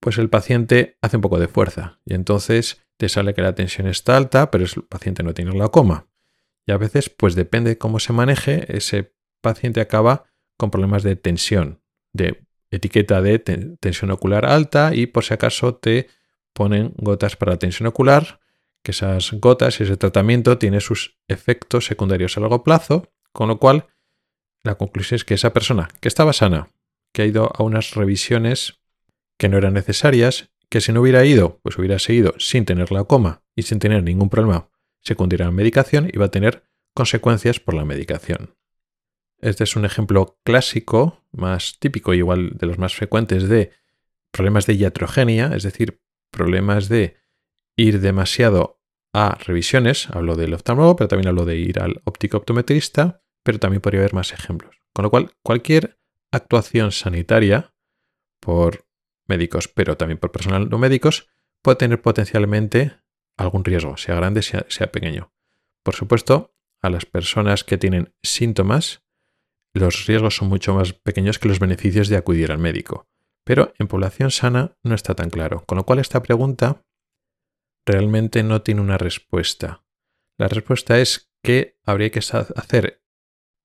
pues 0.00 0.18
el 0.18 0.28
paciente 0.28 0.98
hace 1.00 1.16
un 1.16 1.22
poco 1.22 1.38
de 1.38 1.48
fuerza. 1.48 2.00
Y 2.04 2.14
entonces 2.14 2.85
te 2.96 3.08
sale 3.08 3.34
que 3.34 3.42
la 3.42 3.54
tensión 3.54 3.86
está 3.86 4.16
alta, 4.16 4.50
pero 4.50 4.64
el 4.64 4.70
paciente 4.88 5.22
no 5.22 5.34
tiene 5.34 5.52
glaucoma. 5.52 6.06
Y 6.66 6.72
a 6.72 6.78
veces, 6.78 7.10
pues 7.10 7.34
depende 7.34 7.70
de 7.70 7.78
cómo 7.78 7.98
se 7.98 8.12
maneje, 8.12 8.76
ese 8.76 9.14
paciente 9.40 9.80
acaba 9.80 10.24
con 10.56 10.70
problemas 10.70 11.02
de 11.02 11.16
tensión, 11.16 11.82
de 12.12 12.46
etiqueta 12.70 13.22
de 13.22 13.38
tensión 13.38 14.10
ocular 14.10 14.44
alta 14.46 14.94
y 14.94 15.06
por 15.06 15.24
si 15.24 15.34
acaso 15.34 15.76
te 15.76 16.08
ponen 16.52 16.94
gotas 16.96 17.36
para 17.36 17.52
la 17.52 17.58
tensión 17.58 17.86
ocular, 17.86 18.40
que 18.82 18.92
esas 18.92 19.32
gotas 19.32 19.78
y 19.78 19.84
ese 19.84 19.96
tratamiento 19.96 20.58
tiene 20.58 20.80
sus 20.80 21.18
efectos 21.28 21.86
secundarios 21.86 22.36
a 22.36 22.40
largo 22.40 22.64
plazo, 22.64 23.12
con 23.32 23.48
lo 23.48 23.58
cual 23.58 23.86
la 24.62 24.76
conclusión 24.76 25.16
es 25.16 25.24
que 25.24 25.34
esa 25.34 25.52
persona 25.52 25.88
que 26.00 26.08
estaba 26.08 26.32
sana, 26.32 26.70
que 27.12 27.22
ha 27.22 27.26
ido 27.26 27.50
a 27.54 27.62
unas 27.62 27.94
revisiones 27.94 28.80
que 29.38 29.48
no 29.48 29.58
eran 29.58 29.74
necesarias, 29.74 30.50
que 30.68 30.80
si 30.80 30.92
no 30.92 31.00
hubiera 31.00 31.24
ido, 31.24 31.60
pues 31.62 31.78
hubiera 31.78 31.98
seguido 31.98 32.34
sin 32.38 32.64
tener 32.64 32.86
glaucoma 32.86 33.42
y 33.54 33.62
sin 33.62 33.78
tener 33.78 34.02
ningún 34.02 34.28
problema 34.28 34.68
secundario 35.00 35.46
a 35.46 35.48
la 35.48 35.52
medicación 35.52 36.10
y 36.12 36.18
va 36.18 36.26
a 36.26 36.30
tener 36.30 36.64
consecuencias 36.94 37.60
por 37.60 37.74
la 37.74 37.84
medicación. 37.84 38.56
Este 39.38 39.64
es 39.64 39.76
un 39.76 39.84
ejemplo 39.84 40.38
clásico, 40.44 41.22
más 41.30 41.78
típico, 41.78 42.14
igual 42.14 42.56
de 42.56 42.66
los 42.66 42.78
más 42.78 42.94
frecuentes, 42.94 43.48
de 43.48 43.70
problemas 44.30 44.66
de 44.66 44.74
iatrogenia, 44.74 45.52
es 45.54 45.62
decir, 45.62 46.00
problemas 46.30 46.88
de 46.88 47.16
ir 47.76 48.00
demasiado 48.00 48.80
a 49.12 49.34
revisiones, 49.34 50.10
hablo 50.10 50.36
del 50.36 50.54
oftalmólogo, 50.54 50.96
pero 50.96 51.08
también 51.08 51.28
hablo 51.28 51.44
de 51.44 51.56
ir 51.56 51.80
al 51.80 52.00
óptico 52.04 52.38
optometrista, 52.38 53.22
pero 53.42 53.58
también 53.58 53.80
podría 53.80 54.00
haber 54.00 54.14
más 54.14 54.32
ejemplos. 54.32 54.76
Con 54.92 55.04
lo 55.04 55.10
cual, 55.10 55.32
cualquier 55.42 55.98
actuación 56.32 56.92
sanitaria 56.92 57.74
por 58.40 58.85
médicos, 59.26 59.68
pero 59.68 59.96
también 59.96 60.18
por 60.18 60.32
personal 60.32 60.68
no 60.68 60.78
médicos, 60.78 61.28
puede 61.62 61.76
tener 61.76 62.00
potencialmente 62.00 62.96
algún 63.36 63.64
riesgo, 63.64 63.96
sea 63.96 64.14
grande, 64.14 64.42
sea, 64.42 64.92
pequeño. 64.92 65.32
Por 65.82 65.94
supuesto, 65.94 66.54
a 66.80 66.90
las 66.90 67.06
personas 67.06 67.64
que 67.64 67.78
tienen 67.78 68.14
síntomas, 68.22 69.02
los 69.74 70.06
riesgos 70.06 70.36
son 70.36 70.48
mucho 70.48 70.74
más 70.74 70.92
pequeños 70.92 71.38
que 71.38 71.48
los 71.48 71.58
beneficios 71.58 72.08
de 72.08 72.16
acudir 72.16 72.50
al 72.50 72.58
médico. 72.58 73.08
Pero 73.44 73.74
en 73.78 73.86
población 73.86 74.30
sana 74.30 74.76
no 74.82 74.94
está 74.94 75.14
tan 75.14 75.30
claro, 75.30 75.64
con 75.66 75.76
lo 75.76 75.84
cual 75.84 75.98
esta 75.98 76.22
pregunta 76.22 76.84
realmente 77.84 78.42
no 78.42 78.62
tiene 78.62 78.80
una 78.80 78.98
respuesta. 78.98 79.84
La 80.38 80.48
respuesta 80.48 80.98
es 80.98 81.30
que 81.42 81.78
habría 81.84 82.10
que 82.10 82.18
hacer 82.18 83.02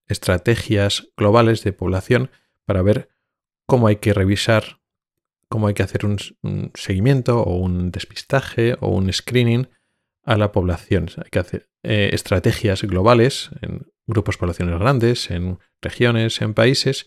estrategias 0.06 1.08
globales 1.16 1.64
de 1.64 1.72
población 1.72 2.30
para 2.64 2.82
ver 2.82 3.10
cómo 3.66 3.88
hay 3.88 3.96
que 3.96 4.14
revisar, 4.14 4.81
cómo 5.52 5.66
hay 5.66 5.74
que 5.74 5.82
hacer 5.82 6.06
un, 6.06 6.16
seguimiento 6.72 7.42
o 7.42 7.56
un 7.56 7.90
despistaje 7.90 8.74
o 8.80 8.88
un 8.88 9.12
screening 9.12 9.68
a 10.24 10.38
la 10.38 10.50
población. 10.50 11.10
Hay 11.18 11.28
que 11.30 11.40
hacer 11.40 11.68
eh, 11.82 12.08
estrategias 12.14 12.82
globales 12.84 13.50
en 13.60 13.86
grupos 14.06 14.38
poblaciones 14.38 14.78
grandes, 14.78 15.30
en 15.30 15.58
regiones, 15.82 16.40
en 16.40 16.54
países, 16.54 17.06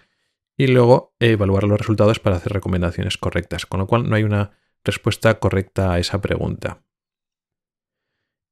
y 0.55 0.67
luego 0.67 1.15
evaluar 1.19 1.63
los 1.63 1.79
resultados 1.79 2.19
para 2.19 2.35
hacer 2.35 2.53
recomendaciones 2.53 3.17
correctas. 3.17 3.65
Con 3.65 3.79
lo 3.79 3.87
cual 3.87 4.07
no 4.07 4.15
hay 4.15 4.21
una 4.21 4.51
respuesta 4.83 5.39
correcta 5.39 5.93
a 5.93 5.99
esa 5.99 6.21
pregunta. 6.21 6.83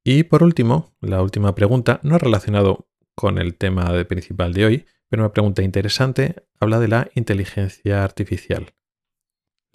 Y 0.03 0.23
por 0.23 0.41
último, 0.41 0.95
la 1.01 1.21
última 1.21 1.53
pregunta, 1.53 1.99
no 2.01 2.17
relacionado 2.17 2.89
con 3.13 3.37
el 3.37 3.55
tema 3.55 4.03
principal 4.05 4.53
de 4.53 4.65
hoy, 4.65 4.85
pero 5.07 5.21
una 5.21 5.33
pregunta 5.33 5.61
interesante, 5.61 6.47
habla 6.59 6.79
de 6.79 6.87
la 6.87 7.11
inteligencia 7.13 8.03
artificial. 8.03 8.73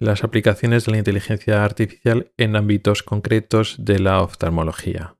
Las 0.01 0.23
aplicaciones 0.23 0.85
de 0.85 0.93
la 0.93 0.97
inteligencia 0.97 1.65
artificial 1.65 2.31
en 2.37 2.55
ámbitos 2.55 3.03
concretos 3.03 3.75
de 3.79 3.99
la 3.99 4.21
oftalmología. 4.21 5.17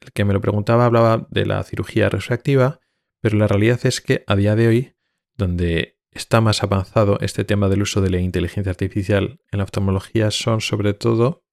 El 0.00 0.12
que 0.12 0.24
me 0.24 0.32
lo 0.32 0.40
preguntaba 0.40 0.86
hablaba 0.86 1.26
de 1.30 1.44
la 1.44 1.62
cirugía 1.62 2.08
refractiva, 2.08 2.80
pero 3.20 3.36
la 3.36 3.46
realidad 3.48 3.80
es 3.84 4.00
que 4.00 4.24
a 4.26 4.34
día 4.34 4.56
de 4.56 4.66
hoy, 4.66 4.96
donde 5.36 6.00
está 6.10 6.40
más 6.40 6.62
avanzado 6.62 7.18
este 7.20 7.44
tema 7.44 7.68
del 7.68 7.82
uso 7.82 8.00
de 8.00 8.08
la 8.08 8.18
inteligencia 8.18 8.70
artificial 8.70 9.40
en 9.50 9.58
la 9.58 9.64
oftalmología, 9.64 10.30
son 10.30 10.62
sobre 10.62 10.94
todo 10.94 11.44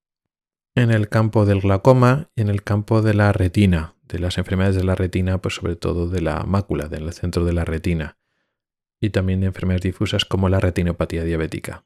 en 0.75 0.91
el 0.91 1.09
campo 1.09 1.45
del 1.45 1.59
glaucoma 1.59 2.31
y 2.37 2.41
en 2.41 2.47
el 2.47 2.63
campo 2.63 3.01
de 3.01 3.15
la 3.15 3.33
retina, 3.33 3.97
de 4.03 4.19
las 4.19 4.37
enfermedades 4.37 4.77
de 4.77 4.85
la 4.85 4.95
retina, 4.95 5.41
pues 5.41 5.55
sobre 5.55 5.75
todo 5.75 6.07
de 6.07 6.21
la 6.21 6.45
mácula, 6.45 6.87
del 6.87 7.11
centro 7.11 7.43
de 7.43 7.51
la 7.51 7.65
retina, 7.65 8.17
y 9.01 9.09
también 9.09 9.41
de 9.41 9.47
enfermedades 9.47 9.83
difusas 9.83 10.23
como 10.23 10.47
la 10.47 10.61
retinopatía 10.61 11.25
diabética. 11.25 11.85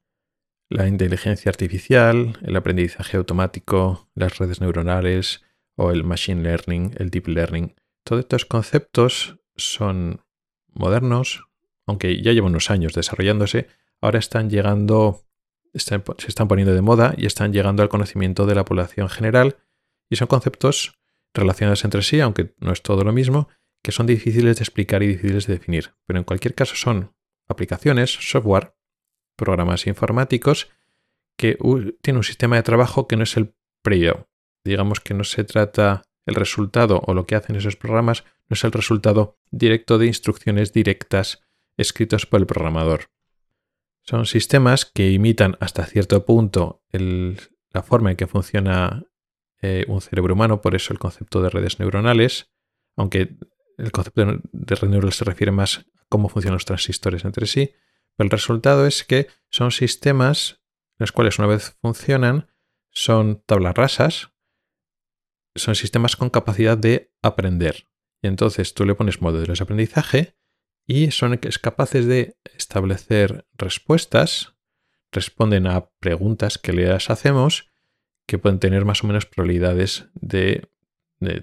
La 0.73 0.87
inteligencia 0.87 1.51
artificial, 1.51 2.39
el 2.41 2.55
aprendizaje 2.55 3.17
automático, 3.17 4.09
las 4.15 4.39
redes 4.39 4.59
neuronales 4.59 5.43
o 5.75 5.91
el 5.91 6.03
machine 6.03 6.41
learning, 6.41 6.95
el 6.97 7.11
deep 7.11 7.27
learning, 7.27 7.75
todos 8.03 8.21
estos 8.21 8.45
conceptos 8.45 9.37
son 9.55 10.25
modernos, 10.69 11.47
aunque 11.85 12.19
ya 12.23 12.31
llevan 12.31 12.53
unos 12.53 12.71
años 12.71 12.93
desarrollándose, 12.93 13.67
ahora 14.01 14.17
están 14.17 14.49
llegando, 14.49 15.27
se 15.75 16.01
están 16.27 16.47
poniendo 16.47 16.73
de 16.73 16.81
moda 16.81 17.13
y 17.19 17.27
están 17.27 17.53
llegando 17.53 17.83
al 17.83 17.89
conocimiento 17.89 18.47
de 18.47 18.55
la 18.55 18.65
población 18.65 19.09
general. 19.09 19.57
Y 20.09 20.15
son 20.15 20.27
conceptos 20.27 20.99
relacionados 21.35 21.85
entre 21.85 22.01
sí, 22.01 22.19
aunque 22.19 22.55
no 22.57 22.71
es 22.71 22.81
todo 22.81 23.03
lo 23.03 23.13
mismo, 23.13 23.47
que 23.83 23.91
son 23.91 24.07
difíciles 24.07 24.57
de 24.57 24.63
explicar 24.63 25.03
y 25.03 25.07
difíciles 25.07 25.45
de 25.45 25.53
definir. 25.53 25.93
Pero 26.07 26.17
en 26.17 26.25
cualquier 26.25 26.55
caso 26.55 26.75
son 26.75 27.13
aplicaciones, 27.47 28.09
software, 28.09 28.73
programas 29.35 29.87
informáticos 29.87 30.69
que 31.37 31.57
tienen 32.01 32.17
un 32.17 32.23
sistema 32.23 32.55
de 32.55 32.63
trabajo 32.63 33.07
que 33.07 33.15
no 33.15 33.23
es 33.23 33.37
el 33.37 33.55
previo. 33.81 34.29
Digamos 34.63 34.99
que 34.99 35.13
no 35.13 35.23
se 35.23 35.43
trata 35.43 36.03
el 36.25 36.35
resultado 36.35 37.01
o 37.05 37.13
lo 37.13 37.25
que 37.25 37.35
hacen 37.35 37.55
esos 37.55 37.75
programas, 37.75 38.23
no 38.47 38.53
es 38.53 38.63
el 38.63 38.71
resultado 38.71 39.39
directo 39.51 39.97
de 39.97 40.07
instrucciones 40.07 40.71
directas 40.73 41.43
escritas 41.77 42.25
por 42.25 42.39
el 42.39 42.45
programador. 42.45 43.09
Son 44.03 44.25
sistemas 44.25 44.85
que 44.85 45.11
imitan 45.11 45.57
hasta 45.59 45.85
cierto 45.85 46.25
punto 46.25 46.83
la 46.91 47.83
forma 47.83 48.11
en 48.11 48.17
que 48.17 48.27
funciona 48.27 49.05
eh, 49.61 49.85
un 49.87 50.01
cerebro 50.01 50.33
humano, 50.33 50.61
por 50.61 50.75
eso 50.75 50.93
el 50.93 50.99
concepto 50.99 51.41
de 51.41 51.49
redes 51.49 51.79
neuronales, 51.79 52.51
aunque 52.95 53.37
el 53.77 53.91
concepto 53.91 54.25
de 54.25 54.75
redes 54.75 54.89
neuronales 54.89 55.15
se 55.15 55.25
refiere 55.25 55.51
más 55.51 55.79
a 55.79 56.05
cómo 56.09 56.29
funcionan 56.29 56.55
los 56.55 56.65
transistores 56.65 57.25
entre 57.25 57.47
sí, 57.47 57.73
el 58.17 58.29
resultado 58.29 58.85
es 58.85 59.03
que 59.03 59.27
son 59.49 59.71
sistemas 59.71 60.61
los 60.97 61.11
cuales 61.11 61.39
una 61.39 61.47
vez 61.47 61.77
funcionan 61.81 62.49
son 62.91 63.41
tablas 63.45 63.75
rasas, 63.75 64.31
son 65.55 65.75
sistemas 65.75 66.15
con 66.15 66.29
capacidad 66.29 66.77
de 66.77 67.11
aprender. 67.21 67.87
Y 68.21 68.27
entonces 68.27 68.73
tú 68.73 68.85
le 68.85 68.95
pones 68.95 69.21
modelos 69.21 69.59
de 69.59 69.63
aprendizaje 69.63 70.37
y 70.85 71.11
son 71.11 71.37
capaces 71.61 72.05
de 72.05 72.37
establecer 72.55 73.47
respuestas, 73.53 74.55
responden 75.11 75.67
a 75.67 75.89
preguntas 75.99 76.57
que 76.57 76.73
les 76.73 77.09
hacemos 77.09 77.71
que 78.25 78.37
pueden 78.37 78.59
tener 78.59 78.85
más 78.85 79.03
o 79.03 79.07
menos 79.07 79.25
probabilidades 79.25 80.07
de, 80.13 80.69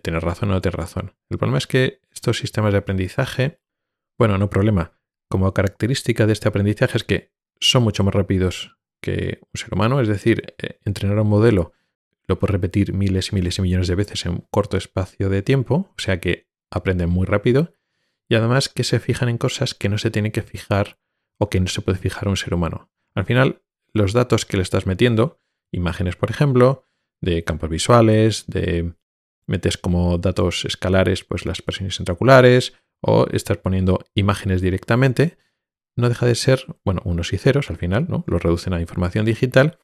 tener 0.03 0.23
razón 0.23 0.51
o 0.51 0.55
no 0.55 0.61
tener 0.61 0.79
razón. 0.79 1.15
El 1.29 1.39
problema 1.39 1.59
es 1.59 1.67
que 1.67 2.01
estos 2.11 2.39
sistemas 2.39 2.73
de 2.73 2.79
aprendizaje, 2.79 3.61
bueno, 4.19 4.39
no 4.39 4.49
problema, 4.51 5.00
como 5.31 5.55
característica 5.55 6.27
de 6.27 6.35
este 6.35 6.49
aprendizaje 6.49 6.99
es 6.99 7.05
que 7.05 7.33
son 7.61 7.85
mucho 7.85 8.05
más 8.05 8.15
rápidos 8.15 8.77
que 9.01 9.39
un 9.41 9.59
ser 9.59 9.73
humano, 9.73 10.01
es 10.01 10.09
decir, 10.09 10.55
eh, 10.59 10.79
entrenar 10.85 11.19
un 11.19 11.29
modelo 11.29 11.73
lo 12.31 12.39
puede 12.39 12.53
repetir 12.53 12.95
miles 12.95 13.33
y 13.33 13.35
miles 13.35 13.59
y 13.59 13.63
millones 13.63 13.89
de 13.89 13.97
veces 13.97 14.25
en 14.25 14.33
un 14.33 14.47
corto 14.51 14.77
espacio 14.77 15.29
de 15.29 15.43
tiempo, 15.43 15.93
o 15.97 16.01
sea 16.01 16.21
que 16.21 16.47
aprenden 16.71 17.11
muy 17.11 17.27
rápido 17.27 17.75
y 18.29 18.37
además 18.37 18.69
que 18.69 18.85
se 18.85 19.01
fijan 19.01 19.29
en 19.29 19.37
cosas 19.37 19.75
que 19.75 19.89
no 19.89 19.99
se 19.99 20.13
tiene 20.13 20.31
que 20.31 20.43
fijar 20.43 21.01
o 21.39 21.51
que 21.51 21.59
no 21.59 21.67
se 21.67 21.81
puede 21.81 21.99
fijar 21.99 22.29
un 22.29 22.37
ser 22.37 22.55
humano. 22.55 22.89
Al 23.15 23.25
final, 23.25 23.63
los 23.93 24.13
datos 24.13 24.47
que 24.47 24.57
le 24.57 24.63
estás 24.63 24.87
metiendo 24.87 25.41
imágenes, 25.73 26.15
por 26.15 26.31
ejemplo, 26.31 26.85
de 27.21 27.43
campos 27.43 27.69
visuales, 27.69 28.45
de 28.47 28.95
metes 29.47 29.77
como 29.77 30.17
datos 30.19 30.65
escalares, 30.65 31.25
pues 31.25 31.45
las 31.45 31.63
presiones 31.63 31.99
intraoculares, 31.99 32.75
o 33.01 33.27
estás 33.33 33.59
poniendo 33.59 34.05
imágenes 34.15 34.61
directamente, 34.61 35.39
no 35.97 36.09
deja 36.09 36.27
de 36.27 36.35
ser, 36.35 36.65
bueno, 36.85 37.03
unos 37.05 37.33
y 37.33 37.39
ceros 37.39 37.71
al 37.71 37.77
final, 37.77 38.07
¿no? 38.09 38.25
Los 38.27 38.43
reducen 38.43 38.73
a 38.73 38.81
información 38.81 39.25
digital 39.25 39.79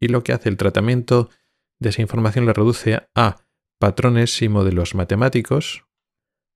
y 0.00 0.08
lo 0.08 0.22
que 0.22 0.32
hace 0.32 0.48
el 0.48 0.56
tratamiento 0.56 1.30
de 1.78 1.90
esa 1.90 2.02
información 2.02 2.46
le 2.46 2.52
reduce 2.52 3.02
a 3.14 3.38
patrones 3.78 4.40
y 4.42 4.48
modelos 4.48 4.94
matemáticos, 4.94 5.84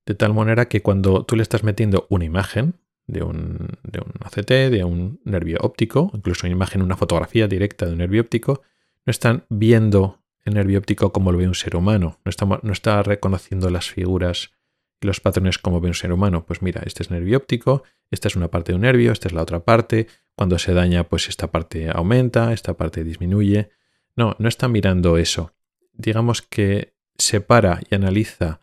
de 0.05 0.15
tal 0.15 0.33
manera 0.33 0.69
que 0.69 0.81
cuando 0.81 1.25
tú 1.25 1.35
le 1.35 1.43
estás 1.43 1.63
metiendo 1.63 2.07
una 2.09 2.25
imagen 2.25 2.75
de 3.07 3.23
un, 3.23 3.77
de 3.83 3.99
un 3.99 4.13
de 4.45 4.83
un 4.83 5.19
nervio 5.23 5.57
óptico, 5.61 6.11
incluso 6.13 6.45
una 6.45 6.53
imagen, 6.53 6.81
una 6.81 6.97
fotografía 6.97 7.47
directa 7.47 7.85
de 7.85 7.93
un 7.93 7.97
nervio 7.99 8.21
óptico, 8.21 8.61
no 9.05 9.11
están 9.11 9.45
viendo 9.49 10.21
el 10.45 10.53
nervio 10.53 10.79
óptico 10.79 11.11
como 11.11 11.31
lo 11.31 11.37
ve 11.37 11.47
un 11.47 11.55
ser 11.55 11.75
humano, 11.75 12.19
no 12.23 12.29
está, 12.29 12.45
no 12.45 12.71
está 12.71 13.03
reconociendo 13.03 13.69
las 13.69 13.89
figuras 13.89 14.51
los 15.01 15.19
patrones 15.19 15.57
como 15.57 15.79
ve 15.81 15.89
un 15.89 15.93
ser 15.93 16.11
humano. 16.11 16.45
Pues 16.45 16.61
mira, 16.61 16.81
este 16.85 17.03
es 17.03 17.11
nervio 17.11 17.37
óptico, 17.37 17.83
esta 18.11 18.27
es 18.27 18.35
una 18.35 18.49
parte 18.49 18.71
de 18.71 18.75
un 18.75 18.81
nervio, 18.81 19.11
esta 19.11 19.27
es 19.27 19.33
la 19.33 19.41
otra 19.41 19.63
parte, 19.63 20.07
cuando 20.35 20.59
se 20.59 20.73
daña 20.73 21.03
pues 21.05 21.29
esta 21.29 21.51
parte 21.51 21.89
aumenta, 21.93 22.53
esta 22.53 22.75
parte 22.75 23.03
disminuye. 23.03 23.69
No, 24.15 24.35
no 24.39 24.47
está 24.47 24.67
mirando 24.67 25.17
eso. 25.17 25.53
Digamos 25.93 26.41
que 26.41 26.93
separa 27.17 27.81
y 27.89 27.95
analiza 27.95 28.61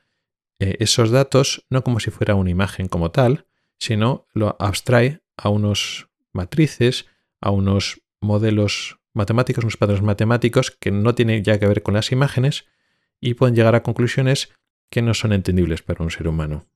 eh, 0.60 0.76
esos 0.80 1.10
datos 1.10 1.66
no 1.68 1.82
como 1.82 2.00
si 2.00 2.10
fuera 2.10 2.34
una 2.34 2.50
imagen 2.50 2.88
como 2.88 3.10
tal, 3.10 3.46
sino 3.78 4.26
lo 4.32 4.56
abstrae 4.60 5.20
a 5.36 5.48
unos 5.48 6.08
matrices, 6.32 7.06
a 7.40 7.50
unos 7.50 8.02
modelos 8.20 8.98
matemáticos, 9.12 9.64
unos 9.64 9.76
patrones 9.76 10.02
matemáticos 10.02 10.70
que 10.70 10.90
no 10.90 11.14
tienen 11.14 11.42
ya 11.44 11.58
que 11.58 11.66
ver 11.66 11.82
con 11.82 11.94
las 11.94 12.12
imágenes 12.12 12.66
y 13.20 13.34
pueden 13.34 13.54
llegar 13.54 13.74
a 13.74 13.82
conclusiones 13.82 14.50
que 14.94 15.02
no 15.02 15.12
son 15.12 15.32
entendibles 15.32 15.82
para 15.82 16.04
un 16.04 16.12
ser 16.12 16.28
humano. 16.28 16.68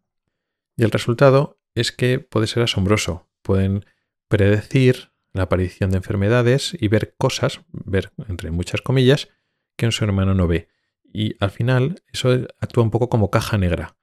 Y 0.77 0.83
el 0.83 0.91
resultado 0.91 1.61
es 1.77 1.93
que 1.93 2.19
puede 2.19 2.49
ser 2.49 2.65
asombroso. 2.65 3.29
Pueden 3.43 3.87
predecir 4.27 5.13
la 5.33 5.45
aparición 5.45 5.93
de 5.93 5.99
enfermedades 5.99 6.77
y 6.81 6.89
ver 6.89 7.15
cosas, 7.17 7.61
ver 7.71 8.11
entre 8.27 8.51
muchas 8.51 8.83
comillas, 8.83 9.29
que 9.77 9.87
un 9.87 9.93
ser 9.93 10.11
humano 10.11 10.35
no 10.35 10.49
ve. 10.49 10.69
Y 11.05 11.37
al 11.39 11.53
final 11.53 12.03
eso 12.13 12.33
actúa 12.59 12.83
un 12.83 12.91
poco 12.91 13.09
como 13.09 13.31
caja 13.31 13.57
negra. 13.57 13.97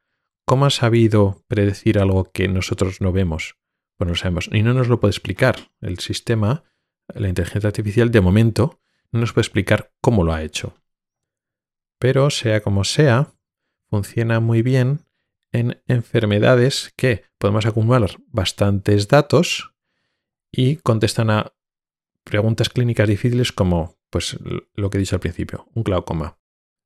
¿Cómo 0.45 0.65
ha 0.65 0.69
sabido 0.69 1.43
predecir 1.49 1.99
algo 1.99 2.31
que 2.31 2.47
nosotros 2.47 3.01
no 3.01 3.11
vemos? 3.11 3.57
Pues 3.97 4.05
no 4.07 4.13
lo 4.13 4.15
sabemos. 4.15 4.47
Y 4.49 4.63
no 4.63 4.73
nos 4.73 4.87
lo 4.87 5.01
puede 5.01 5.11
explicar. 5.11 5.57
El 5.81 5.99
sistema 5.99 6.63
la 7.13 7.27
inteligencia 7.27 7.67
artificial 7.67 8.11
de 8.11 8.21
momento 8.21 8.79
no 9.11 9.19
nos 9.19 9.33
puede 9.33 9.43
explicar 9.43 9.91
cómo 9.99 10.23
lo 10.23 10.31
ha 10.31 10.41
hecho. 10.41 10.73
Pero 11.99 12.29
sea 12.29 12.61
como 12.61 12.85
sea, 12.85 13.34
funciona 13.95 14.41
muy 14.41 14.61
bien 14.61 15.05
en 15.53 15.81
enfermedades 15.87 16.91
que 16.97 17.23
podemos 17.37 17.65
acumular 17.65 18.17
bastantes 18.27 19.07
datos 19.07 19.71
y 20.51 20.75
contestan 20.77 21.29
a 21.29 21.53
preguntas 22.25 22.67
clínicas 22.67 23.07
difíciles 23.07 23.53
como 23.53 23.95
pues 24.09 24.37
lo 24.73 24.89
que 24.89 24.97
he 24.97 24.99
dicho 24.99 25.15
al 25.15 25.21
principio, 25.21 25.69
un 25.73 25.83
glaucoma. 25.83 26.37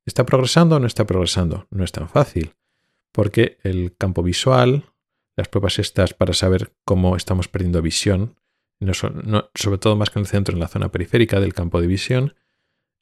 ¿Está 0.06 0.24
progresando 0.24 0.76
o 0.76 0.80
no 0.80 0.86
está 0.86 1.08
progresando? 1.08 1.66
No 1.72 1.84
es 1.84 1.92
tan 1.92 2.08
fácil, 2.10 2.54
porque 3.12 3.58
el 3.64 3.96
campo 3.98 4.22
visual, 4.22 4.86
las 5.36 5.48
pruebas 5.48 5.80
estas 5.80 6.14
para 6.14 6.34
saber 6.34 6.74
cómo 6.86 7.16
estamos 7.16 7.48
perdiendo 7.48 7.82
visión, 7.82 8.36
sobre 9.56 9.80
todo 9.80 9.96
más 9.96 10.12
que 10.12 10.20
en 10.20 10.26
el 10.26 10.28
centro, 10.28 10.54
en 10.54 10.60
la 10.60 10.68
zona 10.68 10.92
periférica 10.92 11.40
del 11.40 11.56
campo 11.56 11.82
de 11.82 11.88
visión, 11.88 12.36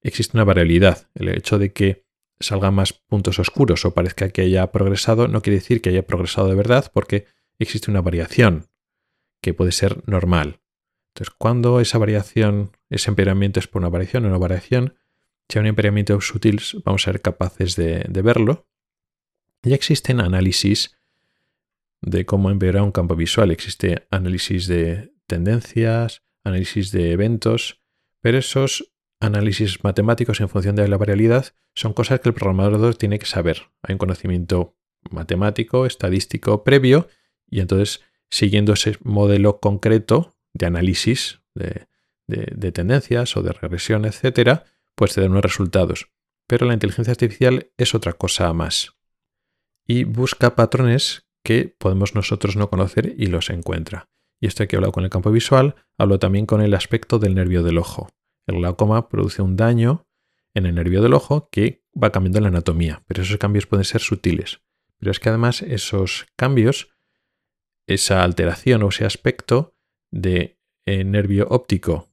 existe 0.01 0.37
una 0.37 0.45
variabilidad. 0.45 1.09
El 1.13 1.27
hecho 1.27 1.59
de 1.59 1.73
que 1.73 2.06
salgan 2.39 2.73
más 2.73 2.93
puntos 2.93 3.39
oscuros 3.39 3.85
o 3.85 3.93
parezca 3.93 4.29
que 4.29 4.41
haya 4.41 4.71
progresado 4.71 5.27
no 5.27 5.41
quiere 5.41 5.59
decir 5.59 5.81
que 5.81 5.89
haya 5.89 6.05
progresado 6.05 6.47
de 6.47 6.55
verdad 6.55 6.91
porque 6.93 7.25
existe 7.59 7.89
una 7.89 8.01
variación 8.01 8.67
que 9.41 9.53
puede 9.53 9.71
ser 9.71 10.03
normal. 10.07 10.59
Entonces, 11.13 11.33
cuando 11.37 11.79
esa 11.79 11.97
variación, 11.97 12.71
ese 12.89 13.09
empeoramiento 13.09 13.59
es 13.59 13.67
por 13.67 13.81
una 13.81 13.89
variación 13.89 14.25
o 14.25 14.27
una 14.27 14.37
variación, 14.37 14.95
si 15.49 15.57
hay 15.57 15.61
un 15.61 15.67
empeoramiento 15.67 16.19
sutil, 16.21 16.61
vamos 16.83 17.07
a 17.07 17.11
ser 17.11 17.21
capaces 17.21 17.75
de, 17.75 18.05
de 18.07 18.21
verlo. 18.21 18.67
Ya 19.63 19.75
existen 19.75 20.19
análisis 20.19 20.97
de 22.01 22.25
cómo 22.25 22.51
empeorar 22.51 22.83
un 22.83 22.91
campo 22.91 23.15
visual. 23.15 23.51
Existe 23.51 24.07
análisis 24.11 24.67
de 24.67 25.13
tendencias, 25.25 26.23
análisis 26.43 26.91
de 26.91 27.11
eventos, 27.11 27.81
pero 28.21 28.37
esos 28.37 28.93
análisis 29.19 29.83
matemáticos 29.83 30.41
en 30.41 30.49
función 30.49 30.75
de 30.75 30.87
la 30.87 30.97
variabilidad 30.97 31.53
son 31.75 31.93
cosas 31.93 32.19
que 32.19 32.29
el 32.29 32.35
programador 32.35 32.95
tiene 32.95 33.19
que 33.19 33.25
saber. 33.25 33.69
Hay 33.81 33.93
un 33.93 33.99
conocimiento 33.99 34.75
matemático, 35.09 35.85
estadístico 35.85 36.63
previo 36.63 37.07
y 37.49 37.59
entonces 37.59 38.01
siguiendo 38.29 38.73
ese 38.73 38.97
modelo 39.01 39.59
concreto 39.59 40.37
de 40.53 40.65
análisis 40.65 41.41
de, 41.55 41.87
tendencias 42.71 43.37
o 43.37 43.41
de 43.41 43.53
regresión, 43.53 44.05
etcétera, 44.05 44.65
pues 44.95 45.13
te 45.13 45.21
dan 45.21 45.31
unos 45.31 45.43
resultados. 45.43 46.09
Pero 46.47 46.65
la 46.65 46.73
inteligencia 46.73 47.11
artificial 47.11 47.71
es 47.77 47.95
otra 47.95 48.13
cosa 48.13 48.51
más 48.53 48.97
y 49.85 50.03
busca 50.03 50.55
patrones 50.55 51.25
que 51.43 51.73
podemos 51.77 52.13
nosotros 52.13 52.57
no 52.57 52.69
conocer 52.69 53.15
y 53.17 53.27
los 53.27 53.49
encuentra. 53.49 54.09
Y 54.39 54.47
esto 54.47 54.67
que 54.67 54.75
he 54.75 54.77
hablado 54.77 54.91
con 54.91 55.05
el 55.05 55.09
campo 55.09 55.31
visual, 55.31 55.75
hablo 55.97 56.19
también 56.19 56.45
con 56.45 56.61
el 56.61 56.73
aspecto 56.73 57.19
del 57.19 57.35
nervio 57.35 57.63
del 57.63 57.77
ojo. 57.77 58.09
El 58.47 58.55
glaucoma 58.55 59.09
produce 59.09 59.41
un 59.41 59.55
daño 59.55 60.07
en 60.53 60.65
el 60.65 60.75
nervio 60.75 61.01
del 61.01 61.13
ojo 61.13 61.49
que 61.51 61.83
va 62.01 62.11
cambiando 62.11 62.39
la 62.41 62.47
anatomía, 62.47 63.03
pero 63.05 63.21
esos 63.21 63.37
cambios 63.37 63.67
pueden 63.67 63.83
ser 63.83 64.01
sutiles. 64.01 64.61
Pero 64.97 65.11
es 65.11 65.19
que 65.19 65.29
además 65.29 65.61
esos 65.61 66.25
cambios, 66.35 66.89
esa 67.85 68.23
alteración 68.23 68.81
o 68.83 68.89
ese 68.89 69.05
aspecto 69.05 69.75
de 70.09 70.59
eh, 70.85 71.03
nervio 71.03 71.47
óptico 71.49 72.09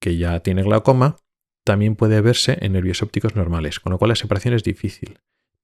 que 0.00 0.16
ya 0.16 0.40
tiene 0.40 0.62
glaucoma, 0.62 1.16
también 1.64 1.96
puede 1.96 2.20
verse 2.22 2.56
en 2.62 2.72
nervios 2.72 3.02
ópticos 3.02 3.36
normales, 3.36 3.78
con 3.78 3.92
lo 3.92 3.98
cual 3.98 4.08
la 4.10 4.16
separación 4.16 4.54
es 4.54 4.64
difícil. 4.64 5.20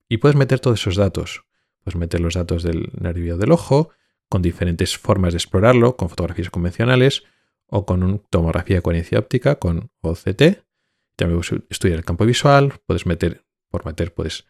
Y 0.09 0.19
puedes 0.19 0.37
meter 0.37 0.61
todos 0.61 0.81
esos 0.81 0.97
datos, 0.97 1.45
pues 1.83 1.97
meter 1.97 2.21
los 2.21 2.35
datos 2.35 2.63
del 2.63 2.91
nervio 3.01 3.39
del 3.39 3.53
ojo, 3.53 3.91
con 4.29 4.43
diferentes 4.43 4.99
formas 4.99 5.33
de 5.33 5.39
explorarlo, 5.39 5.97
con 5.97 6.11
fotografías 6.11 6.51
convencionales 6.51 7.25
o 7.69 7.87
con 7.87 8.03
una 8.03 8.19
tomografía 8.31 8.77
de 8.77 8.83
coherencia 8.83 9.19
óptica, 9.19 9.57
con 9.57 9.91
OCT. 10.03 10.65
También 11.17 11.41
puedes 11.41 11.65
estudiar 11.71 11.99
el 11.99 12.05
campo 12.05 12.27
visual, 12.27 12.75
puedes 12.87 13.07
meter, 13.07 13.45
por 13.71 13.85
meter, 13.87 14.13
puedes 14.13 14.47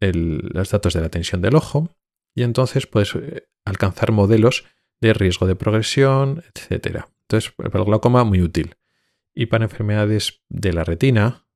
los 0.00 0.70
datos 0.70 0.94
de 0.94 1.00
la 1.00 1.10
tensión 1.10 1.42
del 1.42 1.54
ojo 1.54 1.88
y 2.34 2.42
entonces 2.42 2.86
puedes 2.86 3.14
eh, 3.14 3.46
alcanzar 3.64 4.10
modelos 4.10 4.64
de 5.00 5.14
riesgo 5.14 5.46
de 5.46 5.54
progresión, 5.54 6.42
etc. 6.54 7.04
Entonces, 7.22 7.52
para 7.52 7.78
el 7.78 7.84
glaucoma, 7.84 8.24
muy 8.24 8.40
útil. 8.40 8.76
Y 9.34 9.46
para 9.46 9.64
enfermedades 9.64 10.42
de 10.48 10.72
la 10.72 10.84
retina, 10.84 11.46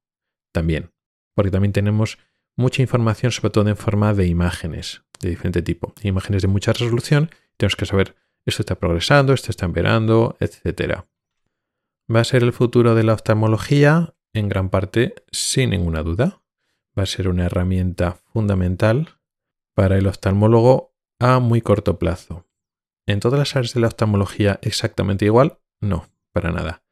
también. 0.53 0.93
Porque 1.35 1.51
también 1.51 1.73
tenemos 1.73 2.19
mucha 2.57 2.83
información, 2.83 3.33
sobre 3.33 3.51
todo 3.51 3.69
en 3.69 3.77
forma 3.77 4.15
de 4.15 4.27
imágenes 4.27 5.03
de 5.21 5.31
diferente 5.31 5.63
tipo. 5.63 5.95
Imágenes 6.03 6.43
de 6.43 6.49
mucha 6.49 6.73
resolución. 6.73 7.31
Tenemos 7.57 7.77
que 7.77 7.87
saber 7.87 8.17
esto 8.47 8.63
está 8.63 8.77
progresando, 8.77 9.33
esto 9.33 9.51
está 9.51 9.67
empeorando, 9.67 10.37
etc. 10.41 11.05
¿Va 12.15 12.21
a 12.21 12.25
ser 12.25 12.43
el 12.45 12.53
futuro 12.53 12.95
de 12.95 13.03
la 13.03 13.15
oftalmología? 13.15 14.15
En 14.33 14.49
gran 14.49 14.71
parte, 14.71 15.15
sin 15.33 15.71
ninguna 15.71 16.03
duda. 16.03 16.43
Va 16.99 17.03
a 17.03 17.07
ser 17.07 17.29
una 17.29 17.47
herramienta 17.47 18.13
fundamental 18.33 19.19
para 19.75 19.99
el 19.99 20.07
oftalmólogo 20.07 20.95
a 21.19 21.41
muy 21.41 21.61
corto 21.61 21.99
plazo. 21.99 22.47
¿En 23.07 23.21
todas 23.21 23.39
las 23.39 23.57
áreas 23.57 23.75
de 23.75 23.81
la 23.81 23.89
oftalmología 23.89 24.59
exactamente 24.63 25.25
igual? 25.25 25.59
No, 25.81 26.09
para 26.33 26.53
nada. 26.53 26.83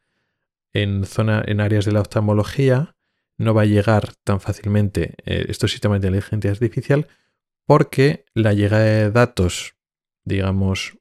En, 0.72 1.04
zona, 1.04 1.42
en 1.46 1.60
áreas 1.60 1.84
de 1.84 1.92
la 1.92 2.00
oftalmología 2.00 2.96
no 3.38 3.54
va 3.54 3.62
a 3.62 3.66
llegar 3.66 4.14
tan 4.24 4.40
fácilmente 4.40 5.14
eh, 5.24 5.46
estos 5.48 5.70
sistemas 5.70 6.00
de 6.00 6.08
inteligencia 6.08 6.50
artificial 6.50 7.08
porque 7.66 8.26
la 8.34 8.52
llegada 8.52 8.84
de 8.84 9.10
datos, 9.10 9.76
digamos, 10.24 10.98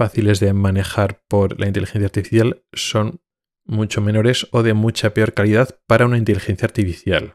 fáciles 0.00 0.40
de 0.40 0.54
manejar 0.54 1.20
por 1.28 1.60
la 1.60 1.66
inteligencia 1.66 2.06
artificial 2.06 2.62
son 2.72 3.20
mucho 3.66 4.00
menores 4.00 4.48
o 4.50 4.62
de 4.62 4.72
mucha 4.72 5.12
peor 5.12 5.34
calidad 5.34 5.78
para 5.86 6.06
una 6.06 6.16
inteligencia 6.16 6.64
artificial, 6.64 7.34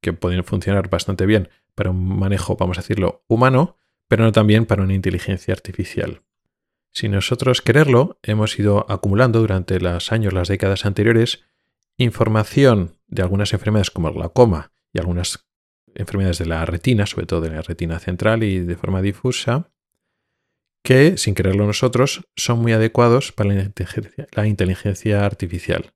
que 0.00 0.14
pueden 0.14 0.42
funcionar 0.42 0.88
bastante 0.88 1.26
bien 1.26 1.50
para 1.74 1.90
un 1.90 2.18
manejo, 2.18 2.56
vamos 2.56 2.78
a 2.78 2.80
decirlo, 2.80 3.22
humano, 3.28 3.76
pero 4.08 4.24
no 4.24 4.32
también 4.32 4.64
para 4.64 4.82
una 4.82 4.94
inteligencia 4.94 5.52
artificial. 5.52 6.22
Si 6.90 7.10
nosotros 7.10 7.60
quererlo, 7.60 8.18
hemos 8.22 8.58
ido 8.58 8.86
acumulando 8.88 9.40
durante 9.40 9.78
los 9.78 10.10
años, 10.10 10.32
las 10.32 10.48
décadas 10.48 10.86
anteriores, 10.86 11.44
información 11.98 12.96
de 13.08 13.20
algunas 13.20 13.52
enfermedades 13.52 13.90
como 13.90 14.08
el 14.08 14.14
glaucoma 14.14 14.72
y 14.90 15.00
algunas 15.00 15.46
enfermedades 15.94 16.38
de 16.38 16.46
la 16.46 16.64
retina, 16.64 17.04
sobre 17.04 17.26
todo 17.26 17.42
de 17.42 17.50
la 17.50 17.60
retina 17.60 17.98
central 17.98 18.42
y 18.42 18.60
de 18.60 18.76
forma 18.76 19.02
difusa, 19.02 19.68
que, 20.86 21.16
sin 21.16 21.34
quererlo 21.34 21.66
nosotros, 21.66 22.28
son 22.36 22.60
muy 22.60 22.72
adecuados 22.72 23.32
para 23.32 23.50
la 23.50 24.46
inteligencia, 24.46 25.26
artificial. 25.26 25.92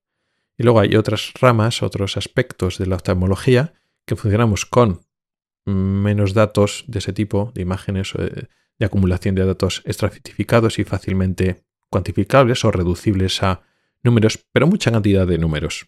Y 0.58 0.64
luego 0.64 0.80
hay 0.80 0.96
otras 0.96 1.32
ramas, 1.40 1.84
otros 1.84 2.16
aspectos 2.16 2.76
de 2.76 2.86
la 2.86 2.96
oftalmología 2.96 3.72
que 4.04 4.16
funcionamos 4.16 4.66
con 4.66 5.02
menos 5.64 6.34
datos 6.34 6.82
de 6.88 6.98
ese 6.98 7.12
tipo, 7.12 7.52
de 7.54 7.62
imágenes, 7.62 8.12
de, 8.14 8.48
de 8.80 8.86
acumulación 8.86 9.36
de 9.36 9.46
datos 9.46 9.82
estratificados 9.84 10.80
y 10.80 10.84
fácilmente 10.84 11.62
cuantificables 11.88 12.64
o 12.64 12.72
reducibles 12.72 13.44
a 13.44 13.62
números, 14.02 14.44
pero 14.50 14.66
mucha 14.66 14.90
cantidad 14.90 15.24
de 15.24 15.38
números, 15.38 15.86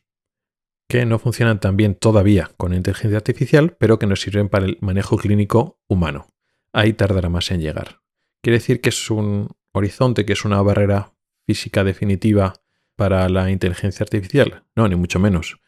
que 0.89 1.07
no 1.07 1.19
funcionan 1.19 1.59
tan 1.59 1.77
bien 1.77 1.97
todavía 1.97 2.53
con 2.57 2.73
inteligencia 2.73 3.17
artificial, 3.17 3.77
pero 3.81 3.99
que 3.99 4.07
nos 4.07 4.21
sirven 4.21 4.49
para 4.49 4.67
el 4.67 4.79
manejo 4.81 5.17
clínico 5.17 5.81
humano. 5.89 6.29
Ahí 6.73 6.93
tardará 6.93 7.29
más 7.29 7.51
en 7.51 7.63
llegar. 7.63 8.02
¿Quiere 8.43 8.59
decir 8.59 8.81
que 8.81 8.89
es 8.89 9.11
un 9.11 9.51
horizonte, 9.73 10.27
que 10.27 10.33
es 10.33 10.45
una 10.45 10.61
barrera 10.61 11.15
física 11.47 11.85
definitiva 11.85 12.55
para 12.97 13.29
la 13.29 13.51
inteligencia 13.51 14.03
artificial? 14.05 14.65
No, 14.75 14.89
ni 14.89 14.97
mucho 14.97 15.21
menos. 15.21 15.61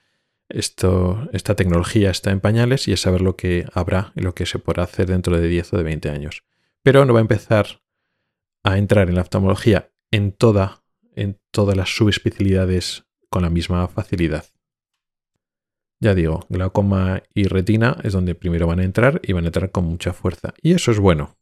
Esta 0.49 1.55
tecnología 1.57 2.11
está 2.11 2.31
en 2.31 2.41
pañales 2.41 2.87
y 2.89 2.93
es 2.93 3.01
saber 3.01 3.23
lo 3.23 3.37
que 3.37 3.67
habrá 3.73 4.13
y 4.15 4.21
lo 4.21 4.35
que 4.35 4.45
se 4.45 4.59
podrá 4.59 4.83
hacer 4.83 5.07
dentro 5.07 5.41
de 5.41 5.49
10 5.49 5.73
o 5.73 5.77
de 5.79 5.83
20 5.85 6.11
años. 6.11 6.45
Pero 6.83 7.05
no 7.05 7.15
va 7.15 7.21
a 7.21 7.23
empezar 7.23 7.81
a 8.63 8.77
entrar 8.77 9.09
en 9.09 9.15
la 9.15 9.23
oftalmología 9.23 9.91
en 10.11 10.33
toda 10.33 10.85
en 11.17 11.39
todas 11.53 11.77
las 11.77 11.95
subespecialidades 11.97 13.05
con 13.31 13.43
la 13.43 13.51
misma 13.51 13.87
facilidad. 13.87 14.47
Ya 16.01 16.15
digo, 16.15 16.45
glaucoma 16.49 17.23
y 17.33 17.45
retina 17.45 17.97
es 18.03 18.13
donde 18.13 18.35
primero 18.35 18.67
van 18.67 18.81
a 18.81 18.85
entrar 18.85 19.21
y 19.23 19.33
van 19.33 19.45
a 19.45 19.49
entrar 19.49 19.71
con 19.71 19.85
mucha 19.85 20.13
fuerza. 20.13 20.55
Y 20.61 20.73
eso 20.73 20.91
es 20.91 20.99
bueno. 20.99 21.37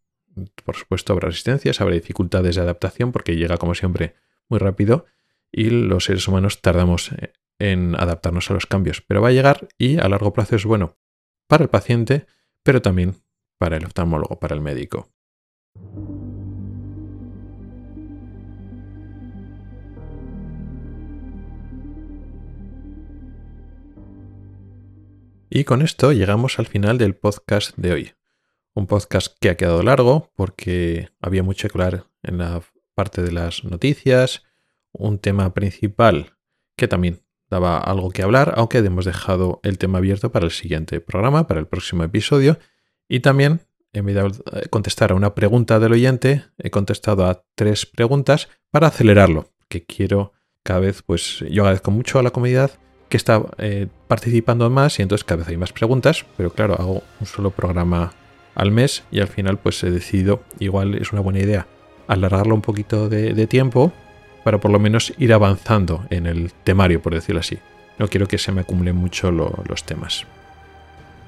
Por 0.65 0.77
supuesto 0.77 1.13
habrá 1.13 1.29
resistencias, 1.29 1.81
habrá 1.81 1.95
dificultades 1.95 2.57
de 2.57 2.63
adaptación 2.63 3.13
porque 3.13 3.37
llega 3.37 3.59
como 3.59 3.75
siempre 3.75 4.15
muy 4.49 4.59
rápido 4.59 5.07
y 5.51 5.71
los 5.71 6.05
seres 6.05 6.27
humanos 6.27 6.61
tardamos 6.63 7.11
en 7.59 7.95
adaptarnos 7.97 8.51
a 8.51 8.55
los 8.55 8.67
cambios. 8.67 9.03
Pero 9.03 9.21
va 9.21 9.29
a 9.29 9.33
llegar 9.33 9.69
y 9.79 9.99
a 9.99 10.09
largo 10.09 10.33
plazo 10.33 10.57
es 10.57 10.65
bueno 10.65 10.97
para 11.47 11.65
el 11.65 11.71
paciente, 11.71 12.27
pero 12.63 12.81
también 12.81 13.17
para 13.59 13.77
el 13.77 13.85
oftalmólogo, 13.85 14.41
para 14.41 14.55
el 14.55 14.61
médico. 14.61 15.13
Y 25.55 25.65
con 25.65 25.83
esto 25.83 26.13
llegamos 26.13 26.59
al 26.59 26.67
final 26.67 26.97
del 26.97 27.15
podcast 27.15 27.77
de 27.77 27.93
hoy. 27.93 28.13
Un 28.75 28.87
podcast 28.87 29.37
que 29.39 29.51
ha 29.51 29.57
quedado 29.57 29.83
largo 29.83 30.33
porque 30.35 31.11
había 31.21 31.43
mucho 31.43 31.69
que 31.69 31.79
hablar 31.79 32.07
en 32.23 32.39
la 32.39 32.63
parte 32.95 33.23
de 33.23 33.33
las 33.33 33.65
noticias. 33.65 34.45
Un 34.93 35.19
tema 35.19 35.53
principal 35.53 36.37
que 36.77 36.89
también 36.89 37.23
daba 37.51 37.79
algo 37.79 38.11
que 38.11 38.23
hablar, 38.23 38.55
aunque 38.57 38.79
hemos 38.79 39.05
dejado 39.05 39.61
el 39.63 39.77
tema 39.77 39.99
abierto 39.99 40.33
para 40.33 40.47
el 40.47 40.51
siguiente 40.51 41.01
programa, 41.01 41.47
para 41.47 41.61
el 41.61 41.67
próximo 41.67 42.03
episodio. 42.03 42.59
Y 43.09 43.21
también, 43.21 43.61
en 43.93 44.07
vez 44.07 44.17
de 44.17 44.69
contestar 44.71 45.13
a 45.13 45.17
una 45.17 45.35
pregunta 45.35 45.79
del 45.79 45.93
oyente, 45.93 46.45
he 46.57 46.71
contestado 46.71 47.27
a 47.27 47.45
tres 47.55 47.85
preguntas 47.85 48.49
para 48.71 48.87
acelerarlo, 48.87 49.51
que 49.69 49.85
quiero 49.85 50.33
cada 50.63 50.81
vez, 50.81 51.03
pues 51.03 51.45
yo 51.51 51.63
agradezco 51.63 51.91
mucho 51.91 52.19
a 52.19 52.23
la 52.23 52.31
comunidad 52.31 52.71
que 53.11 53.19
está 53.19 53.43
eh, 53.59 53.89
participando 54.09 54.71
más 54.71 54.99
y 54.99 55.03
entonces 55.03 55.25
cada 55.25 55.41
vez 55.41 55.49
hay 55.49 55.59
más 55.59 55.75
preguntas, 55.75 56.25
pero 56.39 56.51
claro, 56.51 56.75
hago 56.81 57.03
un 57.21 57.27
solo 57.27 57.51
programa 57.51 58.15
al 58.55 58.71
mes 58.71 59.05
y 59.11 59.21
al 59.21 59.29
final 59.29 59.59
pues 59.59 59.83
he 59.85 59.91
decidido, 59.91 60.43
igual 60.59 60.95
es 60.95 61.13
una 61.13 61.23
buena 61.23 61.41
idea, 61.41 61.67
alargarlo 62.09 62.55
un 62.55 62.63
poquito 62.63 63.09
de, 63.09 63.47
tiempo 63.47 63.93
para 64.45 64.59
por 64.59 64.71
lo 64.71 64.79
menos 64.79 65.13
ir 65.19 65.33
avanzando 65.33 66.05
en 66.11 66.27
el 66.27 66.53
temario, 66.65 67.01
por 67.01 67.15
decirlo 67.15 67.41
así. 67.41 67.59
No 67.99 68.09
quiero 68.09 68.27
que 68.27 68.39
se 68.39 68.53
me 68.53 68.63
acumulen 68.63 68.97
mucho 68.97 69.31
los 69.31 69.85
temas. 69.85 70.27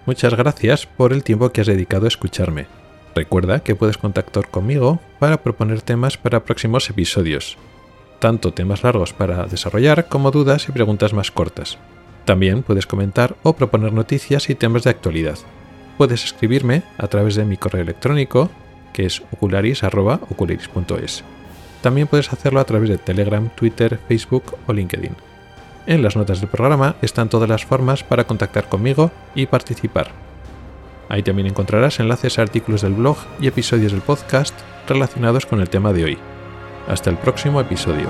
Muchas 0.06 0.34
gracias 0.34 0.86
por 0.86 1.12
el 1.12 1.22
tiempo 1.22 1.50
que 1.50 1.60
has 1.60 1.66
dedicado 1.66 2.06
a 2.06 2.08
escucharme. 2.08 2.66
Recuerda 3.14 3.60
que 3.60 3.76
puedes 3.76 3.96
contactar 3.96 4.48
conmigo 4.48 5.00
para 5.18 5.42
proponer 5.42 5.82
temas 5.82 6.16
para 6.18 6.44
próximos 6.44 6.90
episodios 6.90 7.56
tanto 8.24 8.54
temas 8.54 8.82
largos 8.82 9.12
para 9.12 9.44
desarrollar 9.44 10.08
como 10.08 10.30
dudas 10.30 10.66
y 10.70 10.72
preguntas 10.72 11.12
más 11.12 11.30
cortas. 11.30 11.76
También 12.24 12.62
puedes 12.62 12.86
comentar 12.86 13.36
o 13.42 13.52
proponer 13.54 13.92
noticias 13.92 14.48
y 14.48 14.54
temas 14.54 14.84
de 14.84 14.88
actualidad. 14.88 15.36
Puedes 15.96 16.24
escribirme 16.24 16.82
a 16.98 17.06
través 17.06 17.36
de 17.36 17.44
mi 17.44 17.56
correo 17.56 17.82
electrónico, 17.82 18.50
que 18.92 19.06
es 19.06 19.22
ocularis.ocularis.es. 19.32 21.24
También 21.82 22.06
puedes 22.06 22.32
hacerlo 22.32 22.60
a 22.60 22.64
través 22.64 22.88
de 22.88 22.98
Telegram, 22.98 23.48
Twitter, 23.54 23.98
Facebook 24.08 24.56
o 24.66 24.72
LinkedIn. 24.72 25.14
En 25.86 26.02
las 26.02 26.16
notas 26.16 26.40
del 26.40 26.48
programa 26.48 26.96
están 27.02 27.28
todas 27.28 27.48
las 27.48 27.64
formas 27.64 28.02
para 28.02 28.26
contactar 28.26 28.68
conmigo 28.68 29.10
y 29.34 29.46
participar. 29.46 30.12
Ahí 31.08 31.22
también 31.22 31.46
encontrarás 31.46 32.00
enlaces 32.00 32.38
a 32.38 32.42
artículos 32.42 32.80
del 32.80 32.94
blog 32.94 33.18
y 33.38 33.48
episodios 33.48 33.92
del 33.92 34.00
podcast 34.00 34.54
relacionados 34.88 35.44
con 35.44 35.60
el 35.60 35.68
tema 35.68 35.92
de 35.92 36.04
hoy. 36.04 36.18
Hasta 36.88 37.10
el 37.10 37.18
próximo 37.18 37.60
episodio. 37.60 38.08